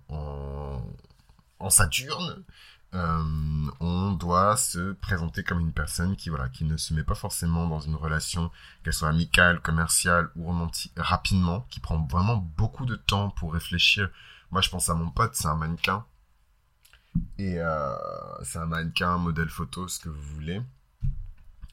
en, 1.60 1.70
Saturne, 1.70 2.44
euh, 2.94 3.72
on 3.82 4.12
doit 4.12 4.56
se 4.56 4.94
présenter 4.94 5.44
comme 5.44 5.60
une 5.60 5.74
personne 5.74 6.16
qui 6.16 6.30
voilà 6.30 6.48
qui 6.50 6.64
ne 6.64 6.78
se 6.78 6.94
met 6.94 7.04
pas 7.04 7.16
forcément 7.16 7.68
dans 7.68 7.82
une 7.82 7.96
relation 7.96 8.52
qu'elle 8.84 8.94
soit 8.94 9.10
amicale, 9.10 9.62
commerciale 9.62 10.30
ou 10.36 10.46
romantique 10.46 10.94
rapidement, 10.96 11.62
qui 11.70 11.80
prend 11.80 12.06
vraiment 12.06 12.38
beaucoup 12.38 12.86
de 12.86 12.96
temps 12.96 13.30
pour 13.32 13.54
réfléchir. 13.54 14.10
Moi 14.52 14.62
je 14.62 14.70
pense 14.70 14.90
à 14.90 14.94
mon 14.94 15.10
pote, 15.10 15.36
c'est 15.36 15.48
un 15.48 15.56
mannequin 15.56 16.06
et 17.38 17.60
euh, 17.60 17.96
c'est 18.44 18.60
un 18.60 18.68
mannequin, 18.68 19.18
modèle 19.18 19.50
photo, 19.50 19.88
ce 19.88 20.00
que 20.00 20.10
vous 20.10 20.36
voulez. 20.36 20.62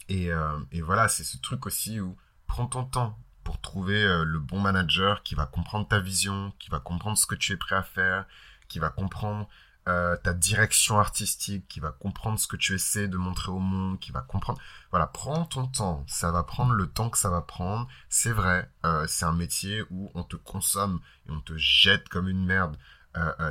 Et, 0.08 0.30
et 0.72 0.82
voilà, 0.82 1.08
c'est 1.08 1.24
ce 1.24 1.38
truc 1.38 1.66
aussi 1.66 2.00
où 2.00 2.16
prends 2.46 2.66
ton 2.66 2.84
temps 2.84 3.18
pour 3.44 3.60
trouver 3.60 4.02
euh, 4.02 4.24
le 4.24 4.40
bon 4.40 4.58
manager 4.58 5.22
qui 5.22 5.34
va 5.34 5.46
comprendre 5.46 5.86
ta 5.86 6.00
vision, 6.00 6.52
qui 6.58 6.70
va 6.70 6.80
comprendre 6.80 7.18
ce 7.18 7.26
que 7.26 7.34
tu 7.34 7.52
es 7.52 7.56
prêt 7.56 7.76
à 7.76 7.82
faire, 7.82 8.24
qui 8.68 8.78
va 8.78 8.88
comprendre 8.88 9.48
euh, 9.86 10.16
ta 10.16 10.32
direction 10.32 10.98
artistique, 10.98 11.68
qui 11.68 11.78
va 11.78 11.92
comprendre 11.92 12.38
ce 12.38 12.46
que 12.46 12.56
tu 12.56 12.74
essaies 12.74 13.06
de 13.06 13.18
montrer 13.18 13.52
au 13.52 13.58
monde, 13.58 14.00
qui 14.00 14.12
va 14.12 14.22
comprendre. 14.22 14.58
Voilà, 14.90 15.06
prends 15.06 15.44
ton 15.44 15.66
temps. 15.66 16.04
Ça 16.08 16.32
va 16.32 16.42
prendre 16.42 16.72
le 16.72 16.86
temps 16.86 17.10
que 17.10 17.18
ça 17.18 17.28
va 17.28 17.42
prendre. 17.42 17.86
C'est 18.08 18.32
vrai, 18.32 18.70
euh, 18.86 19.06
c'est 19.06 19.26
un 19.26 19.34
métier 19.34 19.82
où 19.90 20.10
on 20.14 20.22
te 20.22 20.36
consomme 20.36 21.00
et 21.28 21.32
on 21.32 21.40
te 21.40 21.52
jette 21.58 22.08
comme 22.08 22.28
une 22.28 22.46
merde. 22.46 22.78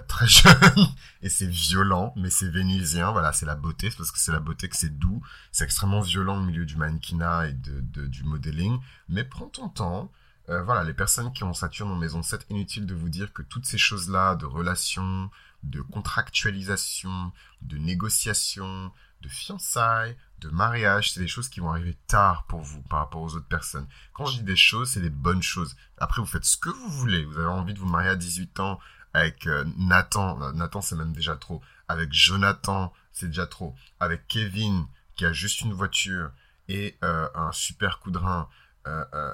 Très 0.08 0.28
jeune 0.28 0.88
et 1.22 1.30
c'est 1.30 1.48
violent 1.48 2.14
mais 2.18 2.30
c'est 2.30 2.50
vénusien 2.50 3.12
voilà 3.12 3.32
c'est 3.32 3.46
la 3.46 3.56
beauté 3.56 3.90
parce 3.98 4.12
que 4.12 4.20
c'est 4.20 4.34
la 4.34 4.42
beauté 4.42 4.68
que 4.68 4.76
c'est 4.76 4.98
doux 5.00 5.22
c'est 5.54 5.64
extrêmement 5.64 6.02
violent 6.02 6.38
au 6.38 6.44
milieu 6.44 6.66
du 6.66 6.76
mannequinat 6.76 7.48
et 7.48 7.54
de, 7.54 8.08
du 8.08 8.24
modeling 8.26 8.78
mais 9.08 9.24
prends 9.24 9.48
ton 9.48 9.70
temps 9.70 10.12
euh, 10.50 10.62
voilà 10.64 10.84
les 10.84 10.94
personnes 10.94 11.32
qui 11.32 11.46
ont 11.46 11.54
Saturne 11.54 11.92
en 11.92 11.96
maison 11.96 12.22
7 12.22 12.46
inutile 12.50 12.86
de 12.86 12.94
vous 12.94 13.08
dire 13.08 13.32
que 13.32 13.42
toutes 13.42 13.66
ces 13.66 13.78
choses 13.78 14.10
là 14.10 14.36
de 14.36 14.46
relations 14.46 15.30
de 15.64 15.82
contractualisation, 15.82 17.32
de 17.62 17.78
négociation, 17.78 18.92
de 19.22 19.30
fiançailles, 19.30 20.18
de 20.40 20.50
mariage, 20.50 21.12
c'est 21.12 21.22
des 21.22 21.28
choses 21.28 21.50
qui 21.50 21.62
vont 21.62 21.72
arriver 21.72 21.98
tard 22.08 22.46
pour 22.48 22.62
vous 22.62 22.82
par 22.84 23.00
rapport 23.00 23.22
aux 23.22 23.36
autres 23.36 23.48
personnes. 23.48 23.88
Quand 24.14 24.26
je 24.26 24.40
dis 24.40 24.44
des 24.44 24.58
choses, 24.58 24.92
c'est 24.92 25.02
des 25.02 25.10
bonnes 25.10 25.42
choses. 25.42 25.76
Après, 25.98 26.22
vous 26.22 26.28
faites 26.28 26.46
ce 26.46 26.58
que 26.58 26.70
vous 26.70 26.90
voulez. 26.90 27.24
Vous 27.24 27.38
avez 27.38 27.48
envie 27.48 27.74
de 27.74 27.80
vous 27.80 27.88
marier 27.88 28.10
à 28.10 28.16
18 28.16 28.60
ans 28.60 28.80
avec 29.14 29.48
euh, 29.48 29.64
Nathan, 29.78 30.42
euh, 30.42 30.52
Nathan 30.54 30.82
c'est 30.82 30.96
même 30.96 31.14
déjà 31.14 31.36
trop. 31.36 31.62
Avec 31.88 32.12
Jonathan, 32.12 32.94
c'est 33.12 33.28
déjà 33.28 33.46
trop. 33.46 33.76
Avec 34.00 34.28
Kevin, 34.28 34.86
qui 35.16 35.26
a 35.26 35.32
juste 35.32 35.62
une 35.62 35.74
voiture 35.74 36.32
et 36.68 36.98
euh, 37.04 37.28
un 37.36 37.52
super 37.52 38.00
coup 38.00 38.12
de 38.12 38.18
rein. 38.18 38.50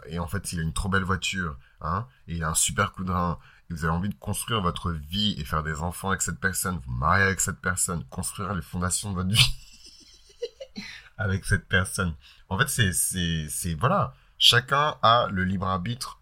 et 0.07 0.19
en 0.19 0.27
fait, 0.27 0.51
il 0.53 0.59
a 0.59 0.61
une 0.61 0.73
trop 0.73 0.89
belle 0.89 1.03
voiture, 1.03 1.57
hein, 1.81 2.07
et 2.27 2.35
il 2.35 2.43
a 2.43 2.49
un 2.49 2.55
super 2.55 2.91
coup 2.91 3.03
de 3.03 3.11
rein 3.11 3.39
vous 3.71 3.85
avez 3.85 3.93
envie 3.93 4.09
de 4.09 4.15
construire 4.15 4.61
votre 4.61 4.89
vie 4.91 5.35
et 5.37 5.45
faire 5.45 5.61
des 5.61 5.81
enfants 5.81 6.09
avec 6.09 6.23
cette 6.23 6.39
personne, 6.39 6.79
vous 6.87 6.91
marier 6.91 7.23
avec 7.23 7.39
cette 7.39 7.59
personne, 7.59 8.03
construire 8.05 8.55
les 8.55 8.63
fondations 8.63 9.11
de 9.11 9.15
votre 9.15 9.29
vie 9.29 10.83
avec 11.19 11.45
cette 11.45 11.67
personne. 11.67 12.15
En 12.49 12.57
fait, 12.57 12.67
c'est, 12.67 12.91
c'est, 12.93 13.75
voilà. 13.75 14.15
Chacun 14.39 14.95
a 15.03 15.27
le 15.29 15.43
libre 15.43 15.67
arbitre 15.67 16.19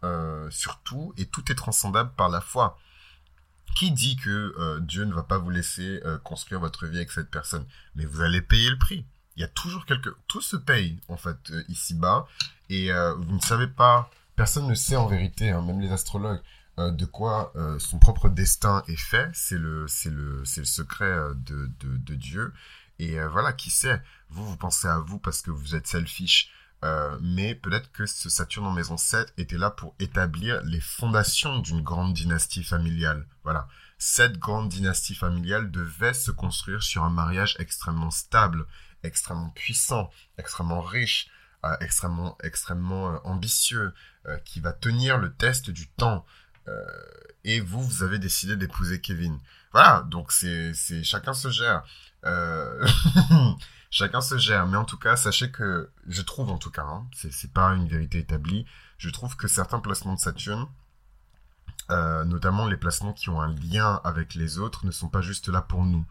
sur 0.50 0.80
tout 0.80 1.14
et 1.16 1.28
tout 1.28 1.50
est 1.50 1.56
transcendable 1.56 2.12
par 2.18 2.28
la 2.28 2.42
foi. 2.42 2.78
Qui 3.76 3.92
dit 3.92 4.16
que 4.16 4.56
euh, 4.58 4.80
Dieu 4.80 5.06
ne 5.06 5.14
va 5.14 5.24
pas 5.24 5.38
vous 5.38 5.52
laisser 5.52 6.02
euh, 6.06 6.18
construire 6.18 6.60
votre 6.60 6.88
vie 6.88 6.98
avec 6.98 7.12
cette 7.12 7.30
personne? 7.30 7.66
Mais 7.96 8.06
vous 8.06 8.22
allez 8.22 8.42
payer 8.42 8.70
le 8.70 8.78
prix. 8.78 9.06
Il 9.36 9.42
y 9.42 9.44
a 9.44 9.48
toujours 9.48 9.86
quelque... 9.86 10.10
Tout 10.28 10.42
se 10.42 10.56
paye, 10.56 11.00
en 11.10 11.18
fait, 11.18 11.38
euh, 11.52 11.64
ici-bas. 11.70 12.28
Et 12.70 12.92
vous 12.92 13.36
ne 13.36 13.40
savez 13.40 13.68
pas... 13.68 14.10
Personne 14.36 14.68
ne 14.68 14.76
sait 14.76 14.96
en 14.96 15.08
vérité, 15.08 15.52
hein, 15.52 15.62
même 15.62 15.80
les 15.80 15.92
astrologues. 15.92 16.42
De 16.78 17.06
quoi 17.06 17.54
son 17.80 17.98
propre 17.98 18.30
destin 18.30 18.84
est 18.88 19.00
fait. 19.00 19.30
C'est 19.34 19.58
le, 19.58 19.88
le, 20.06 20.44
le 20.44 20.66
secret 20.66 21.16
de, 21.36 21.72
de, 21.80 21.98
de 21.98 22.16
Dieu. 22.16 22.54
Et 23.00 23.20
voilà, 23.32 23.54
qui 23.54 23.72
sait? 23.72 24.02
Vous, 24.30 24.46
vous 24.46 24.58
pensez 24.58 24.88
à 24.88 25.00
vous 25.00 25.18
parce 25.18 25.42
que 25.42 25.50
vous 25.50 25.76
êtes 25.76 25.88
selfish. 25.88 26.52
Mais 27.22 27.56
peut-être 27.56 27.92
que 27.92 28.06
ce 28.06 28.30
Saturne 28.30 28.68
en 28.68 28.72
maison 28.72 28.98
7 28.98 29.34
était 29.38 29.58
là 29.58 29.72
pour 29.72 29.96
établir 30.00 30.62
les 30.64 30.80
fondations 30.80 31.60
d'une 31.60 31.82
grande 31.82 32.14
dynastie 32.14 32.64
familiale. 32.64 33.26
Voilà. 33.44 33.68
Cette 33.98 34.38
grande 34.38 34.70
dynastie 34.70 35.16
familiale 35.16 35.72
devait 35.72 36.14
se 36.14 36.32
construire 36.32 36.84
sur 36.84 37.04
un 37.04 37.10
mariage 37.10 37.56
extrêmement 37.60 38.12
stable, 38.12 38.66
extrêmement 39.04 39.50
puissant, 39.50 40.12
extrêmement 40.38 40.82
riche, 40.82 41.30
extrêmement, 41.82 42.38
extrêmement 42.44 43.20
ambitieux, 43.26 43.94
qui 44.46 44.60
va 44.60 44.74
tenir 44.74 45.18
le 45.18 45.34
test 45.34 45.70
du 45.70 45.88
temps. 45.88 46.26
Euh, 46.68 46.84
et 47.44 47.60
vous, 47.60 47.82
vous 47.82 48.04
avez 48.04 48.20
décidé 48.20 48.56
d'épouser 48.56 49.00
Kevin. 49.00 49.40
Voilà, 49.72 50.04
donc 50.08 50.32
c'est 50.32 50.74
chacun 51.04 51.34
se 51.34 51.50
gère. 51.50 51.84
Chacun 53.98 54.22
se 54.22 54.38
gère. 54.38 54.68
Mais 54.68 54.78
en 54.78 54.86
tout 54.86 55.00
cas, 55.00 55.16
sachez 55.16 55.50
que 55.50 55.90
je 56.08 56.22
trouve 56.22 56.52
en 56.52 56.60
tout 56.60 56.70
cas, 56.70 56.84
hein, 56.84 57.08
c'est, 57.14 57.52
pas 57.52 57.70
une 57.70 57.88
vérité 57.88 58.20
établie. 58.20 58.68
Je 59.00 59.10
trouve 59.10 59.36
que 59.36 59.48
certains 59.48 59.80
placements 59.80 60.14
de 60.14 60.20
Saturne, 60.20 60.68
euh, 61.90 62.24
notamment 62.24 62.68
les 62.68 62.78
placements 62.78 63.14
qui 63.14 63.30
ont 63.30 63.42
un 63.42 63.56
lien 63.56 64.00
avec 64.04 64.36
les 64.36 64.60
autres, 64.60 64.86
ne 64.86 64.92
sont 64.92 65.10
pas 65.10 65.22
juste 65.22 65.50
là 65.50 65.64
pour 65.64 65.84
nous. 65.84 66.06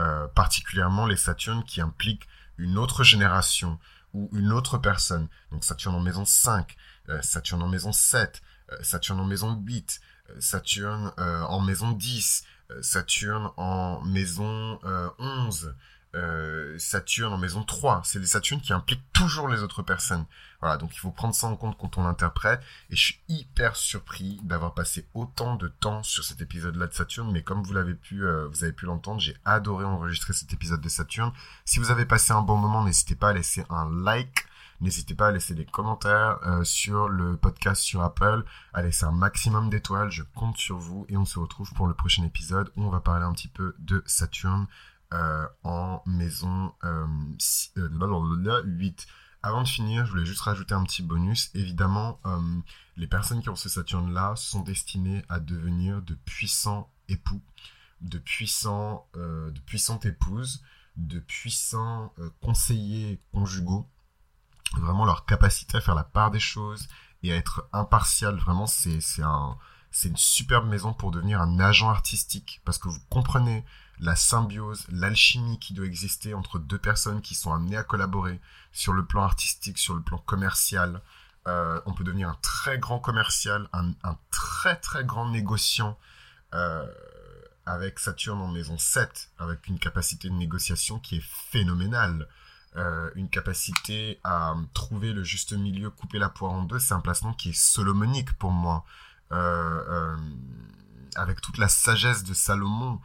Euh, 0.00 0.26
particulièrement 0.26 1.06
les 1.06 1.16
Saturnes 1.16 1.62
qui 1.62 1.80
impliquent 1.80 2.26
une 2.56 2.76
autre 2.76 3.04
génération 3.04 3.78
ou 4.14 4.28
une 4.32 4.50
autre 4.50 4.76
personne. 4.76 5.28
Donc 5.52 5.62
Saturne 5.62 5.94
en 5.94 6.00
maison 6.00 6.24
5, 6.24 6.76
euh, 7.08 7.22
Saturne 7.22 7.62
en 7.62 7.68
maison 7.68 7.92
7, 7.92 8.42
euh, 8.72 8.82
Saturne 8.82 9.20
en 9.20 9.24
maison 9.24 9.54
8, 9.64 10.00
euh, 10.30 10.40
Saturne 10.40 11.12
en 11.16 11.60
maison 11.60 11.92
10, 11.92 12.42
Saturne 12.82 13.48
en 13.56 14.00
maison 14.02 14.80
11, 15.18 15.72
Saturne 16.78 17.32
en 17.32 17.38
maison 17.38 17.62
3. 17.62 18.02
C'est 18.04 18.20
des 18.20 18.26
Saturnes 18.26 18.60
qui 18.60 18.72
impliquent 18.72 19.12
toujours 19.12 19.48
les 19.48 19.62
autres 19.62 19.82
personnes. 19.82 20.24
Voilà, 20.60 20.76
donc 20.76 20.94
il 20.94 20.98
faut 20.98 21.10
prendre 21.10 21.34
ça 21.34 21.46
en 21.46 21.56
compte 21.56 21.76
quand 21.78 21.98
on 21.98 22.04
l'interprète. 22.04 22.60
Et 22.90 22.96
je 22.96 23.04
suis 23.04 23.20
hyper 23.28 23.76
surpris 23.76 24.40
d'avoir 24.42 24.74
passé 24.74 25.06
autant 25.14 25.56
de 25.56 25.68
temps 25.68 26.02
sur 26.02 26.24
cet 26.24 26.40
épisode-là 26.40 26.86
de 26.86 26.94
Saturne. 26.94 27.30
Mais 27.32 27.42
comme 27.42 27.62
vous 27.62 27.72
l'avez 27.72 27.94
pu, 27.94 28.22
vous 28.22 28.64
avez 28.64 28.72
pu 28.72 28.86
l'entendre, 28.86 29.20
j'ai 29.20 29.36
adoré 29.44 29.84
enregistrer 29.84 30.32
cet 30.32 30.52
épisode 30.52 30.80
de 30.80 30.88
Saturne. 30.88 31.32
Si 31.64 31.78
vous 31.78 31.90
avez 31.90 32.04
passé 32.04 32.32
un 32.32 32.42
bon 32.42 32.56
moment, 32.56 32.84
n'hésitez 32.84 33.14
pas 33.14 33.30
à 33.30 33.32
laisser 33.32 33.64
un 33.70 33.88
like 34.02 34.48
N'hésitez 34.80 35.14
pas 35.14 35.28
à 35.28 35.32
laisser 35.32 35.54
des 35.54 35.64
commentaires 35.64 36.38
euh, 36.46 36.62
sur 36.62 37.08
le 37.08 37.36
podcast 37.36 37.82
sur 37.82 38.00
Apple, 38.00 38.44
à 38.72 38.82
laisser 38.82 39.04
un 39.04 39.12
maximum 39.12 39.70
d'étoiles, 39.70 40.10
je 40.12 40.22
compte 40.36 40.56
sur 40.56 40.78
vous 40.78 41.04
et 41.08 41.16
on 41.16 41.24
se 41.24 41.40
retrouve 41.40 41.72
pour 41.74 41.88
le 41.88 41.94
prochain 41.94 42.22
épisode 42.24 42.70
où 42.76 42.84
on 42.84 42.90
va 42.90 43.00
parler 43.00 43.24
un 43.24 43.32
petit 43.32 43.48
peu 43.48 43.74
de 43.80 44.04
Saturne 44.06 44.62
euh, 44.62 44.97
en 45.12 46.02
maison 46.06 46.74
euh, 46.84 47.06
8. 47.76 47.76
Euh, 47.78 49.12
Avant 49.42 49.62
de 49.62 49.68
finir, 49.68 50.04
je 50.04 50.10
voulais 50.10 50.26
juste 50.26 50.40
rajouter 50.40 50.74
un 50.74 50.84
petit 50.84 51.02
bonus. 51.02 51.50
Évidemment, 51.54 52.20
euh, 52.26 52.40
les 52.96 53.06
personnes 53.06 53.42
qui 53.42 53.48
ont 53.48 53.56
ce 53.56 53.68
Saturne-là 53.68 54.34
sont 54.36 54.60
destinées 54.60 55.22
à 55.28 55.40
devenir 55.40 56.02
de 56.02 56.14
puissants 56.14 56.90
époux, 57.08 57.42
de, 58.00 58.18
puissants, 58.18 59.08
de 59.14 59.60
puissantes 59.66 60.04
épouses, 60.04 60.62
de 60.96 61.20
puissants 61.20 62.12
conseillers 62.42 63.20
conjugaux 63.32 63.88
vraiment 64.76 65.06
leur 65.06 65.24
capacité 65.24 65.78
à 65.78 65.80
faire 65.80 65.94
la 65.94 66.04
part 66.04 66.30
des 66.30 66.40
choses 66.40 66.88
et 67.22 67.32
à 67.32 67.36
être 67.36 67.66
impartial. 67.72 68.36
Vraiment, 68.36 68.66
c'est 68.66 69.00
un 69.22 69.56
c'est 69.90 70.08
une 70.08 70.16
superbe 70.16 70.68
maison 70.68 70.92
pour 70.92 71.10
devenir 71.10 71.40
un 71.40 71.58
agent 71.58 71.88
artistique 71.88 72.60
parce 72.64 72.78
que 72.78 72.88
vous 72.88 73.00
comprenez 73.08 73.64
la 74.00 74.16
symbiose, 74.16 74.86
l'alchimie 74.90 75.58
qui 75.58 75.74
doit 75.74 75.86
exister 75.86 76.34
entre 76.34 76.58
deux 76.58 76.78
personnes 76.78 77.20
qui 77.20 77.34
sont 77.34 77.52
amenées 77.52 77.76
à 77.76 77.82
collaborer 77.82 78.40
sur 78.72 78.92
le 78.92 79.04
plan 79.04 79.22
artistique, 79.22 79.78
sur 79.78 79.94
le 79.94 80.02
plan 80.02 80.18
commercial. 80.18 81.02
Euh, 81.46 81.80
on 81.86 81.92
peut 81.92 82.04
devenir 82.04 82.28
un 82.28 82.38
très 82.42 82.78
grand 82.78 82.98
commercial, 82.98 83.68
un, 83.72 83.94
très 84.30 84.76
très 84.76 85.04
grand 85.04 85.28
négociant 85.30 85.98
euh, 86.54 86.86
avec 87.66 87.98
Saturne 87.98 88.40
en 88.40 88.48
maison 88.48 88.78
7, 88.78 89.30
avec 89.38 89.66
une 89.66 89.78
capacité 89.78 90.28
de 90.28 90.34
négociation 90.34 90.98
qui 90.98 91.16
est 91.16 91.24
phénoménale. 91.50 92.28
Euh, 92.76 93.10
une 93.14 93.30
capacité 93.30 94.20
à 94.24 94.54
trouver 94.74 95.12
le 95.12 95.24
juste 95.24 95.52
milieu, 95.54 95.90
couper 95.90 96.18
la 96.18 96.28
poire 96.28 96.52
en 96.52 96.62
deux, 96.64 96.78
c'est 96.78 96.94
un 96.94 97.00
placement 97.00 97.32
qui 97.32 97.50
est 97.50 97.58
solomonique 97.58 98.32
pour 98.34 98.52
moi. 98.52 98.84
avec 101.16 101.40
toute 101.40 101.58
la 101.58 101.68
sagesse 101.68 102.22
de 102.22 102.34
Salomon, 102.34 103.00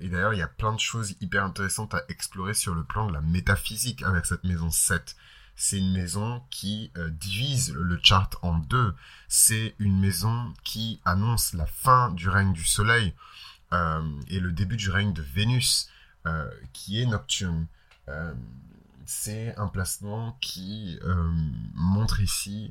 et 0.00 0.08
d'ailleurs, 0.08 0.32
il 0.32 0.38
y 0.38 0.42
a 0.42 0.48
plein 0.48 0.72
de 0.72 0.80
choses 0.80 1.14
hyper 1.20 1.44
intéressantes 1.44 1.94
à 1.94 2.02
explorer 2.08 2.54
sur 2.54 2.74
le 2.74 2.84
plan 2.84 3.06
de 3.06 3.12
la 3.12 3.20
métaphysique 3.20 4.02
avec 4.02 4.26
cette 4.26 4.44
maison 4.44 4.70
7. 4.70 5.16
C'est 5.56 5.78
une 5.78 5.92
maison 5.92 6.40
qui 6.50 6.92
euh, 6.96 7.10
divise 7.10 7.74
le 7.74 7.98
chart 8.00 8.30
en 8.42 8.58
deux. 8.58 8.94
C'est 9.26 9.74
une 9.80 9.98
maison 9.98 10.54
qui 10.62 11.00
annonce 11.04 11.52
la 11.52 11.66
fin 11.66 12.12
du 12.12 12.28
règne 12.28 12.52
du 12.52 12.64
Soleil 12.64 13.12
euh, 13.72 14.20
et 14.28 14.38
le 14.38 14.52
début 14.52 14.76
du 14.76 14.88
règne 14.88 15.12
de 15.12 15.22
Vénus, 15.22 15.90
qui 16.74 17.00
est 17.00 17.06
nocturne. 17.06 17.66
c'est 19.06 19.56
un 19.56 19.66
placement 19.66 20.36
qui 20.42 20.98
montre 21.74 22.20
ici 22.20 22.70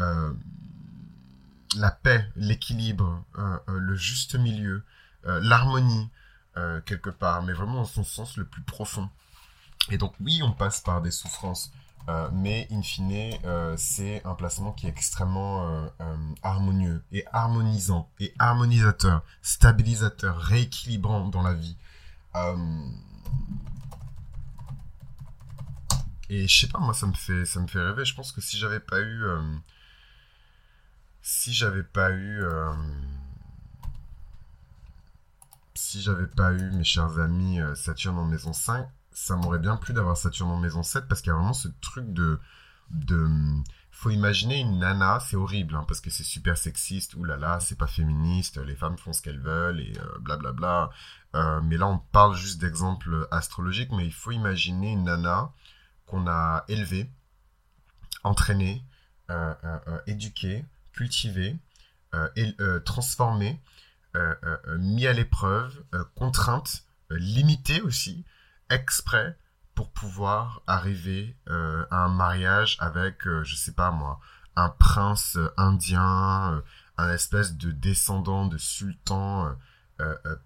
la 0.00 1.90
paix, 2.02 2.28
l'équilibre, 2.34 3.24
le 3.68 3.94
juste 3.94 4.34
milieu, 4.34 4.78
euh, 4.78 4.80
l'harmonie 5.26 6.10
euh, 6.56 6.80
quelque 6.82 7.10
part, 7.10 7.42
mais 7.42 7.52
vraiment 7.52 7.76
dans 7.76 7.84
son 7.84 8.04
sens 8.04 8.36
le 8.36 8.46
plus 8.46 8.62
profond. 8.62 9.08
Et 9.90 9.98
donc 9.98 10.14
oui, 10.20 10.40
on 10.42 10.52
passe 10.52 10.80
par 10.80 11.02
des 11.02 11.10
souffrances, 11.10 11.70
euh, 12.08 12.28
mais 12.32 12.66
in 12.70 12.82
fine, 12.82 13.38
c'est 13.76 14.24
un 14.24 14.34
placement 14.34 14.72
qui 14.72 14.86
est 14.86 14.90
extrêmement 14.90 15.88
harmonieux 16.42 17.04
et 17.12 17.24
harmonisant 17.32 18.08
et 18.20 18.32
harmonisateur, 18.38 19.22
stabilisateur, 19.42 20.38
rééquilibrant 20.38 21.28
dans 21.28 21.42
la 21.42 21.54
vie. 21.54 21.76
Et 26.28 26.48
je 26.48 26.60
sais 26.60 26.68
pas, 26.68 26.78
moi 26.78 26.94
ça 26.94 27.06
me 27.06 27.12
fait 27.12 27.44
ça 27.44 27.60
me 27.60 27.66
fait 27.66 27.80
rêver. 27.80 28.04
Je 28.04 28.14
pense 28.14 28.32
que 28.32 28.40
si 28.40 28.56
j'avais 28.58 28.80
pas 28.80 29.00
eu 29.00 29.24
si 31.22 31.52
j'avais 31.52 31.82
pas 31.82 32.10
eu 32.10 32.42
si 35.96 36.02
j'avais 36.02 36.26
pas 36.26 36.52
eu 36.52 36.70
mes 36.72 36.84
chers 36.84 37.18
amis 37.18 37.60
euh, 37.60 37.74
Saturne 37.74 38.18
en 38.18 38.26
maison 38.26 38.52
5, 38.52 38.86
ça 39.12 39.34
m'aurait 39.36 39.58
bien 39.58 39.76
plu 39.76 39.94
d'avoir 39.94 40.16
Saturne 40.16 40.50
en 40.50 40.58
maison 40.58 40.82
7 40.82 41.08
parce 41.08 41.22
qu'il 41.22 41.30
y 41.30 41.32
a 41.32 41.36
vraiment 41.36 41.54
ce 41.54 41.68
truc 41.80 42.12
de. 42.12 42.38
de 42.90 43.26
faut 43.90 44.10
imaginer 44.10 44.60
une 44.60 44.78
nana, 44.78 45.20
c'est 45.20 45.36
horrible 45.36 45.74
hein, 45.74 45.86
parce 45.88 46.02
que 46.02 46.10
c'est 46.10 46.22
super 46.22 46.58
sexiste, 46.58 47.14
oulala, 47.14 47.60
c'est 47.60 47.78
pas 47.78 47.86
féministe, 47.86 48.58
les 48.58 48.76
femmes 48.76 48.98
font 48.98 49.14
ce 49.14 49.22
qu'elles 49.22 49.40
veulent 49.40 49.80
et 49.80 49.94
blablabla. 50.20 50.90
Euh, 51.34 51.38
euh, 51.38 51.60
mais 51.62 51.78
là, 51.78 51.86
on 51.86 51.98
parle 51.98 52.36
juste 52.36 52.60
d'exemples 52.60 53.26
astrologiques, 53.30 53.92
mais 53.92 54.04
il 54.04 54.12
faut 54.12 54.32
imaginer 54.32 54.92
une 54.92 55.04
nana 55.04 55.50
qu'on 56.04 56.26
a 56.28 56.66
élevée, 56.68 57.10
entraînée, 58.22 58.84
éduquée, 60.06 60.66
cultivée, 60.92 61.56
et, 62.36 62.54
transformée 62.84 63.62
mis 64.78 65.06
à 65.06 65.12
l'épreuve, 65.12 65.84
contrainte, 66.14 66.84
limitée 67.10 67.80
aussi, 67.82 68.24
exprès 68.70 69.38
pour 69.74 69.90
pouvoir 69.92 70.62
arriver 70.66 71.36
à 71.46 72.04
un 72.04 72.08
mariage 72.08 72.76
avec, 72.80 73.22
je 73.24 73.54
sais 73.54 73.72
pas 73.72 73.90
moi, 73.90 74.20
un 74.56 74.70
prince 74.70 75.38
indien, 75.56 76.62
un 76.98 77.10
espèce 77.10 77.56
de 77.56 77.70
descendant 77.70 78.46
de 78.46 78.58
sultan 78.58 79.54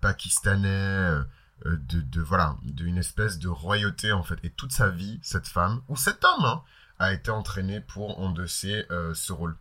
pakistanais, 0.01 1.21
de, 1.65 2.01
de, 2.01 2.21
voilà, 2.21 2.57
d'une 2.63 2.99
espèce 2.99 3.39
de 3.39 3.49
royauté 3.49 4.13
en 4.13 4.23
fait. 4.23 4.39
Et 4.43 4.51
toute 4.51 4.73
sa 4.73 4.89
vie, 4.91 5.21
cette 5.23 5.47
femme 5.47 5.83
ou 5.89 5.97
cet 5.97 6.25
homme 6.25 6.45
hein, 6.45 6.63
a 6.99 7.13
été 7.13 7.31
entraîné 7.31 7.81
pour 7.81 8.19
endosser 8.19 8.87
ce 9.15 9.33
rôle. 9.33 9.57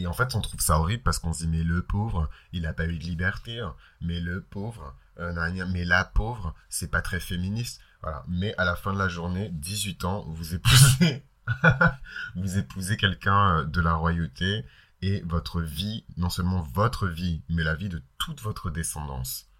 Et 0.00 0.06
en 0.06 0.14
fait, 0.14 0.34
on 0.34 0.40
trouve 0.40 0.60
ça 0.60 0.78
horrible 0.78 1.02
parce 1.02 1.18
qu'on 1.18 1.34
se 1.34 1.44
dit, 1.44 1.48
mais 1.48 1.62
le 1.62 1.82
pauvre, 1.82 2.30
il 2.52 2.62
n'a 2.62 2.72
pas 2.72 2.86
eu 2.86 2.96
de 2.96 3.04
liberté. 3.04 3.60
Hein. 3.60 3.74
Mais 4.00 4.18
le 4.18 4.40
pauvre, 4.40 4.96
euh, 5.18 5.66
mais 5.68 5.84
la 5.84 6.06
pauvre, 6.06 6.54
c'est 6.70 6.90
pas 6.90 7.02
très 7.02 7.20
féministe. 7.20 7.82
Voilà. 8.02 8.24
Mais 8.26 8.54
à 8.56 8.64
la 8.64 8.76
fin 8.76 8.94
de 8.94 8.98
la 8.98 9.08
journée, 9.08 9.50
18 9.52 10.06
ans, 10.06 10.24
vous 10.28 10.54
épousez, 10.54 11.22
vous 12.34 12.56
épousez 12.56 12.96
quelqu'un 12.96 13.58
euh, 13.58 13.64
de 13.64 13.80
la 13.82 13.92
royauté 13.92 14.64
et 15.02 15.20
votre 15.26 15.60
vie, 15.60 16.06
non 16.16 16.30
seulement 16.30 16.62
votre 16.62 17.06
vie, 17.06 17.42
mais 17.50 17.62
la 17.62 17.74
vie 17.74 17.90
de 17.90 18.02
toute 18.16 18.40
votre 18.40 18.70
descendance 18.70 19.50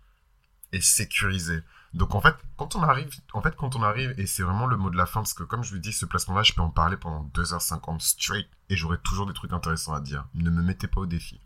est 0.72 0.80
sécurisée. 0.80 1.61
Donc 1.93 2.14
en 2.14 2.20
fait, 2.20 2.36
quand 2.57 2.76
on 2.76 2.82
arrive, 2.82 3.09
en 3.32 3.43
fait, 3.43 3.57
quand 3.57 3.74
on 3.74 3.82
arrive, 3.82 4.14
et 4.16 4.26
c'est 4.26 4.43
vraiment 4.43 4.66
le 4.66 4.76
mot 4.76 4.91
de 4.91 4.97
la 4.97 5.07
fin, 5.07 5.20
parce 5.20 5.34
que 5.34 5.43
comme 5.43 5.64
je 5.64 5.72
vous 5.72 5.80
dis, 5.80 5.93
ce 5.93 6.07
placement-là, 6.07 6.43
je 6.45 6.53
peux 6.53 6.62
en 6.62 6.70
parler 6.70 6.97
pendant 6.97 7.28
2h50 7.34 8.01
straight, 8.01 8.49
et 8.68 8.76
j'aurai 8.76 8.99
toujours 8.99 9.26
des 9.26 9.32
trucs 9.32 9.53
intéressants 9.53 9.95
à 9.95 10.01
dire. 10.01 10.24
Ne 10.34 10.51
me 10.51 10.62
mettez 10.62 10.86
pas 10.86 11.01
au 11.01 11.07
défi. 11.07 11.41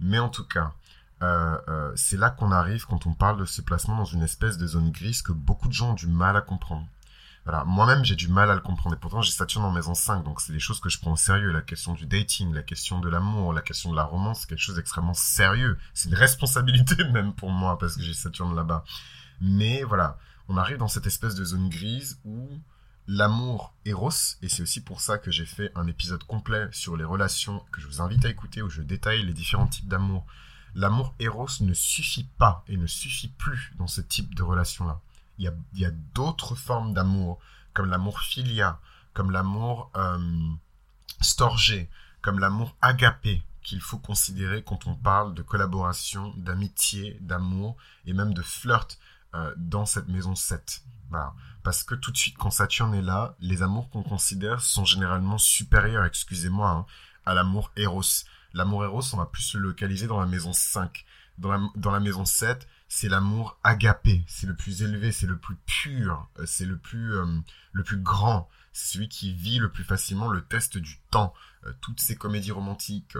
Mais 0.00 0.18
en 0.18 0.28
tout 0.28 0.46
cas, 0.46 0.72
euh, 1.22 1.56
euh, 1.68 1.92
c'est 1.94 2.16
là 2.16 2.30
qu'on 2.30 2.50
arrive 2.50 2.84
quand 2.86 3.06
on 3.06 3.14
parle 3.14 3.38
de 3.38 3.44
ce 3.44 3.62
placement 3.62 3.96
dans 3.96 4.04
une 4.04 4.22
espèce 4.22 4.58
de 4.58 4.66
zone 4.66 4.90
grise 4.90 5.22
que 5.22 5.32
beaucoup 5.32 5.68
de 5.68 5.72
gens 5.72 5.92
ont 5.92 5.94
du 5.94 6.08
mal 6.08 6.36
à 6.36 6.40
comprendre. 6.40 6.86
Voilà, 7.44 7.64
moi-même 7.64 8.04
j'ai 8.04 8.14
du 8.14 8.28
mal 8.28 8.50
à 8.50 8.54
le 8.54 8.60
comprendre 8.60 8.94
et 8.94 8.98
pourtant 8.98 9.20
j'ai 9.20 9.32
Saturne 9.32 9.64
en 9.64 9.72
maison 9.72 9.94
5 9.94 10.22
donc 10.22 10.40
c'est 10.40 10.52
des 10.52 10.60
choses 10.60 10.78
que 10.78 10.88
je 10.88 11.00
prends 11.00 11.12
au 11.12 11.16
sérieux, 11.16 11.50
la 11.50 11.60
question 11.60 11.92
du 11.92 12.06
dating, 12.06 12.54
la 12.54 12.62
question 12.62 13.00
de 13.00 13.08
l'amour, 13.08 13.52
la 13.52 13.62
question 13.62 13.90
de 13.90 13.96
la 13.96 14.04
romance, 14.04 14.40
c'est 14.40 14.48
quelque 14.48 14.60
chose 14.60 14.76
d'extrêmement 14.76 15.14
sérieux. 15.14 15.76
C'est 15.92 16.08
une 16.08 16.14
responsabilité 16.26 17.02
même 17.04 17.32
pour 17.32 17.50
moi 17.50 17.78
parce 17.78 17.96
que 17.96 18.02
j'ai 18.02 18.14
Saturne 18.14 18.54
là-bas. 18.54 18.84
Mais 19.42 19.82
voilà, 19.82 20.18
on 20.48 20.56
arrive 20.56 20.78
dans 20.78 20.86
cette 20.86 21.08
espèce 21.08 21.34
de 21.34 21.44
zone 21.44 21.68
grise 21.68 22.20
où 22.24 22.48
l'amour 23.08 23.74
Eros, 23.84 24.36
et 24.40 24.48
c'est 24.48 24.62
aussi 24.62 24.80
pour 24.80 25.00
ça 25.00 25.18
que 25.18 25.32
j'ai 25.32 25.44
fait 25.44 25.72
un 25.74 25.88
épisode 25.88 26.22
complet 26.22 26.68
sur 26.70 26.96
les 26.96 27.02
relations 27.02 27.64
que 27.72 27.80
je 27.80 27.88
vous 27.88 28.00
invite 28.00 28.24
à 28.24 28.28
écouter 28.28 28.62
où 28.62 28.70
je 28.70 28.82
détaille 28.82 29.24
les 29.24 29.32
différents 29.32 29.66
types 29.66 29.88
d'amour. 29.88 30.24
L'amour 30.76 31.12
Eros 31.18 31.48
ne 31.60 31.74
suffit 31.74 32.28
pas 32.38 32.64
et 32.68 32.76
ne 32.76 32.86
suffit 32.86 33.28
plus 33.28 33.72
dans 33.78 33.88
ce 33.88 34.00
type 34.00 34.32
de 34.36 34.44
relation-là. 34.44 35.00
Il 35.38 35.52
y 35.74 35.84
a, 35.84 35.90
d'autres 36.14 36.54
formes 36.54 36.94
d'amour, 36.94 37.40
comme 37.74 37.90
l'amour 37.90 38.20
filia, 38.20 38.78
comme 39.12 39.32
l'amour 39.32 39.90
euh, 39.96 40.18
storgé, 41.20 41.90
comme 42.20 42.38
l'amour 42.38 42.76
agapé, 42.80 43.42
qu'il 43.64 43.80
faut 43.80 43.98
considérer 43.98 44.62
quand 44.62 44.86
on 44.86 44.94
parle 44.94 45.34
de 45.34 45.42
collaboration, 45.42 46.32
d'amitié, 46.36 47.18
d'amour 47.20 47.76
et 48.06 48.12
même 48.12 48.34
de 48.34 48.42
flirt 48.42 48.98
euh, 49.34 49.52
dans 49.56 49.86
cette 49.86 50.08
maison 50.08 50.34
7. 50.34 50.82
Parce 51.62 51.84
que 51.84 51.94
tout 51.94 52.10
de 52.10 52.16
suite, 52.16 52.36
quand 52.38 52.50
Saturne 52.50 52.94
est 52.94 53.02
là, 53.02 53.36
les 53.40 53.62
amours 53.62 53.88
qu'on 53.90 54.02
considère 54.02 54.60
sont 54.60 54.84
généralement 54.84 55.38
supérieurs, 55.38 56.04
excusez-moi, 56.04 56.70
hein, 56.70 56.86
à 57.24 57.34
l'amour 57.34 57.70
Eros. 57.76 58.24
L'amour 58.54 58.84
Eros, 58.84 59.14
on 59.14 59.18
va 59.18 59.26
plus 59.26 59.54
le 59.54 59.60
localiser 59.60 60.06
dans 60.06 60.20
la 60.20 60.26
maison 60.26 60.52
5. 60.52 61.04
Dans 61.38 61.50
la, 61.50 61.60
dans 61.76 61.90
la 61.90 62.00
maison 62.00 62.24
7, 62.24 62.66
c'est 62.88 63.08
l'amour 63.08 63.58
agapé, 63.64 64.22
c'est 64.26 64.46
le 64.46 64.54
plus 64.54 64.82
élevé, 64.82 65.12
c'est 65.12 65.26
le 65.26 65.38
plus 65.38 65.56
pur, 65.64 66.28
euh, 66.38 66.44
c'est 66.46 66.66
le 66.66 66.76
plus, 66.76 67.14
euh, 67.14 67.24
le 67.72 67.82
plus 67.82 67.96
grand, 67.96 68.48
celui 68.72 69.08
qui 69.08 69.32
vit 69.32 69.58
le 69.58 69.70
plus 69.70 69.84
facilement 69.84 70.28
le 70.28 70.42
test 70.42 70.78
du 70.78 70.98
temps. 71.10 71.34
toutes 71.80 72.00
ces 72.00 72.16
comédies 72.16 72.52
romantiques, 72.52 73.16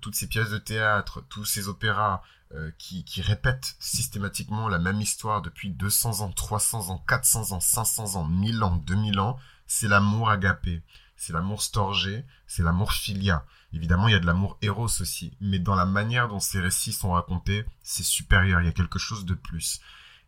toutes 0.00 0.14
ces 0.14 0.26
pièces 0.26 0.50
de 0.50 0.58
théâtre, 0.58 1.24
tous 1.28 1.44
ces 1.44 1.68
opéras, 1.68 2.22
euh, 2.54 2.70
qui, 2.78 3.02
qui 3.02 3.22
répète 3.22 3.74
systématiquement 3.80 4.68
la 4.68 4.78
même 4.78 5.00
histoire 5.00 5.42
depuis 5.42 5.68
200 5.70 6.20
ans, 6.20 6.30
300 6.30 6.90
ans, 6.90 7.04
400 7.08 7.50
ans, 7.50 7.58
500 7.58 8.14
ans, 8.14 8.24
1000 8.24 8.62
ans, 8.62 8.76
2000 8.76 9.18
ans, 9.18 9.36
c'est 9.66 9.88
l'amour 9.88 10.30
agapé, 10.30 10.80
c'est 11.16 11.32
l'amour 11.32 11.60
storgé, 11.60 12.24
c'est 12.46 12.62
l'amour 12.62 12.92
filia. 12.92 13.44
Évidemment, 13.72 14.06
il 14.06 14.12
y 14.12 14.14
a 14.14 14.20
de 14.20 14.26
l'amour 14.26 14.58
héros 14.62 14.84
aussi, 14.84 15.36
mais 15.40 15.58
dans 15.58 15.74
la 15.74 15.86
manière 15.86 16.28
dont 16.28 16.38
ces 16.38 16.60
récits 16.60 16.92
sont 16.92 17.10
racontés, 17.10 17.66
c'est 17.82 18.04
supérieur, 18.04 18.60
il 18.60 18.66
y 18.66 18.70
a 18.70 18.72
quelque 18.72 19.00
chose 19.00 19.24
de 19.24 19.34
plus. 19.34 19.80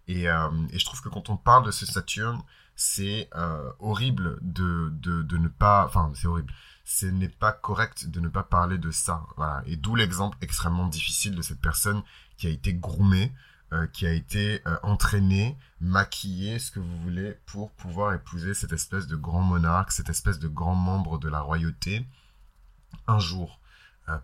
Et, 0.09 0.29
euh, 0.29 0.51
et 0.71 0.79
je 0.81 0.85
trouve 0.85 1.01
que 1.01 1.09
quand 1.09 1.31
on 1.31 1.37
parle 1.37 1.67
de 1.67 1.71
ce 1.71 1.87
Saturne, 1.87 2.43
c'est 2.79 3.29
euh, 3.35 3.71
horrible 3.81 4.39
de, 4.41 4.91
de, 4.93 5.23
de 5.23 5.37
ne 5.37 5.49
pas... 5.49 5.85
Enfin, 5.85 6.11
c'est 6.15 6.29
horrible 6.29 6.53
ce 6.85 7.05
n'est 7.05 7.29
pas 7.29 7.53
correct 7.53 8.09
de 8.09 8.19
ne 8.19 8.29
pas 8.29 8.45
parler 8.45 8.79
de 8.79 8.91
ça. 8.91 9.27
Voilà. 9.37 9.63
Et 9.67 9.77
d'où 9.77 9.95
l'exemple 9.95 10.39
extrêmement 10.41 10.87
difficile 10.87 11.35
de 11.35 11.43
cette 11.43 11.61
personne 11.61 12.03
qui 12.39 12.47
a 12.47 12.51
été 12.51 12.73
groomée, 12.73 13.31
euh, 13.75 13.87
qui 13.89 14.07
a 14.07 14.13
été 14.13 14.67
euh, 14.67 14.79
entraînée, 14.83 15.59
maquillée, 15.83 16.59
ce 16.59 16.71
que 16.71 16.81
vous 16.81 16.99
voulez, 17.03 17.37
pour 17.45 17.73
pouvoir 17.73 18.15
épouser 18.15 18.55
cette 18.55 18.73
espèce 18.73 19.07
de 19.07 19.17
grand 19.17 19.43
monarque, 19.43 19.93
cette 19.93 20.09
espèce 20.09 20.39
de 20.39 20.49
grand 20.49 20.75
membre 20.77 21.19
de 21.19 21.29
la 21.29 21.43
royauté, 21.43 22.07
un 23.07 23.19
jour. 23.19 23.61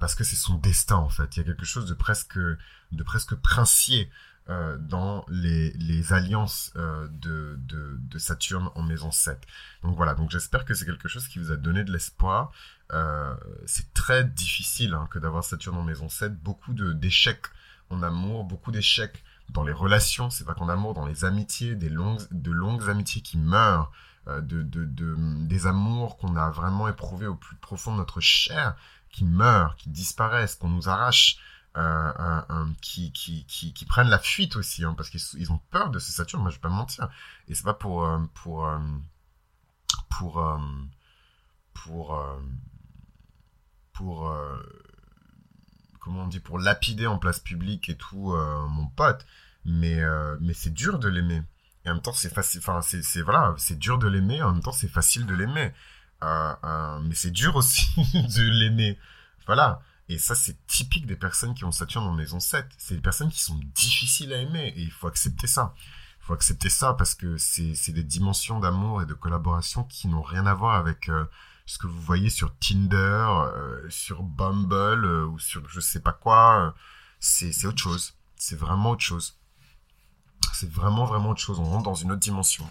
parce 0.01 0.15
que 0.15 0.25
c'est 0.25 0.35
son 0.35 0.55
destin 0.55 0.97
en 0.97 1.11
fait. 1.11 1.37
Il 1.37 1.41
y 1.41 1.43
a 1.43 1.45
quelque 1.45 1.67
chose 1.67 1.85
de 1.85 1.93
presque, 1.93 2.39
de 2.39 3.03
presque 3.03 3.35
princier 3.35 4.11
euh, 4.51 4.77
dans 4.79 5.25
les, 5.31 6.13
alliances 6.13 6.71
euh, 6.77 7.09
de, 7.11 7.59
de, 7.59 8.19
Saturne 8.19 8.69
en 8.75 8.83
maison 8.83 9.11
7. 9.11 9.41
Donc 9.83 9.97
voilà, 9.97 10.15
donc 10.15 10.31
j'espère 10.31 10.67
que 10.67 10.75
c'est 10.75 10.85
quelque 10.85 11.09
chose 11.09 11.29
qui 11.29 11.39
vous 11.39 11.51
a 11.51 11.57
donné 11.57 11.83
de 11.83 11.91
l'espoir. 11.91 12.53
Euh, 12.93 13.35
c'est 13.65 13.95
très 13.95 14.23
difficile 14.23 14.93
hein, 14.93 15.09
que 15.11 15.19
d'avoir 15.19 15.45
Saturne 15.45 15.79
en 15.79 15.83
maison 15.83 16.11
7. 16.11 16.35
Beaucoup 16.43 16.75
d'échecs 16.75 17.47
en 17.89 18.03
amour, 18.03 18.45
beaucoup 18.45 18.71
d'échecs 18.71 19.25
dans 19.49 19.65
les 19.65 19.73
relations, 19.73 20.29
c'est 20.29 20.45
pas 20.45 20.53
qu'en 20.53 20.69
amour, 20.69 20.93
dans 20.93 21.07
les 21.07 21.25
amitiés, 21.25 21.75
des 21.75 21.89
longues, 21.89 22.21
de 22.31 22.51
longues 22.51 22.87
amitiés 22.91 23.23
qui 23.23 23.39
meurent, 23.39 23.91
de, 24.27 24.41
de, 24.41 24.85
de, 24.85 25.17
des 25.47 25.67
amours 25.67 26.19
qu'on 26.19 26.37
a 26.37 26.51
vraiment 26.51 26.87
éprouvés 26.89 27.27
au 27.27 27.35
plus 27.35 27.57
profond 27.57 27.93
de 27.93 27.97
notre 27.97 28.21
chair, 28.21 28.77
qui 29.09 29.25
meurent, 29.25 29.77
qui 29.77 29.89
disparaissent, 29.89 30.57
qu'on 30.57 30.69
nous 30.69 30.91
arrache. 30.91 31.39
Euh, 31.77 32.67
qui, 32.81 33.87
prennent 33.89 34.09
la 34.09 34.21
fuite 34.21 34.55
aussi, 34.55 34.85
hein, 34.85 34.95
parce 34.97 35.11
qu'ils 35.11 35.51
ont 35.51 35.59
peur 35.71 35.91
de 35.91 35.99
ce 35.99 36.13
Saturne, 36.13 36.43
moi 36.43 36.51
je 36.51 36.57
vais 36.57 36.61
pas 36.61 36.69
mentir. 36.69 37.09
Et 37.49 37.55
c'est 37.55 37.65
pas 37.65 37.75
pour, 37.75 38.05
euh, 38.05 38.19
pour, 38.35 38.67
euh, 38.67 38.79
pour, 40.09 40.41
pour, 41.73 42.23
pour, 43.93 44.37
comment 46.01 46.23
on 46.23 46.29
dit, 46.29 46.41
pour 46.41 46.61
lapider 46.61 47.09
en 47.09 47.19
place 47.19 47.41
publique 47.41 47.89
et 47.89 47.97
tout, 47.97 48.37
mon 48.69 48.87
pote, 48.87 49.27
mais, 49.65 50.01
mais 50.41 50.55
c'est 50.55 50.73
dur 50.73 51.01
de 51.01 51.09
l'aimer. 51.09 51.43
Et 51.85 51.91
en 51.91 51.95
même 51.95 52.03
temps, 52.03 52.13
c'est 52.13 52.33
facile, 52.33 52.61
enfin, 52.61 52.81
c'est, 52.83 53.21
voilà, 53.23 53.55
c'est 53.59 53.79
dur 53.79 53.99
de 53.99 54.07
l'aimer, 54.07 54.43
en 54.43 54.53
même 54.53 54.63
temps, 54.63 54.73
c'est 54.73 54.89
facile 54.89 55.27
de 55.27 55.35
l'aimer. 55.35 55.73
mais 56.23 57.15
c'est 57.15 57.33
dur 57.33 57.57
aussi 57.57 57.85
de 58.15 58.43
l'aimer. 58.61 58.97
Voilà. 59.47 59.83
Et 60.09 60.19
ça, 60.19 60.35
c'est 60.35 60.67
typique 60.67 61.07
des 61.07 61.17
personnes 61.17 61.55
qui 61.55 61.65
ont 61.65 61.73
Saturne 61.73 62.05
en 62.05 62.13
maison 62.13 62.41
7. 62.41 62.67
C'est 62.77 62.97
des 62.97 63.01
personnes 63.01 63.31
qui 63.31 63.41
sont 63.41 63.59
difficiles 63.75 64.33
à 64.33 64.39
aimer 64.39 64.73
et 64.77 64.83
il 64.83 64.91
faut 64.91 65.07
accepter 65.07 65.47
ça. 65.47 65.75
Il 66.21 66.27
faut 66.27 66.35
accepter 66.35 66.69
ça 66.69 66.95
parce 66.95 67.15
que 67.15 67.37
c'est 67.39 67.93
des 67.93 68.03
dimensions 68.03 68.61
d'amour 68.61 69.03
et 69.03 69.07
de 69.07 69.15
collaboration 69.15 69.85
qui 69.85 70.09
n'ont 70.09 70.23
rien 70.23 70.47
à 70.47 70.55
voir 70.55 70.75
avec 70.75 71.09
euh, 71.09 71.25
ce 71.67 71.79
que 71.79 71.87
vous 71.87 72.01
voyez 72.01 72.31
sur 72.31 72.55
Tinder, 72.59 72.97
euh, 72.97 73.89
sur 73.89 74.23
Bumble 74.23 75.05
euh, 75.05 75.27
ou 75.27 75.39
sur 75.39 75.67
je 75.69 75.81
sais 75.81 76.01
pas 76.01 76.13
quoi. 76.13 76.75
C'est 77.21 77.67
autre 77.67 77.79
chose. 77.79 78.15
C'est 78.37 78.57
vraiment 78.57 78.91
autre 78.91 79.03
chose. 79.03 79.39
C'est 80.53 80.71
vraiment, 80.71 81.07
vraiment 81.07 81.31
autre 81.31 81.41
chose. 81.41 81.59
On 81.59 81.65
rentre 81.65 81.85
dans 81.85 81.95
une 81.95 82.13
autre 82.13 82.21
dimension. 82.21 82.71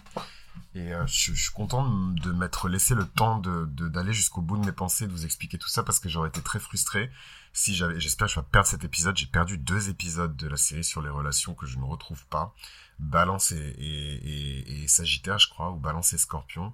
Et 0.76 0.94
euh, 0.94 1.06
je, 1.06 1.34
suis 1.34 1.52
content 1.54 1.88
de 1.88 2.32
m'être 2.32 2.68
laissé 2.68 2.96
le 2.96 3.06
temps 3.06 3.38
de 3.38 3.66
d'aller 3.66 4.14
jusqu'au 4.14 4.42
bout 4.42 4.58
de 4.58 4.66
mes 4.66 4.72
pensées, 4.72 5.06
de 5.06 5.12
vous 5.12 5.26
expliquer 5.26 5.60
tout 5.60 5.68
ça 5.68 5.84
parce 5.84 6.00
que 6.00 6.10
j'aurais 6.10 6.30
été 6.30 6.42
très 6.42 6.60
frustré 6.60 7.12
si 7.54 7.76
j'avais. 7.76 8.00
J'espère 8.00 8.28
que 8.28 8.34
je 8.34 8.40
vais 8.40 8.46
perdre 8.52 8.68
cet 8.68 8.84
épisode. 8.84 9.16
J'ai 9.16 9.28
perdu 9.28 9.58
deux 9.60 9.90
épisodes 9.90 10.36
de 10.36 10.48
la 10.48 10.58
série 10.58 10.84
sur 10.84 11.02
les 11.02 11.10
relations 11.10 11.54
que 11.54 11.68
je 11.68 11.78
ne 11.78 11.84
retrouve 11.84 12.26
pas. 12.26 12.56
Balance 12.98 13.52
et, 13.52 14.86
Sagittaire, 14.88 15.38
je 15.38 15.50
crois, 15.50 15.72
ou 15.72 15.78
Balance 15.78 16.14
et 16.14 16.18
Scorpion. 16.18 16.74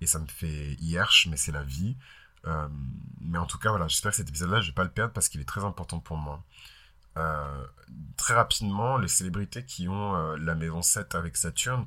Et 0.00 0.06
ça 0.06 0.18
me 0.18 0.26
fait 0.26 0.74
hierche, 0.80 1.28
mais 1.30 1.36
c'est 1.36 1.52
la 1.52 1.62
vie. 1.62 1.96
Euh, 2.46 2.68
mais 3.20 3.38
en 3.38 3.46
tout 3.46 3.58
cas, 3.58 3.70
voilà, 3.70 3.88
j'espère 3.88 4.10
que 4.10 4.16
cet 4.16 4.28
épisode-là, 4.28 4.60
je 4.60 4.68
vais 4.68 4.74
pas 4.74 4.84
le 4.84 4.90
perdre 4.90 5.12
parce 5.12 5.28
qu'il 5.28 5.40
est 5.40 5.48
très 5.48 5.64
important 5.64 6.00
pour 6.00 6.16
moi. 6.16 6.44
Euh, 7.16 7.64
très 8.16 8.34
rapidement, 8.34 8.98
les 8.98 9.08
célébrités 9.08 9.64
qui 9.64 9.88
ont 9.88 10.36
la 10.36 10.54
maison 10.54 10.82
7 10.82 11.14
avec 11.14 11.36
Saturne, 11.36 11.86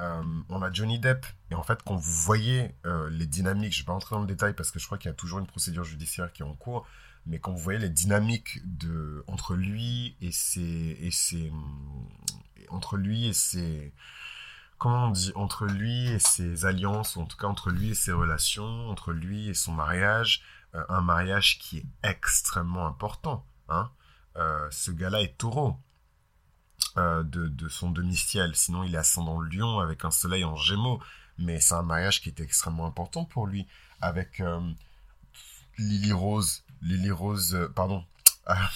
euh, 0.00 0.22
on 0.48 0.62
a 0.62 0.72
Johnny 0.72 0.98
Depp. 0.98 1.26
Et 1.50 1.54
en 1.54 1.62
fait, 1.62 1.82
quand 1.84 1.96
vous 1.96 2.12
voyez 2.12 2.74
euh, 2.86 3.10
les 3.10 3.26
dynamiques, 3.26 3.72
je 3.72 3.78
ne 3.78 3.82
vais 3.82 3.86
pas 3.86 3.92
rentrer 3.92 4.14
dans 4.14 4.22
le 4.22 4.26
détail 4.26 4.54
parce 4.54 4.70
que 4.70 4.78
je 4.78 4.86
crois 4.86 4.98
qu'il 4.98 5.08
y 5.08 5.12
a 5.12 5.16
toujours 5.16 5.38
une 5.38 5.46
procédure 5.46 5.84
judiciaire 5.84 6.32
qui 6.32 6.42
est 6.42 6.46
en 6.46 6.54
cours, 6.54 6.86
mais 7.26 7.38
quand 7.38 7.52
vous 7.52 7.58
voyez 7.58 7.78
les 7.78 7.90
dynamiques 7.90 8.60
de, 8.64 9.24
entre 9.26 9.54
lui 9.54 10.16
et 10.20 10.32
ses, 10.32 10.96
et 11.00 11.10
ses, 11.10 11.52
entre 12.70 12.96
lui 12.96 13.26
et 13.26 13.32
ses, 13.32 13.92
comment 14.78 15.08
on 15.08 15.10
dit, 15.10 15.32
entre 15.34 15.66
lui 15.66 16.08
et 16.08 16.18
ses 16.18 16.64
alliances, 16.64 17.16
ou 17.16 17.20
en 17.20 17.26
tout 17.26 17.36
cas 17.36 17.46
entre 17.46 17.70
lui 17.70 17.90
et 17.90 17.94
ses 17.94 18.12
relations, 18.12 18.88
entre 18.88 19.12
lui 19.12 19.48
et 19.48 19.54
son 19.54 19.72
mariage, 19.72 20.42
euh, 20.74 20.84
un 20.88 21.02
mariage 21.02 21.58
qui 21.58 21.78
est 21.78 21.86
extrêmement 22.02 22.86
important. 22.86 23.44
Hein. 23.68 23.90
ce 24.70 24.90
gars-là 24.90 25.20
est 25.20 25.36
taureau. 25.36 25.76
Euh, 27.00 27.22
de, 27.24 27.68
son 27.68 27.90
demi-ciel. 27.90 28.54
Sinon, 28.54 28.84
il 28.84 28.94
est 28.94 28.98
ascendant 28.98 29.40
Lion 29.40 29.80
avec 29.80 30.04
un 30.04 30.10
soleil 30.10 30.44
en 30.44 30.56
gémeaux. 30.56 31.00
Mais 31.38 31.60
c'est 31.60 31.74
un 31.74 31.82
mariage 31.82 32.20
qui 32.20 32.28
était 32.28 32.42
extrêmement 32.42 32.86
important 32.86 33.24
pour 33.24 33.46
lui. 33.46 33.66
Avec 34.00 34.40
euh, 34.40 34.60
Lily 35.78 36.12
Rose. 36.12 36.64
Lily 36.82 37.10
Rose, 37.10 37.54
euh, 37.54 37.68
pardon. 37.68 38.04
Ah, 38.46 38.68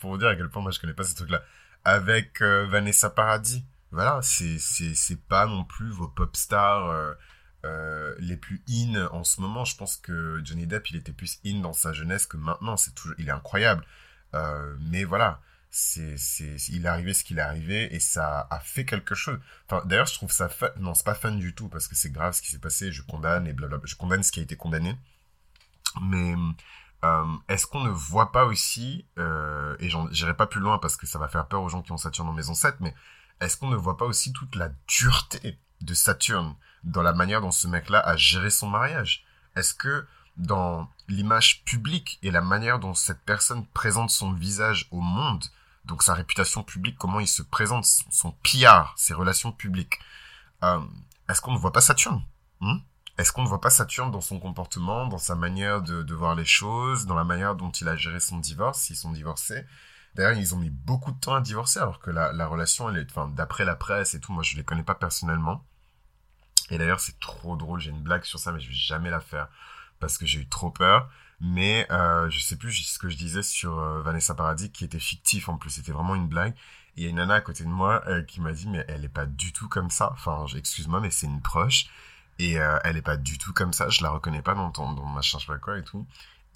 pour 0.00 0.10
vous 0.10 0.18
dire 0.18 0.28
à 0.28 0.36
quel 0.36 0.48
point 0.48 0.62
moi 0.62 0.70
je 0.70 0.80
connais 0.80 0.94
pas 0.94 1.04
ces 1.04 1.14
trucs-là. 1.14 1.42
Avec 1.84 2.42
Vanessa 2.42 3.10
Paradis. 3.10 3.64
Voilà, 3.90 4.20
c'est, 4.22 4.58
c'est, 4.58 5.20
pas 5.28 5.46
non 5.46 5.64
plus 5.64 5.90
vos 5.90 6.08
pop 6.08 6.36
stars. 6.36 7.14
les 8.18 8.36
plus 8.36 8.62
in 8.68 9.06
en 9.12 9.24
ce 9.24 9.40
moment. 9.40 9.64
Je 9.64 9.76
pense 9.76 9.96
que 9.96 10.40
Johnny 10.44 10.66
Depp, 10.66 10.90
il 10.90 10.96
était 10.96 11.12
plus 11.12 11.40
in 11.46 11.60
dans 11.60 11.72
sa 11.72 11.92
jeunesse 11.92 12.26
que 12.26 12.36
maintenant. 12.36 12.76
C'est 12.76 12.94
toujours, 12.94 13.16
il 13.18 13.28
est 13.28 13.32
incroyable. 13.32 13.84
mais 14.80 15.04
voilà, 15.04 15.40
c'est 15.70 16.16
c'est 16.16 16.56
il 16.70 16.86
est 16.86 16.88
arrivé 16.88 17.12
ce 17.12 17.24
qu'il 17.24 17.38
est 17.38 17.42
arrivé 17.42 17.94
et 17.94 18.00
ça 18.00 18.46
a 18.50 18.60
fait 18.60 18.84
quelque 18.84 19.14
chose. 19.14 19.38
Enfin 19.66 19.84
d'ailleurs 19.86 20.06
je 20.06 20.14
trouve 20.14 20.30
ça 20.30 20.48
fun 20.48 20.70
non 20.78 20.94
c'est 20.94 21.04
pas 21.04 21.14
fun 21.14 21.32
du 21.32 21.54
tout 21.54 21.68
parce 21.68 21.88
que 21.88 21.94
c'est 21.94 22.10
grave 22.10 22.32
ce 22.34 22.42
qui 22.42 22.50
s'est 22.50 22.58
passé 22.58 22.90
je 22.90 23.02
condamne 23.02 23.46
et 23.46 23.52
blablabla 23.52 23.86
je 23.86 23.96
condamne 23.96 24.22
ce 24.22 24.32
qui 24.32 24.40
a 24.40 24.42
été 24.42 24.56
condamné. 24.56 24.96
Mais 26.02 26.34
euh, 27.04 27.36
est-ce 27.48 27.66
qu'on 27.66 27.84
ne 27.84 27.90
voit 27.90 28.32
pas 28.32 28.44
aussi 28.44 29.06
euh, 29.18 29.76
et 29.80 29.88
j'irai 30.10 30.34
pas 30.34 30.46
plus 30.46 30.60
loin 30.60 30.78
parce 30.78 30.96
que 30.96 31.06
ça 31.06 31.18
va 31.18 31.28
faire 31.28 31.46
peur 31.46 31.62
aux 31.62 31.68
gens 31.68 31.82
qui 31.82 31.92
ont 31.92 31.96
Saturne 31.96 32.28
en 32.28 32.32
maison 32.32 32.54
7 32.54 32.76
mais 32.80 32.94
est-ce 33.40 33.56
qu'on 33.56 33.68
ne 33.68 33.76
voit 33.76 33.96
pas 33.96 34.06
aussi 34.06 34.32
toute 34.32 34.56
la 34.56 34.70
dureté 34.88 35.58
de 35.80 35.94
Saturne 35.94 36.54
dans 36.82 37.02
la 37.02 37.12
manière 37.12 37.40
dont 37.40 37.50
ce 37.50 37.68
mec-là 37.68 38.00
a 38.00 38.16
géré 38.16 38.50
son 38.50 38.68
mariage? 38.68 39.24
Est-ce 39.54 39.74
que 39.74 40.06
dans 40.38 40.88
l'image 41.08 41.64
publique 41.64 42.18
et 42.22 42.30
la 42.30 42.40
manière 42.40 42.78
dont 42.78 42.94
cette 42.94 43.22
personne 43.22 43.66
présente 43.66 44.10
son 44.10 44.32
visage 44.32 44.88
au 44.90 45.00
monde, 45.00 45.44
donc 45.88 46.02
sa 46.02 46.14
réputation 46.14 46.62
publique, 46.62 46.96
comment 46.98 47.18
il 47.18 47.26
se 47.26 47.42
présente, 47.42 47.84
son 47.84 48.32
pillard, 48.42 48.94
ses 48.96 49.14
relations 49.14 49.50
publiques. 49.50 49.98
Euh, 50.62 50.80
est-ce 51.28 51.40
qu'on 51.40 51.52
ne 51.52 51.58
voit 51.58 51.72
pas 51.72 51.80
Saturne? 51.80 52.22
Hmm? 52.60 52.76
Est-ce 53.16 53.32
qu'on 53.32 53.42
ne 53.42 53.48
voit 53.48 53.60
pas 53.60 53.70
Saturne 53.70 54.10
dans 54.12 54.20
son 54.20 54.38
comportement, 54.38 55.06
dans 55.08 55.18
sa 55.18 55.34
manière 55.34 55.82
de, 55.82 56.14
voir 56.14 56.36
les 56.36 56.44
choses, 56.44 57.06
dans 57.06 57.16
la 57.16 57.24
manière 57.24 57.56
dont 57.56 57.70
il 57.70 57.88
a 57.88 57.96
géré 57.96 58.20
son 58.20 58.38
divorce, 58.38 58.82
s'ils 58.82 58.96
sont 58.96 59.10
divorcés? 59.10 59.66
D'ailleurs, 60.14 60.38
ils 60.38 60.54
ont 60.54 60.58
mis 60.58 60.70
beaucoup 60.70 61.10
de 61.10 61.18
temps 61.18 61.34
à 61.34 61.40
divorcer, 61.40 61.80
alors 61.80 62.00
que 62.00 62.10
la, 62.10 62.32
la 62.32 62.46
relation, 62.46 62.92
d'après 63.34 63.64
la 63.64 63.74
presse 63.74 64.14
et 64.14 64.20
tout, 64.20 64.32
moi 64.32 64.42
je 64.42 64.56
les 64.56 64.64
connais 64.64 64.82
pas 64.82 64.94
personnellement. 64.94 65.64
Et 66.70 66.78
d'ailleurs, 66.78 67.00
c'est 67.00 67.18
trop 67.18 67.56
drôle, 67.56 67.80
j'ai 67.80 67.90
une 67.90 68.02
blague 68.02 68.24
sur 68.24 68.38
ça, 68.38 68.52
mais 68.52 68.60
je 68.60 68.68
vais 68.68 68.74
jamais 68.74 69.10
la 69.10 69.20
faire 69.20 69.48
parce 70.00 70.18
que 70.18 70.26
j'ai 70.26 70.40
eu 70.40 70.48
trop 70.48 70.70
peur. 70.70 71.10
Mais 71.40 71.86
euh, 71.90 72.28
je 72.30 72.40
sais 72.40 72.56
plus 72.56 72.72
ce 72.72 72.98
que 72.98 73.08
je 73.08 73.16
disais 73.16 73.42
sur 73.42 73.78
euh, 73.78 74.02
Vanessa 74.02 74.34
Paradis 74.34 74.72
qui 74.72 74.84
était 74.84 74.98
fictif 74.98 75.48
en 75.48 75.56
plus, 75.56 75.70
c'était 75.70 75.92
vraiment 75.92 76.16
une 76.16 76.28
blague. 76.28 76.54
Et 76.96 77.02
il 77.02 77.04
y 77.04 77.06
a 77.06 77.10
une 77.10 77.16
nana 77.16 77.34
à 77.34 77.40
côté 77.40 77.62
de 77.62 77.68
moi 77.68 78.02
euh, 78.08 78.22
qui 78.22 78.40
m'a 78.40 78.52
dit 78.52 78.68
mais 78.68 78.84
elle 78.88 79.04
est 79.04 79.08
pas 79.08 79.26
du 79.26 79.52
tout 79.52 79.68
comme 79.68 79.90
ça. 79.90 80.10
Enfin, 80.12 80.46
excuse-moi 80.56 81.00
mais 81.00 81.10
c'est 81.10 81.26
une 81.26 81.40
proche 81.40 81.86
et 82.40 82.58
euh, 82.58 82.78
elle 82.84 82.96
est 82.96 83.02
pas 83.02 83.16
du 83.16 83.38
tout 83.38 83.52
comme 83.52 83.72
ça. 83.72 83.88
Je 83.88 84.02
la 84.02 84.10
reconnais 84.10 84.42
pas 84.42 84.54
dans 84.54 84.70
ton 84.72 84.92
dans 84.92 85.06
machin 85.06 85.38
je 85.38 85.46
sais 85.46 85.52
pas 85.52 85.58
quoi 85.58 85.78
et 85.78 85.84
tout. 85.84 86.06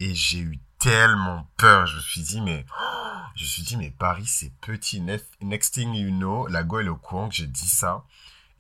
Et 0.01 0.14
j'ai 0.14 0.41
eu 0.41 0.59
tellement 0.80 1.49
peur. 1.57 1.87
Je 1.87 1.97
me 1.97 2.01
suis 2.01 2.22
dit 2.22 2.41
mais 2.41 2.66
je 3.37 3.45
me 3.45 3.49
suis 3.49 3.62
dit 3.62 3.76
mais 3.76 3.91
Paris 3.91 4.26
c'est 4.26 4.53
petit. 4.61 5.01
Next 5.01 5.74
thing 5.74 5.95
you 5.95 6.11
know, 6.11 6.49
la 6.49 6.64
go 6.64 6.80
est 6.80 6.89
au 6.89 6.97
courant 6.97 7.28
que 7.28 7.37
j'ai 7.37 7.47
dit 7.47 7.68
ça. 7.68 8.05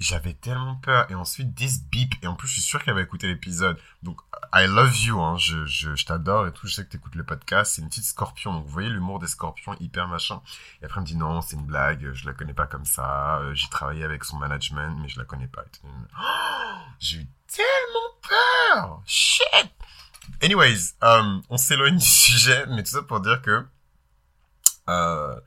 J'avais 0.02 0.34
tellement 0.34 0.74
peur. 0.74 1.08
Et 1.10 1.14
ensuite, 1.14 1.54
this 1.54 1.80
beep. 1.84 2.14
Et 2.22 2.26
en 2.26 2.34
plus, 2.34 2.48
je 2.48 2.54
suis 2.54 2.62
sûr 2.62 2.82
qu'elle 2.82 2.94
va 2.94 3.02
écouter 3.02 3.28
l'épisode. 3.28 3.78
Donc, 4.02 4.20
I 4.52 4.66
love 4.66 4.96
you, 4.96 5.20
hein. 5.20 5.36
Je, 5.38 5.64
je, 5.64 6.04
t'adore 6.04 6.48
et 6.48 6.52
tout. 6.52 6.66
Je 6.66 6.74
sais 6.74 6.84
que 6.84 6.90
t'écoutes 6.90 7.14
le 7.14 7.22
podcast. 7.22 7.74
C'est 7.74 7.82
une 7.82 7.88
petite 7.88 8.04
scorpion. 8.04 8.52
Donc, 8.52 8.64
vous 8.64 8.72
voyez 8.72 8.88
l'humour 8.88 9.20
des 9.20 9.28
scorpions, 9.28 9.76
hyper 9.78 10.08
machin. 10.08 10.42
Et 10.80 10.86
après, 10.86 10.98
elle 10.98 11.02
me 11.02 11.06
dit 11.06 11.16
non, 11.16 11.40
c'est 11.40 11.54
une 11.54 11.66
blague. 11.66 12.12
Je 12.14 12.26
la 12.26 12.32
connais 12.32 12.52
pas 12.52 12.66
comme 12.66 12.84
ça. 12.84 13.38
Euh, 13.38 13.54
j'ai 13.54 13.68
travaillé 13.68 14.02
avec 14.02 14.24
son 14.24 14.38
management, 14.38 14.98
mais 15.00 15.08
je 15.08 15.20
la 15.20 15.24
connais 15.24 15.46
pas. 15.46 15.62
J'ai 16.98 17.18
eu 17.18 17.26
tellement 17.46 18.18
peur. 18.28 19.02
Shit. 19.06 19.72
Anyways, 20.42 20.94
um, 21.00 21.42
on 21.48 21.56
s'éloigne 21.56 21.98
du 21.98 22.04
sujet, 22.04 22.66
mais 22.66 22.82
tout 22.82 22.90
ça 22.90 23.02
pour 23.02 23.20
dire 23.20 23.40
que, 23.40 23.64
euh, 24.88 25.40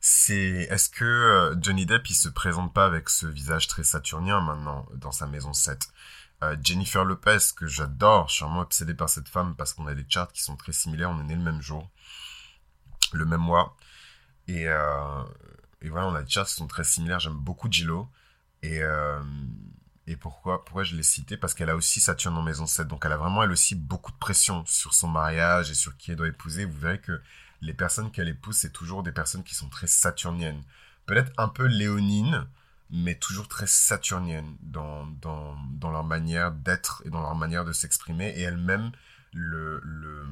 c'est 0.00 0.68
est-ce 0.70 0.88
que 0.88 1.04
euh, 1.04 1.56
Johnny 1.60 1.86
Depp 1.86 2.08
il 2.10 2.14
se 2.14 2.28
présente 2.28 2.72
pas 2.72 2.86
avec 2.86 3.08
ce 3.08 3.26
visage 3.26 3.66
très 3.66 3.82
saturnien 3.82 4.40
maintenant 4.40 4.86
dans 4.94 5.12
sa 5.12 5.26
maison 5.26 5.52
7 5.52 5.88
euh, 6.44 6.56
Jennifer 6.62 7.04
Lopez 7.04 7.38
que 7.56 7.66
j'adore, 7.66 8.28
je 8.28 8.34
suis 8.34 8.44
vraiment 8.44 8.60
obsédé 8.60 8.94
par 8.94 9.08
cette 9.08 9.28
femme 9.28 9.56
parce 9.56 9.74
qu'on 9.74 9.88
a 9.88 9.94
des 9.94 10.06
charts 10.08 10.32
qui 10.32 10.42
sont 10.42 10.56
très 10.56 10.72
similaires, 10.72 11.10
on 11.10 11.20
est 11.20 11.24
né 11.24 11.34
le 11.34 11.42
même 11.42 11.60
jour, 11.60 11.90
le 13.12 13.24
même 13.24 13.40
mois 13.40 13.76
et 14.46 14.68
euh, 14.68 15.24
et 15.82 15.88
voilà 15.88 16.06
on 16.06 16.14
a 16.14 16.22
des 16.22 16.30
charts 16.30 16.46
qui 16.46 16.54
sont 16.54 16.68
très 16.68 16.84
similaires, 16.84 17.18
j'aime 17.18 17.34
beaucoup 17.34 17.70
Gillo 17.70 18.08
et 18.62 18.82
et 20.08 20.16
pourquoi, 20.16 20.64
pourquoi 20.64 20.84
je 20.84 20.96
l'ai 20.96 21.02
citée? 21.02 21.36
Parce 21.36 21.52
qu'elle 21.52 21.68
a 21.68 21.76
aussi 21.76 22.00
Saturne 22.00 22.34
en 22.38 22.42
maison 22.42 22.64
7. 22.64 22.88
Donc 22.88 23.04
elle 23.04 23.12
a 23.12 23.18
vraiment, 23.18 23.42
elle 23.42 23.50
aussi, 23.50 23.74
beaucoup 23.74 24.10
de 24.10 24.16
pression 24.16 24.64
sur 24.64 24.94
son 24.94 25.06
mariage 25.06 25.70
et 25.70 25.74
sur 25.74 25.98
qui 25.98 26.12
elle 26.12 26.16
doit 26.16 26.28
épouser. 26.28 26.64
Vous 26.64 26.78
verrez 26.78 26.98
que 26.98 27.20
les 27.60 27.74
personnes 27.74 28.10
qu'elle 28.10 28.28
épouse, 28.28 28.56
c'est 28.56 28.72
toujours 28.72 29.02
des 29.02 29.12
personnes 29.12 29.44
qui 29.44 29.54
sont 29.54 29.68
très 29.68 29.86
saturniennes. 29.86 30.62
Peut-être 31.06 31.32
un 31.38 31.48
peu 31.48 31.66
léonines, 31.66 32.46
mais 32.90 33.14
toujours 33.14 33.48
très 33.48 33.66
saturniennes 33.66 34.56
dans, 34.62 35.06
dans, 35.06 35.56
dans 35.72 35.90
leur 35.90 36.04
manière 36.04 36.52
d'être 36.52 37.02
et 37.04 37.10
dans 37.10 37.20
leur 37.20 37.34
manière 37.34 37.64
de 37.64 37.72
s'exprimer. 37.72 38.28
Et 38.36 38.42
elle-même, 38.42 38.92
le, 39.32 39.80
le, 39.82 40.26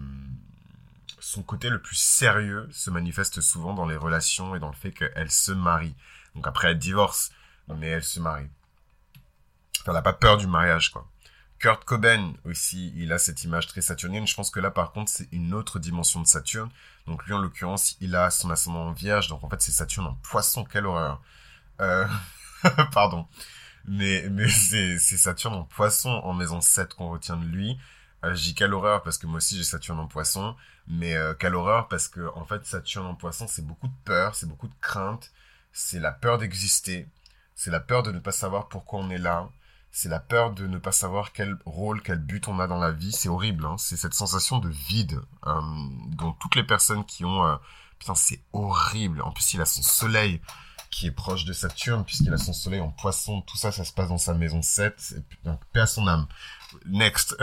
son 1.18 1.43
côté 1.43 1.68
le 1.68 1.81
plus 1.81 1.97
sérieux 1.97 2.68
se 2.70 2.91
manifeste 2.91 3.41
souvent 3.41 3.74
dans 3.74 3.87
les 3.87 3.97
relations 3.97 4.55
et 4.55 4.61
dans 4.61 4.68
le 4.68 4.77
fait 4.77 4.93
qu'elle 4.93 5.31
se 5.31 5.53
marie. 5.53 5.95
Donc 6.35 6.47
après, 6.47 6.70
elle 6.70 6.79
divorce, 6.79 7.31
mais 7.68 7.89
elle 7.89 8.05
se 8.05 8.20
marie. 8.20 8.49
Elle 9.87 9.93
n'a 9.93 10.03
pas 10.03 10.12
peur 10.12 10.37
du 10.37 10.47
mariage, 10.47 10.93
quoi. 10.93 11.09
Kurt 11.59 11.84
Cobain 11.84 12.34
aussi, 12.44 12.92
il 12.96 13.12
a 13.12 13.18
cette 13.18 13.44
image 13.44 13.66
très 13.66 13.80
saturnienne. 13.80 14.26
Je 14.26 14.34
pense 14.34 14.50
que 14.50 14.61
là, 14.61 14.70
par 14.70 14.92
contre, 14.92 15.11
c'est 15.11 15.28
une 15.32 15.54
autre 15.54 15.78
dimension 15.78 16.20
de 16.20 16.26
Saturne. 16.26 16.70
Donc 17.07 17.24
lui, 17.26 17.32
en 17.32 17.38
l'occurrence, 17.38 17.96
il 18.00 18.14
a 18.14 18.30
son 18.30 18.50
ascendant 18.50 18.88
en 18.88 18.92
vierge. 18.92 19.28
Donc 19.28 19.42
en 19.42 19.48
fait, 19.48 19.62
c'est 19.62 19.72
Saturne 19.72 20.07
en 20.07 20.14
poisson. 20.22 20.64
Quelle 20.64 20.86
horreur. 20.86 21.22
Euh... 21.80 22.07
Pardon. 22.92 23.26
Mais, 23.86 24.28
c'est 24.48 24.98
Saturne 24.98 25.54
en 25.54 25.64
poisson 25.64 26.11
en 26.11 26.34
maison 26.34 26.61
7 26.61 26.94
qu'on 26.94 27.11
retient 27.11 27.36
de 27.36 27.46
lui. 27.46 27.78
Euh, 28.24 28.34
j'ai 28.34 28.54
quelle 28.54 28.74
horreur 28.74 29.02
parce 29.02 29.18
que 29.18 29.26
moi 29.26 29.36
aussi 29.36 29.57
j'ai 29.57 29.64
Saturne 29.64 30.00
en 30.00 30.07
poisson. 30.07 30.57
Mais 30.88 31.14
euh, 31.14 31.34
quelle 31.34 31.54
horreur 31.54 31.88
parce 31.88 32.09
que 32.09 32.28
en 32.34 32.44
fait, 32.44 32.64
Saturne 32.66 33.07
en 33.07 33.14
poisson, 33.14 33.46
c'est 33.46 33.64
beaucoup 33.64 33.88
de 33.88 33.94
peur, 34.04 34.34
c'est 34.34 34.46
beaucoup 34.46 34.68
de 34.68 34.74
crainte. 34.80 35.32
C'est 35.72 36.00
la 36.00 36.12
peur 36.12 36.38
d'exister. 36.38 37.09
C'est 37.54 37.70
la 37.70 37.80
peur 37.80 38.02
de 38.02 38.12
ne 38.12 38.18
pas 38.18 38.32
savoir 38.32 38.68
pourquoi 38.68 39.00
on 39.00 39.11
est 39.11 39.18
là 39.18 39.48
c'est 39.97 40.11
la 40.11 40.20
peur 40.20 40.51
de 40.51 40.66
ne 40.66 40.76
pas 40.76 40.92
savoir 40.92 41.32
quel 41.32 41.57
rôle, 41.64 42.03
quel 42.03 42.18
but 42.18 42.49
on 42.49 42.61
a 42.61 42.66
dans 42.66 42.76
la 42.76 42.92
vie. 42.92 43.12
C'est 43.12 43.30
horrible, 43.30 43.64
hein. 43.64 43.76
c'est 43.78 43.97
cette 43.97 44.12
sensation 44.12 44.59
de 44.59 44.68
vide 44.68 45.22
euh, 45.47 45.61
dont 46.09 46.32
toutes 46.32 46.55
les 46.55 46.64
personnes 46.64 47.03
qui 47.07 47.24
ont... 47.24 47.47
Euh, 47.47 47.57
putain, 47.99 48.14
c'est 48.14 48.42
horrible. 48.53 49.22
En 49.22 49.30
plus, 49.32 49.55
il 49.55 49.62
a 49.62 49.64
son 49.64 49.80
soleil 49.80 50.42
qui 50.90 51.07
est 51.07 51.12
proche 51.12 51.47
de 51.47 51.55
Saturne, 51.55 52.05
puisqu'il 52.05 52.34
a 52.34 52.36
son 52.36 52.53
soleil 52.53 52.82
en 52.82 52.90
poisson. 52.90 53.40
Tout 53.40 53.57
ça, 53.57 53.72
ça 53.72 53.86
se 53.86 53.92
passe 53.94 54.11
dans 54.11 54.18
sa 54.18 54.34
maison 54.34 54.61
7. 54.61 55.14
donc, 55.44 55.64
paix 55.72 55.80
à 55.80 55.86
son 55.86 56.07
âme. 56.07 56.26
Next. 56.84 57.34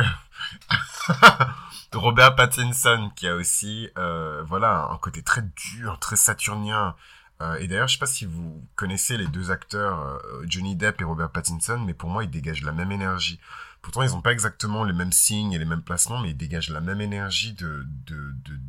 Robert 1.92 2.36
Pattinson, 2.36 3.10
qui 3.16 3.28
a 3.28 3.34
aussi, 3.34 3.90
euh, 3.98 4.44
voilà, 4.44 4.90
un 4.92 4.98
côté 5.00 5.24
très 5.24 5.42
dur, 5.42 5.98
très 5.98 6.18
saturnien. 6.18 6.96
Euh, 7.44 7.58
et 7.60 7.68
d'ailleurs, 7.68 7.88
je 7.88 7.94
sais 7.94 8.00
pas 8.00 8.06
si 8.06 8.26
vous 8.26 8.66
connaissez 8.76 9.18
les 9.18 9.28
deux 9.28 9.52
acteurs, 9.52 10.00
euh, 10.00 10.46
Johnny 10.48 10.76
Depp 10.76 11.02
et 11.02 11.04
Robert 11.04 11.30
Pattinson, 11.30 11.80
mais 11.80 11.94
pour 11.94 12.10
moi, 12.10 12.24
ils 12.24 12.30
dégagent 12.30 12.64
la 12.64 12.72
même 12.72 12.92
énergie. 12.92 13.40
Pourtant, 13.82 14.02
ils 14.02 14.12
n'ont 14.12 14.22
pas 14.22 14.32
exactement 14.32 14.86
les 14.86 14.94
mêmes 14.94 15.12
signes 15.12 15.52
et 15.52 15.58
les 15.58 15.66
mêmes 15.66 15.82
placements, 15.82 16.20
mais 16.20 16.30
ils 16.30 16.38
dégagent 16.38 16.70
la 16.70 16.80
même 16.80 17.02
énergie 17.02 17.52
de, 17.54 17.86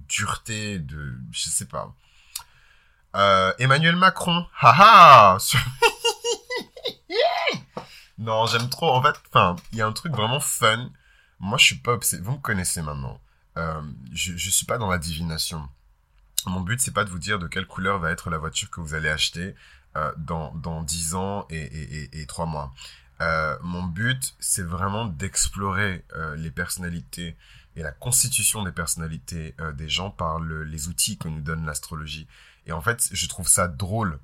dureté, 0.08 0.80
de, 0.80 1.14
je 1.30 1.50
sais 1.50 1.66
pas. 1.66 1.94
Euh, 3.14 3.52
Emmanuel 3.60 3.94
Macron, 3.94 4.44
haha 4.60 5.38
Non, 8.18 8.46
j'aime 8.46 8.68
trop. 8.70 8.90
En 8.90 9.02
fait, 9.02 9.14
enfin, 9.28 9.54
il 9.72 9.78
y 9.78 9.82
a 9.82 9.86
un 9.86 9.92
truc 9.92 10.12
vraiment 10.12 10.40
fun. 10.40 10.90
Moi, 11.38 11.58
je 11.58 11.64
suis 11.64 11.76
pas 11.76 11.92
obsédé. 11.92 12.22
Vous 12.22 12.32
me 12.32 12.38
connaissez 12.38 12.82
maintenant. 12.82 13.20
Je, 14.12 14.36
je 14.36 14.50
suis 14.50 14.66
pas 14.66 14.78
dans 14.78 14.90
la 14.90 14.98
divination. 14.98 15.68
Mon 16.46 16.60
but, 16.60 16.80
c'est 16.80 16.92
pas 16.92 17.04
de 17.04 17.10
vous 17.10 17.18
dire 17.18 17.38
de 17.38 17.46
quelle 17.46 17.66
couleur 17.66 17.98
va 17.98 18.10
être 18.10 18.30
la 18.30 18.38
voiture 18.38 18.70
que 18.70 18.80
vous 18.80 18.94
allez 18.94 19.08
acheter 19.08 19.54
euh, 19.96 20.12
dans, 20.16 20.52
dans 20.54 20.82
10 20.82 21.14
ans 21.14 21.46
et, 21.50 21.62
et, 21.62 22.20
et, 22.20 22.26
3 22.26 22.46
mois. 22.46 22.74
Euh, 23.20 23.56
mon 23.62 23.82
but, 23.82 24.34
c'est 24.40 24.64
vraiment 24.64 25.06
d'explorer 25.06 26.04
euh, 26.16 26.36
les 26.36 26.50
personnalités 26.50 27.36
et 27.76 27.82
la 27.82 27.92
constitution 27.92 28.62
des 28.62 28.72
personnalités 28.72 29.54
euh, 29.60 29.72
des 29.72 29.88
gens 29.88 30.10
par 30.10 30.38
le, 30.38 30.64
les 30.64 30.88
outils 30.88 31.16
que 31.18 31.28
nous 31.28 31.40
donne 31.40 31.66
l'astrologie. 31.66 32.26
Et 32.66 32.72
en 32.72 32.80
fait, 32.80 33.08
je 33.12 33.26
trouve 33.28 33.48
ça 33.48 33.68
drôle 33.68 34.18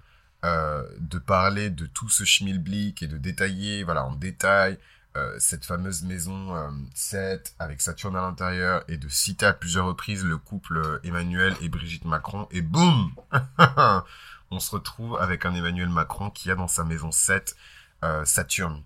euh, 0.45 0.85
de 0.99 1.19
parler 1.19 1.71
de 1.71 1.87
tout 1.87 2.09
ce 2.09 2.25
schmilblick 2.25 3.03
et 3.03 3.07
de 3.07 3.19
détailler, 3.19 3.85
voilà, 3.85 4.05
en 4.05 4.15
détail, 4.15 4.79
euh, 5.21 5.37
cette 5.39 5.65
fameuse 5.65 6.03
maison 6.03 6.57
euh, 6.57 6.71
7 6.95 7.55
avec 7.59 7.81
Saturne 7.81 8.17
à 8.17 8.23
l'intérieur 8.23 8.83
et 8.89 8.97
de 8.97 9.09
citer 9.09 9.45
à 9.47 9.53
plusieurs 9.53 9.87
reprises 9.87 10.25
le 10.25 10.39
couple 10.39 10.79
euh, 10.79 10.99
Emmanuel 11.05 11.55
et 11.61 11.69
Brigitte 11.69 12.05
Macron 12.05 12.49
et 12.51 12.63
boum 12.63 13.13
on 14.51 14.61
se 14.61 14.71
retrouve 14.71 15.19
avec 15.21 15.45
un 15.45 15.55
Emmanuel 15.55 15.89
Macron 15.89 16.31
qui 16.31 16.51
a 16.51 16.55
dans 16.55 16.69
sa 16.69 16.85
maison 16.85 17.13
7 17.13 17.57
euh, 18.05 18.25
Saturne 18.25 18.83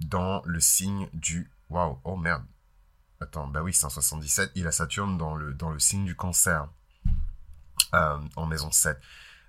dans 0.00 0.42
le 0.44 0.58
signe 0.58 1.08
du 1.12 1.48
waouh 1.70 1.96
oh 2.02 2.16
merde. 2.16 2.42
Attends 3.20 3.46
bah 3.46 3.62
oui 3.62 3.72
c'est 3.72 3.86
un 3.86 3.90
77 3.90 4.50
il 4.56 4.66
a 4.66 4.72
Saturne 4.72 5.18
dans 5.18 5.36
le 5.36 5.54
dans 5.54 5.70
le 5.70 5.78
signe 5.78 6.04
du 6.04 6.16
cancer 6.16 6.66
en 7.92 8.46
maison 8.46 8.72
7 8.72 8.98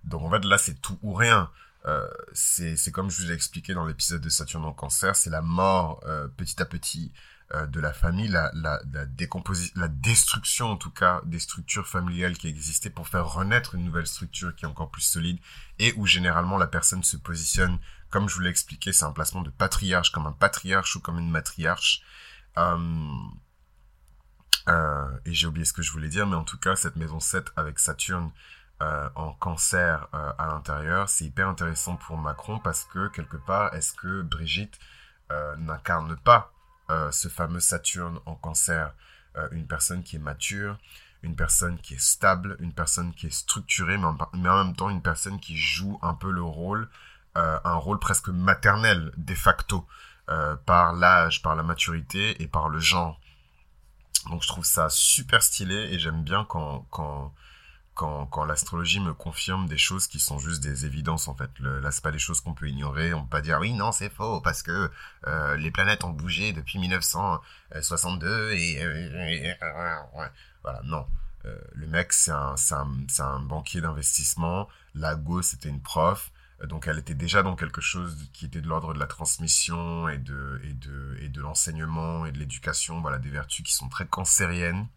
donc 0.03 0.21
en 0.21 0.29
fait 0.29 0.45
là 0.45 0.59
c'est 0.59 0.79
tout 0.81 0.99
ou 1.01 1.13
rien 1.13 1.49
euh, 1.85 2.07
c'est 2.33 2.91
comme 2.91 3.09
je 3.09 3.21
vous 3.21 3.31
ai 3.31 3.33
expliqué 3.33 3.73
dans 3.73 3.85
l'épisode 3.85 4.21
de 4.21 4.29
Saturne 4.29 4.63
en 4.65 4.73
cancer, 4.73 5.15
c'est 5.15 5.29
la 5.29 5.41
mort 5.41 5.99
euh, 6.05 6.27
petit 6.29 6.61
à 6.61 6.65
petit 6.65 7.11
euh, 7.53 7.65
de 7.67 7.81
la 7.81 7.91
famille, 7.91 8.29
la, 8.29 8.51
la, 8.53 8.81
la, 8.93 9.05
la 9.75 9.87
destruction 9.89 10.71
en 10.71 10.77
tout 10.77 10.91
cas 10.91 11.21
des 11.25 11.39
structures 11.39 11.85
familiales 11.85 12.37
qui 12.37 12.47
existaient 12.47 12.89
pour 12.89 13.09
faire 13.09 13.27
renaître 13.27 13.75
une 13.75 13.83
nouvelle 13.83 14.07
structure 14.07 14.55
qui 14.55 14.63
est 14.63 14.67
encore 14.67 14.91
plus 14.91 15.01
solide 15.01 15.39
et 15.77 15.93
où 15.97 16.05
généralement 16.05 16.57
la 16.57 16.67
personne 16.67 17.03
se 17.03 17.17
positionne, 17.17 17.77
comme 18.09 18.29
je 18.29 18.35
vous 18.35 18.41
l'ai 18.41 18.49
expliqué, 18.49 18.93
c'est 18.93 19.05
un 19.05 19.11
placement 19.11 19.41
de 19.41 19.49
patriarche, 19.49 20.11
comme 20.11 20.25
un 20.25 20.31
patriarche 20.31 20.95
ou 20.95 21.01
comme 21.01 21.19
une 21.19 21.31
matriarche. 21.31 22.01
et 25.25 25.33
j'ai 25.33 25.47
oublié 25.47 25.65
ce 25.65 25.73
que 25.73 25.81
je 25.81 25.91
voulais 25.91 26.07
dire, 26.07 26.27
mais 26.27 26.37
en 26.37 26.45
tout 26.45 26.57
cas, 26.57 26.77
cette 26.77 26.95
maison 26.95 27.19
7 27.19 27.51
avec 27.57 27.77
Saturne 27.79 28.31
euh, 28.81 29.09
en 29.15 29.33
cancer 29.33 30.07
euh, 30.13 30.33
à 30.37 30.47
l'intérieur, 30.47 31.07
c'est 31.07 31.25
hyper 31.25 31.47
intéressant 31.47 31.95
pour 31.95 32.17
Macron 32.17 32.59
parce 32.59 32.83
que 32.83 33.07
quelque 33.09 33.37
part, 33.37 33.73
est-ce 33.75 33.93
que 33.93 34.21
Brigitte 34.23 34.77
euh, 35.31 35.55
n'incarne 35.57 36.15
pas 36.17 36.51
ce 37.11 37.27
fameux 37.27 37.61
Saturne 37.61 38.19
en 38.27 38.35
cancer, 38.35 38.93
une 39.51 39.65
personne 39.65 40.03
qui 40.03 40.17
est 40.17 40.19
mature, 40.19 40.77
une 41.23 41.35
personne 41.35 41.79
qui 41.79 41.95
est 41.95 41.99
stable, 41.99 42.55
une 42.59 42.73
personne 42.73 43.15
qui 43.15 43.27
est 43.27 43.33
structurée, 43.33 43.97
mais 43.97 44.05
en, 44.05 44.63
même 44.63 44.75
temps 44.75 44.91
une 44.91 45.01
personne 45.01 45.39
qui 45.39 45.57
joue 45.57 45.97
un 46.03 46.13
peu 46.13 46.29
le 46.29 46.43
rôle, 46.43 46.87
un 47.33 47.73
rôle 47.73 47.97
presque 47.97 48.27
maternel 48.27 49.11
de 49.17 49.33
facto, 49.33 49.87
par 50.67 50.93
l'âge, 50.93 51.41
par 51.41 51.55
la 51.55 51.63
maturité 51.63 52.39
et 52.43 52.47
par 52.47 52.69
le 52.69 52.77
genre. 52.77 53.19
Donc 54.29 54.43
je 54.43 54.47
trouve 54.47 54.65
ça 54.65 54.87
super 54.89 55.41
stylé 55.41 55.93
et 55.93 55.97
j'aime 55.97 56.23
bien 56.23 56.45
quand, 56.45 56.85
quand 56.91 57.33
quand, 57.93 58.45
l'astrologie 58.45 58.99
me 58.99 59.13
confirme 59.13 59.67
des 59.67 59.77
choses 59.77 60.07
qui 60.07 60.19
sont 60.19 60.39
juste 60.39 60.61
des 60.63 60.85
évidences 60.85 61.27
en 61.27 61.35
fait. 61.35 61.51
Le, 61.59 61.79
là, 61.79 61.91
c'est 61.91 62.03
pas 62.03 62.11
des 62.11 62.19
choses 62.19 62.41
qu'on 62.41 62.53
peut 62.53 62.67
ignorer. 62.67 63.13
On 63.13 63.21
peut 63.23 63.29
pas 63.29 63.41
dire 63.41 63.59
oui, 63.59 63.73
non, 63.73 63.91
c'est 63.91 64.09
faux 64.09 64.41
parce 64.41 64.63
que 64.63 64.89
euh, 65.27 65.55
les 65.57 65.71
planètes 65.71 66.03
ont 66.03 66.09
bougé 66.09 66.53
depuis 66.53 66.79
1962 66.79 68.51
et, 68.53 68.83
euh, 68.83 69.53
voilà. 70.63 70.81
Non, 70.83 71.05
euh, 71.45 71.55
le 71.73 71.87
mec 71.87 72.13
c'est 72.13 72.31
un, 72.31 72.55
un, 72.71 72.87
un, 73.19 73.39
banquier 73.39 73.81
d'investissement. 73.81 74.67
Lago 74.95 75.41
c'était 75.41 75.69
une 75.69 75.81
prof. 75.81 76.31
Donc 76.63 76.87
elle 76.87 76.99
était 76.99 77.15
déjà 77.15 77.43
dans 77.43 77.55
quelque 77.55 77.81
chose 77.81 78.15
qui 78.31 78.45
était 78.45 78.61
de 78.61 78.67
l'ordre 78.67 78.93
de 78.93 78.99
la 78.99 79.07
transmission 79.07 80.07
et 80.07 80.17
de 80.17 80.61
et 80.63 80.73
de 80.73 81.17
et 81.19 81.29
de 81.29 81.41
l'enseignement 81.41 82.25
et 82.25 82.31
de 82.31 82.39
l'éducation. 82.39 83.01
Voilà 83.01 83.19
des 83.19 83.29
vertus 83.29 83.65
qui 83.65 83.73
sont 83.73 83.89
très 83.89 84.07
cancériennes 84.07 84.87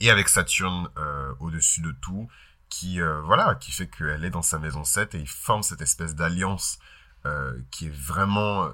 et 0.00 0.10
avec 0.10 0.28
Saturne 0.28 0.88
euh, 0.98 1.32
au-dessus 1.40 1.80
de 1.80 1.92
tout, 1.92 2.28
qui 2.68 3.00
euh, 3.00 3.20
voilà, 3.22 3.54
qui 3.54 3.72
fait 3.72 3.86
qu'elle 3.86 4.24
est 4.24 4.30
dans 4.30 4.42
sa 4.42 4.58
maison 4.58 4.84
7 4.84 5.14
et 5.14 5.18
ils 5.18 5.28
forment 5.28 5.62
cette 5.62 5.80
espèce 5.80 6.14
d'alliance 6.14 6.78
euh, 7.24 7.58
qui 7.70 7.86
est 7.86 7.96
vraiment 7.96 8.70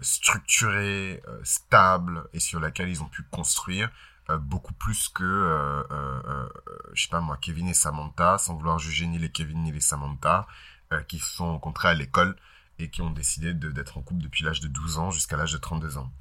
structurée, 0.00 1.22
stable 1.42 2.24
et 2.32 2.38
sur 2.38 2.60
laquelle 2.60 2.88
ils 2.88 3.02
ont 3.02 3.08
pu 3.08 3.24
construire 3.24 3.90
beaucoup 4.38 4.74
plus 4.74 5.08
que 5.08 5.84
je 6.94 7.02
sais 7.02 7.08
pas 7.08 7.20
moi 7.20 7.36
Kevin 7.40 7.66
et 7.66 7.74
Samantha, 7.74 8.38
sans 8.38 8.54
vouloir 8.54 8.78
juger 8.78 9.08
ni 9.08 9.18
les 9.18 9.30
Kevin 9.30 9.64
ni 9.64 9.72
les 9.72 9.80
Samantha, 9.80 10.46
qui 11.08 11.18
se 11.18 11.26
sont 11.32 11.46
rencontrés 11.46 11.88
à 11.88 11.94
l'école 11.94 12.36
et 12.78 12.90
qui 12.90 13.02
ont 13.02 13.10
décidé 13.10 13.54
d'être 13.54 13.98
en 13.98 14.02
couple 14.02 14.22
depuis 14.22 14.44
l'âge 14.44 14.60
de 14.60 14.68
12 14.68 14.98
ans 14.98 15.10
jusqu'à 15.10 15.36
l'âge 15.36 15.52
de 15.52 15.58
32 15.58 15.98
ans. 15.98 16.12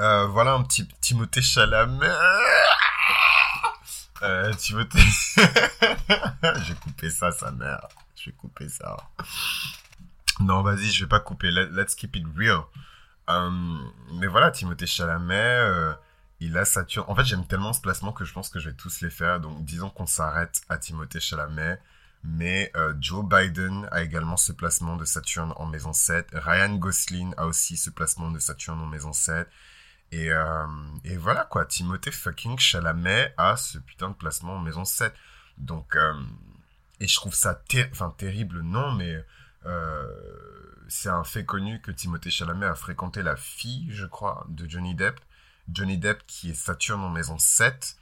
Euh, 0.00 0.26
voilà 0.26 0.54
un 0.54 0.62
petit 0.62 0.88
Timothée 1.00 1.42
Chalamet. 1.42 2.10
Euh, 4.22 4.52
Timothée. 4.54 4.98
J'ai 6.66 6.74
coupé 6.74 7.10
ça, 7.10 7.30
sa 7.30 7.50
mère. 7.52 7.86
Je 8.16 8.30
vais 8.30 8.36
couper 8.36 8.68
ça. 8.68 8.96
Non, 10.40 10.62
vas-y, 10.62 10.90
je 10.90 11.04
vais 11.04 11.08
pas 11.08 11.20
couper. 11.20 11.50
let's 11.50 11.94
keep 11.94 12.16
it 12.16 12.24
real. 12.36 12.62
Euh, 13.30 13.50
mais 14.14 14.26
voilà, 14.26 14.50
Timothée 14.50 14.86
Chalamet, 14.86 15.34
euh, 15.34 15.92
il 16.40 16.56
a 16.56 16.64
Saturne. 16.64 17.04
En 17.08 17.14
fait, 17.14 17.24
j'aime 17.24 17.46
tellement 17.46 17.72
ce 17.72 17.80
placement 17.80 18.12
que 18.12 18.24
je 18.24 18.32
pense 18.32 18.48
que 18.48 18.58
je 18.58 18.70
vais 18.70 18.76
tous 18.76 19.00
les 19.00 19.10
faire. 19.10 19.40
Donc, 19.40 19.64
disons 19.64 19.90
qu'on 19.90 20.06
s'arrête 20.06 20.62
à 20.68 20.78
Timothée 20.78 21.20
Chalamet. 21.20 21.78
Mais 22.26 22.72
Joe 23.00 23.22
Biden 23.22 23.86
a 23.92 24.02
également 24.02 24.38
ce 24.38 24.52
placement 24.52 24.96
de 24.96 25.04
Saturne 25.04 25.52
en 25.56 25.66
maison 25.66 25.92
7. 25.92 26.30
Ryan 26.32 26.74
Gosling 26.76 27.34
a 27.36 27.46
aussi 27.46 27.76
ce 27.76 27.90
placement 27.90 28.30
de 28.30 28.38
Saturne 28.38 28.80
en 28.80 28.86
maison 28.86 29.12
7. 29.12 29.46
Et, 30.12 30.30
euh, 30.30 30.66
et 31.04 31.16
voilà 31.16 31.44
quoi, 31.44 31.64
Timothée 31.64 32.12
fucking 32.12 32.58
Chalamet 32.58 33.34
a 33.36 33.56
ce 33.56 33.78
putain 33.78 34.10
de 34.10 34.14
placement 34.14 34.54
en 34.54 34.60
maison 34.60 34.84
7. 34.84 35.12
Donc, 35.58 35.96
euh, 35.96 36.14
et 37.00 37.08
je 37.08 37.16
trouve 37.16 37.34
ça 37.34 37.60
enfin, 37.92 38.14
terrible, 38.16 38.60
non, 38.60 38.92
mais 38.92 39.24
c'est 40.88 41.08
un 41.08 41.24
fait 41.24 41.44
connu 41.44 41.80
que 41.80 41.90
Timothée 41.90 42.30
Chalamet 42.30 42.66
a 42.66 42.74
fréquenté 42.74 43.22
la 43.22 43.36
fille, 43.36 43.88
je 43.90 44.06
crois, 44.06 44.46
de 44.48 44.68
Johnny 44.68 44.94
Depp. 44.94 45.18
Johnny 45.72 45.98
Depp 45.98 46.22
qui 46.26 46.50
est 46.50 46.54
Saturne 46.54 47.00
en 47.00 47.08
maison 47.08 47.38
7 47.38 47.96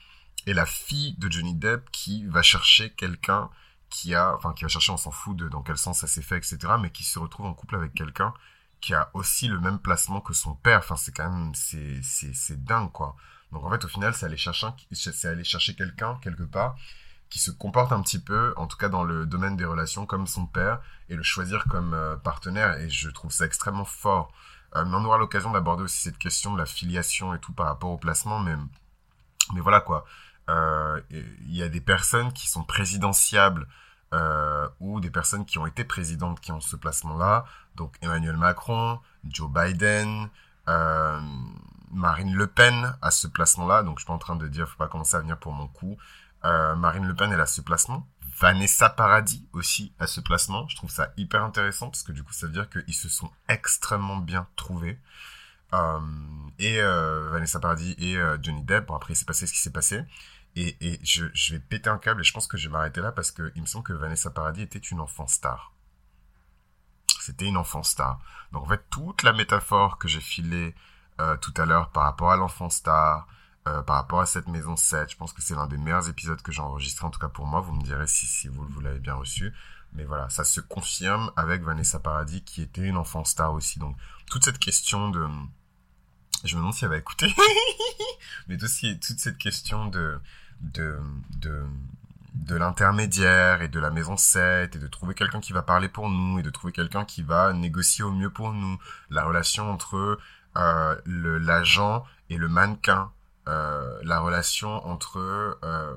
et 0.47 0.55
la 0.55 0.67
fille 0.67 1.15
de 1.19 1.31
Johnny 1.31 1.55
Depp 1.55 1.91
qui 1.93 2.27
va 2.27 2.43
chercher 2.43 2.91
quelqu'un 2.91 3.51
qui 3.91 4.15
a, 4.15 4.35
enfin 4.35 4.53
qui 4.55 4.65
va 4.65 4.69
chercher, 4.69 4.93
on 4.93 4.97
s'en 4.97 5.11
fout 5.11 5.37
de 5.37 5.49
dans 5.49 5.63
quel 5.63 5.77
sens 5.77 6.01
ça 6.01 6.07
s'est 6.07 6.23
fait, 6.23 6.39
etc. 6.39 6.59
Mais 6.81 6.91
qui 6.91 7.05
se 7.05 7.19
retrouve 7.19 7.47
en 7.47 7.55
couple 7.55 7.77
avec 7.77 7.95
quelqu'un 7.95 8.35
qui 8.83 8.93
a 8.93 9.11
aussi 9.15 9.49
le 9.49 9.59
même 9.61 9.79
placement 9.79 10.21
que 10.21 10.35
son 10.35 10.55
père. 10.55 10.81
Enfin, 10.81 10.97
c'est 10.97 11.13
quand 11.13 11.31
même, 11.31 11.55
c'est, 11.55 12.03
c'est, 12.03 12.63
dingue, 12.63 12.93
quoi. 12.93 13.17
Donc 13.53 13.65
en 13.65 13.71
fait, 13.71 13.85
au 13.85 13.89
final, 13.89 14.13
c'est 14.13 14.27
aller 14.27 14.37
chercher, 14.37 14.67
c'est 14.91 15.29
aller 15.29 15.45
chercher 15.45 15.75
quelqu'un 15.75 16.19
quelque 16.23 16.43
part 16.43 16.77
qui 17.31 17.39
se 17.39 17.51
comporte 17.51 17.93
un 17.93 18.03
petit 18.03 18.19
peu, 18.19 18.53
en 18.57 18.67
tout 18.67 18.77
cas 18.77 18.91
dans 18.91 19.05
le 19.05 19.25
domaine 19.25 19.57
des 19.57 19.65
relations, 19.65 20.05
comme 20.05 20.27
son 20.27 20.45
père 20.45 20.81
et 21.09 21.15
le 21.15 21.23
choisir 21.23 21.65
comme 21.65 21.95
euh, 21.95 22.17
partenaire. 22.17 22.79
Et 22.79 22.91
je 22.91 23.09
trouve 23.09 23.31
ça 23.31 23.47
extrêmement 23.47 23.87
fort. 23.87 24.33
Euh, 24.77 24.85
mais 24.85 24.97
on 24.97 25.05
aura 25.05 25.17
l'occasion 25.17 25.51
d'aborder 25.53 25.85
aussi 25.85 25.99
cette 25.99 26.19
question 26.19 26.53
de 26.53 26.59
la 26.59 26.67
filiation 26.67 27.35
et 27.35 27.39
tout 27.39 27.53
par 27.53 27.67
rapport 27.67 27.91
au 27.91 27.99
placement. 27.99 28.41
Mais, 28.41 28.57
mais 29.55 29.61
voilà 29.61 29.81
quoi. 29.81 30.05
Euh, 30.51 31.01
il 31.11 31.57
y 31.57 31.63
a 31.63 31.69
des 31.69 31.81
personnes 31.81 32.33
qui 32.33 32.49
sont 32.49 32.65
présidentiables 32.65 33.67
euh, 34.13 34.69
ou 34.81 35.01
des 35.01 35.11
personnes 35.11 35.47
qui 35.47 35.59
ont 35.59 35.67
été 35.67 35.85
présidentes 35.85 36.41
qui 36.41 36.53
ont 36.53 36.61
ce 36.61 36.77
placement-là. 36.77 37.47
Donc 37.77 37.97
Emmanuel 38.03 38.37
Macron, 38.37 39.01
Joe 39.25 39.51
Biden, 39.51 40.29
euh, 40.69 41.21
Marine 41.91 42.35
Le 42.35 42.47
Pen 42.47 42.95
a 43.01 43.11
ce 43.11 43.27
placement-là. 43.27 43.83
Donc 43.83 43.99
je 43.99 44.03
suis 44.03 44.07
pas 44.07 44.13
en 44.13 44.19
train 44.19 44.37
de 44.37 44.47
dire, 44.49 44.69
faut 44.69 44.77
pas 44.77 44.89
commencer 44.89 45.17
à 45.17 45.21
venir 45.21 45.39
pour 45.39 45.53
mon 45.53 45.67
coup. 45.67 45.97
Euh, 46.45 46.75
Marine 46.77 47.07
Le 47.07 47.15
Pen, 47.15 47.33
elle 47.33 47.41
a 47.41 47.47
ce 47.47 47.63
placement. 47.63 48.07
Vanessa 48.39 48.91
Paradis 48.91 49.49
aussi 49.53 49.95
a 49.99 50.07
ce 50.07 50.21
placement. 50.21 50.69
Je 50.69 50.77
trouve 50.77 50.91
ça 50.91 51.13
hyper 51.17 51.43
intéressant 51.43 51.89
parce 51.89 52.03
que 52.03 52.13
du 52.13 52.23
coup, 52.23 52.33
ça 52.33 52.47
veut 52.47 52.53
dire 52.53 52.69
qu'ils 52.69 52.95
se 52.95 53.09
sont 53.09 53.31
extrêmement 53.49 54.19
bien 54.19 54.47
trouvés. 54.57 54.99
Euh, 55.73 56.01
et 56.59 56.83
Vanessa 56.83 57.61
Paradis 57.61 57.95
et 57.99 58.19
Johnny 58.43 58.63
Depp. 58.63 58.87
Bon, 58.89 58.95
après, 58.95 59.15
il 59.15 59.17
s'est 59.17 59.25
passé 59.25 59.47
ce 59.47 59.53
qui 59.53 59.61
s'est 59.61 59.71
passé. 59.71 60.03
Et, 60.55 60.77
et 60.81 61.01
je, 61.03 61.27
je, 61.33 61.55
vais 61.55 61.61
péter 61.61 61.89
un 61.89 61.99
câble 61.99 62.21
et 62.21 62.25
je 62.25 62.33
pense 62.33 62.47
que 62.47 62.59
je 62.59 62.69
vais 62.69 62.73
m'arrêter 62.73 63.01
là 63.01 63.11
parce 63.11 63.31
que 63.31 63.53
il 63.57 63.63
me 63.63 63.67
semble 63.67 63.85
que 63.85 63.93
Vanessa 63.95 64.31
Paradis 64.31 64.63
était 64.63 64.79
une 64.79 65.01
enfant 65.01 65.27
star. 65.27 65.73
C'était 67.21 67.47
une 67.47 67.57
enfant 67.57 67.83
star. 67.83 68.21
Donc 68.53 68.65
en 68.65 68.69
fait, 68.69 68.85
toute 68.91 69.23
la 69.23 69.33
métaphore 69.33 69.99
que 69.99 70.09
j'ai 70.09 70.21
filée 70.21 70.75
euh, 71.21 71.37
tout 71.39 71.55
à 71.57 71.65
l'heure 71.65 71.91
par 71.91 72.05
rapport 72.05 72.33
à 72.33 72.37
l'enfant 72.37 72.69
star, 72.69 73.27
euh, 73.69 73.81
par 73.83 73.97
rapport 73.97 74.21
à 74.21 74.27
cette 74.27 74.49
maison 74.49 74.77
7, 74.77 75.13
je 75.13 75.17
pense 75.17 75.33
que 75.33 75.41
c'est 75.41 75.55
l'un 75.55 75.69
des 75.69 75.79
meilleurs 75.79 76.09
épisodes 76.09 76.43
que 76.43 76.51
j'ai 76.51 76.63
enregistré, 76.63 77.07
en 77.07 77.11
tout 77.11 77.21
cas 77.21 77.29
pour 77.29 77.47
moi. 77.47 77.61
Vous 77.61 77.73
me 77.73 77.83
direz 77.83 78.07
si, 78.07 78.27
si 78.27 78.49
vous, 78.49 78.67
vous 78.67 78.81
l'avez 78.81 78.99
bien 78.99 79.15
reçu. 79.15 79.55
Mais 79.95 80.05
voilà, 80.05 80.29
ça 80.31 80.45
se 80.45 80.61
confirme 80.61 81.31
avec 81.37 81.63
Vanessa 81.63 81.99
Paradis 81.99 82.43
qui 82.43 82.63
était 82.63 82.83
une 82.83 82.97
enfant 82.97 83.25
star 83.25 83.55
aussi. 83.55 83.79
Donc 83.79 83.97
toute 84.27 84.45
cette 84.45 84.59
question 84.59 85.11
de 85.11 85.29
je 86.45 86.57
me 86.57 86.61
demande 86.61 86.75
si 86.75 86.85
elle 86.85 86.91
va 86.91 86.97
écouter. 86.97 87.33
Mais 88.49 88.63
aussi 88.65 88.99
toute 88.99 89.21
cette 89.21 89.39
question 89.39 89.87
de, 89.87 90.19
de, 90.63 90.99
de, 91.41 91.63
de 92.35 92.57
l'intermédiaire 92.57 93.63
et 93.63 93.69
de 93.69 93.79
la 93.79 93.91
maison 93.91 94.17
7 94.17 94.77
et 94.77 94.79
de 94.79 94.87
trouver 94.87 95.15
quelqu'un 95.15 95.41
qui 95.41 95.53
va 95.53 95.63
parler 95.63 95.89
pour 95.89 96.09
nous 96.09 96.39
et 96.39 96.43
de 96.43 96.51
trouver 96.51 96.73
quelqu'un 96.73 97.05
qui 97.05 97.23
va 97.23 97.53
négocier 97.53 98.05
au 98.05 98.13
mieux 98.13 98.31
pour 98.31 98.53
nous. 98.53 98.79
La 99.11 99.25
relation 99.25 99.71
entre 99.71 100.19
euh, 100.57 100.97
l'agent 101.07 102.05
et 102.31 102.37
le 102.37 102.49
mannequin. 102.49 103.11
Euh, 103.49 103.99
la 104.05 104.21
relation 104.21 104.87
entre 104.87 105.19
euh, 105.19 105.97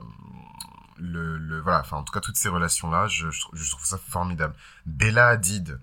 le, 0.97 1.37
le 1.37 1.59
voilà 1.59 1.81
enfin 1.81 1.97
en 1.97 2.03
tout 2.03 2.11
cas 2.11 2.19
toutes 2.19 2.37
ces 2.37 2.49
relations 2.49 2.89
là 2.89 3.05
je, 3.05 3.27
trouve 3.69 3.85
ça 3.85 3.99
formidable 3.99 4.55
Bella 4.87 5.27
Hadid 5.27 5.79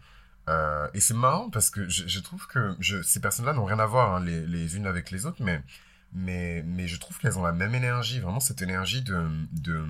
et 0.48 1.00
c'est 1.00 1.14
marrant 1.14 1.50
parce 1.50 1.70
que 1.70 1.88
je, 1.88 2.18
trouve 2.18 2.48
que 2.48 2.76
ces 3.04 3.20
personnes-là 3.20 3.52
n'ont 3.52 3.64
rien 3.64 3.78
à 3.78 3.86
voir 3.86 4.16
hein, 4.16 4.24
les, 4.24 4.44
les, 4.44 4.76
unes 4.76 4.86
avec 4.86 5.12
les 5.12 5.24
autres, 5.24 5.40
mais, 5.40 5.62
mais, 6.14 6.62
mais 6.66 6.88
je 6.88 6.98
trouve 6.98 7.18
qu'elles 7.18 7.38
ont 7.38 7.42
la 7.42 7.52
même 7.52 7.74
énergie, 7.74 8.20
vraiment 8.20 8.40
cette 8.40 8.62
énergie 8.62 9.02
de... 9.02 9.26
de 9.52 9.84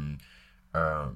euh, 0.77 1.07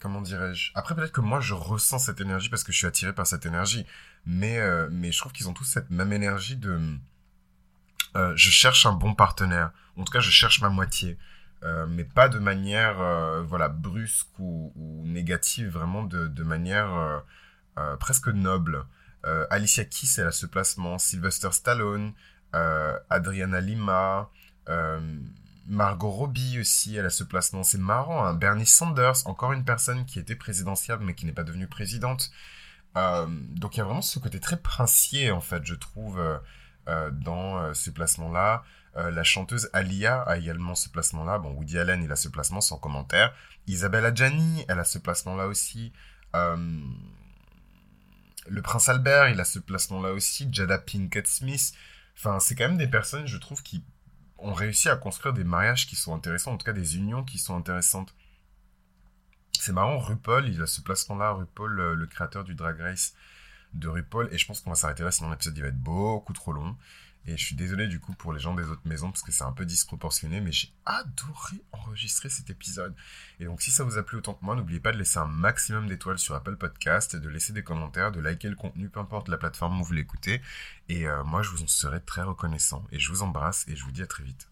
comment 0.00 0.20
dirais-je? 0.20 0.70
Après, 0.74 0.94
peut-être 0.94 1.12
que 1.12 1.20
moi, 1.20 1.40
je 1.40 1.54
ressens 1.54 1.98
cette 1.98 2.20
énergie 2.20 2.48
parce 2.48 2.64
que 2.64 2.72
je 2.72 2.78
suis 2.78 2.86
attiré 2.86 3.12
par 3.12 3.26
cette 3.26 3.46
énergie, 3.46 3.86
mais, 4.26 4.58
euh, 4.58 4.88
mais 4.90 5.12
je 5.12 5.18
trouve 5.18 5.32
qu'ils 5.32 5.48
ont 5.48 5.54
tous 5.54 5.64
cette 5.64 5.90
même 5.90 6.12
énergie 6.12 6.56
de... 6.56 6.78
Euh, 8.16 8.32
je 8.36 8.50
cherche 8.50 8.86
un 8.86 8.92
bon 8.92 9.14
partenaire, 9.14 9.70
en 9.96 10.04
tout 10.04 10.12
cas, 10.12 10.20
je 10.20 10.30
cherche 10.30 10.60
ma 10.60 10.68
moitié. 10.68 11.18
Mais 11.88 12.04
pas 12.04 12.28
de 12.28 12.38
manière 12.38 12.96
voilà 13.44 13.70
brusque 13.70 14.38
ou, 14.38 14.70
négative, 15.06 15.68
vraiment 15.68 16.02
de, 16.02 16.26
de 16.26 16.42
manière 16.42 17.22
presque 18.00 18.28
noble. 18.28 18.84
Alicia 19.48 19.86
Keys, 19.86 20.16
elle 20.18 20.26
a 20.26 20.30
ce 20.30 20.44
placement. 20.44 20.98
Sylvester 20.98 21.52
Stallone, 21.52 22.12
Adriana 23.10 23.60
Lima, 23.60 24.30
Margot 25.66 26.10
Robbie 26.10 26.60
aussi, 26.60 26.96
elle 26.96 27.06
a 27.06 27.10
ce 27.10 27.24
placement. 27.24 27.62
C'est 27.62 27.78
marrant. 27.78 28.24
Hein. 28.24 28.34
Bernie 28.34 28.66
Sanders, 28.66 29.26
encore 29.26 29.52
une 29.52 29.64
personne 29.64 30.04
qui 30.04 30.18
était 30.18 30.36
présidentielle 30.36 30.98
mais 31.00 31.14
qui 31.14 31.26
n'est 31.26 31.32
pas 31.32 31.42
devenue 31.42 31.66
présidente. 31.66 32.30
donc 32.94 33.76
il 33.76 33.78
y 33.78 33.80
a 33.80 33.84
vraiment 33.84 34.02
ce 34.02 34.18
côté 34.18 34.40
très 34.40 34.56
princier 34.56 35.30
en 35.30 35.40
fait, 35.40 35.64
je 35.64 35.74
trouve, 35.74 36.20
dans 36.86 37.74
ce 37.74 37.90
placement-là. 37.90 38.62
la 38.94 39.24
chanteuse 39.24 39.68
Alia 39.72 40.20
a 40.22 40.36
également 40.36 40.74
ce 40.74 40.88
placement-là. 40.88 41.38
Bon, 41.38 41.50
Woody 41.52 41.78
Allen, 41.78 42.02
il 42.02 42.12
a 42.12 42.16
ce 42.16 42.28
placement 42.28 42.60
sans 42.60 42.78
commentaire. 42.78 43.34
Isabelle 43.66 44.04
Adjani, 44.04 44.64
elle 44.68 44.78
a 44.78 44.84
ce 44.84 44.98
placement-là 44.98 45.46
aussi. 45.46 45.92
Euh, 46.34 46.56
le 48.46 48.62
prince 48.62 48.88
Albert, 48.88 49.30
il 49.30 49.40
a 49.40 49.44
ce 49.44 49.58
placement-là 49.58 50.12
aussi, 50.12 50.48
Jada 50.52 50.78
Pinkett 50.78 51.26
Smith. 51.26 51.72
Enfin, 52.16 52.40
c'est 52.40 52.54
quand 52.54 52.68
même 52.68 52.78
des 52.78 52.88
personnes, 52.88 53.26
je 53.26 53.36
trouve, 53.38 53.62
qui 53.62 53.84
ont 54.38 54.52
réussi 54.52 54.88
à 54.88 54.96
construire 54.96 55.34
des 55.34 55.44
mariages 55.44 55.86
qui 55.86 55.96
sont 55.96 56.14
intéressants, 56.14 56.52
en 56.52 56.56
tout 56.56 56.64
cas 56.64 56.72
des 56.72 56.96
unions 56.96 57.24
qui 57.24 57.38
sont 57.38 57.56
intéressantes. 57.56 58.14
C'est 59.58 59.72
marrant, 59.72 59.98
RuPaul, 59.98 60.48
il 60.48 60.60
a 60.62 60.66
ce 60.66 60.80
placement-là, 60.82 61.32
RuPaul, 61.32 61.72
le, 61.72 62.06
créateur 62.06 62.44
du 62.44 62.54
Drag 62.54 62.78
Race 62.80 63.14
de 63.72 63.88
RuPaul, 63.88 64.28
et 64.32 64.38
je 64.38 64.46
pense 64.46 64.60
qu'on 64.60 64.70
va 64.70 64.76
s'arrêter 64.76 65.02
là, 65.02 65.10
sinon 65.10 65.30
l'épisode 65.30 65.58
va 65.58 65.68
être 65.68 65.78
beaucoup 65.78 66.32
trop 66.32 66.52
long. 66.52 66.76
Et 67.26 67.36
je 67.36 67.44
suis 67.44 67.56
désolé 67.56 67.86
du 67.86 68.00
coup 68.00 68.12
pour 68.14 68.32
les 68.32 68.40
gens 68.40 68.54
des 68.54 68.68
autres 68.68 68.86
maisons 68.86 69.10
parce 69.10 69.22
que 69.22 69.32
c'est 69.32 69.44
un 69.44 69.52
peu 69.52 69.64
disproportionné, 69.64 70.40
mais 70.40 70.52
j'ai 70.52 70.72
adoré 70.84 71.56
enregistrer 71.72 72.28
cet 72.28 72.50
épisode. 72.50 72.94
Et 73.40 73.46
donc 73.46 73.62
si 73.62 73.70
ça 73.70 73.84
vous 73.84 73.98
a 73.98 74.02
plu 74.02 74.18
autant 74.18 74.34
que 74.34 74.44
moi, 74.44 74.54
n'oubliez 74.54 74.80
pas 74.80 74.92
de 74.92 74.98
laisser 74.98 75.18
un 75.18 75.26
maximum 75.26 75.88
d'étoiles 75.88 76.18
sur 76.18 76.34
Apple 76.34 76.56
Podcast, 76.56 77.16
de 77.16 77.28
laisser 77.28 77.52
des 77.52 77.62
commentaires, 77.62 78.12
de 78.12 78.20
liker 78.20 78.48
le 78.48 78.56
contenu, 78.56 78.88
peu 78.88 79.00
importe 79.00 79.28
la 79.28 79.38
plateforme 79.38 79.80
où 79.80 79.84
vous 79.84 79.92
l'écoutez. 79.92 80.42
Et 80.88 81.08
euh, 81.08 81.24
moi, 81.24 81.42
je 81.42 81.50
vous 81.50 81.62
en 81.62 81.66
serai 81.66 82.00
très 82.00 82.22
reconnaissant. 82.22 82.84
Et 82.92 82.98
je 82.98 83.10
vous 83.10 83.22
embrasse 83.22 83.66
et 83.68 83.76
je 83.76 83.84
vous 83.84 83.92
dis 83.92 84.02
à 84.02 84.06
très 84.06 84.24
vite. 84.24 84.48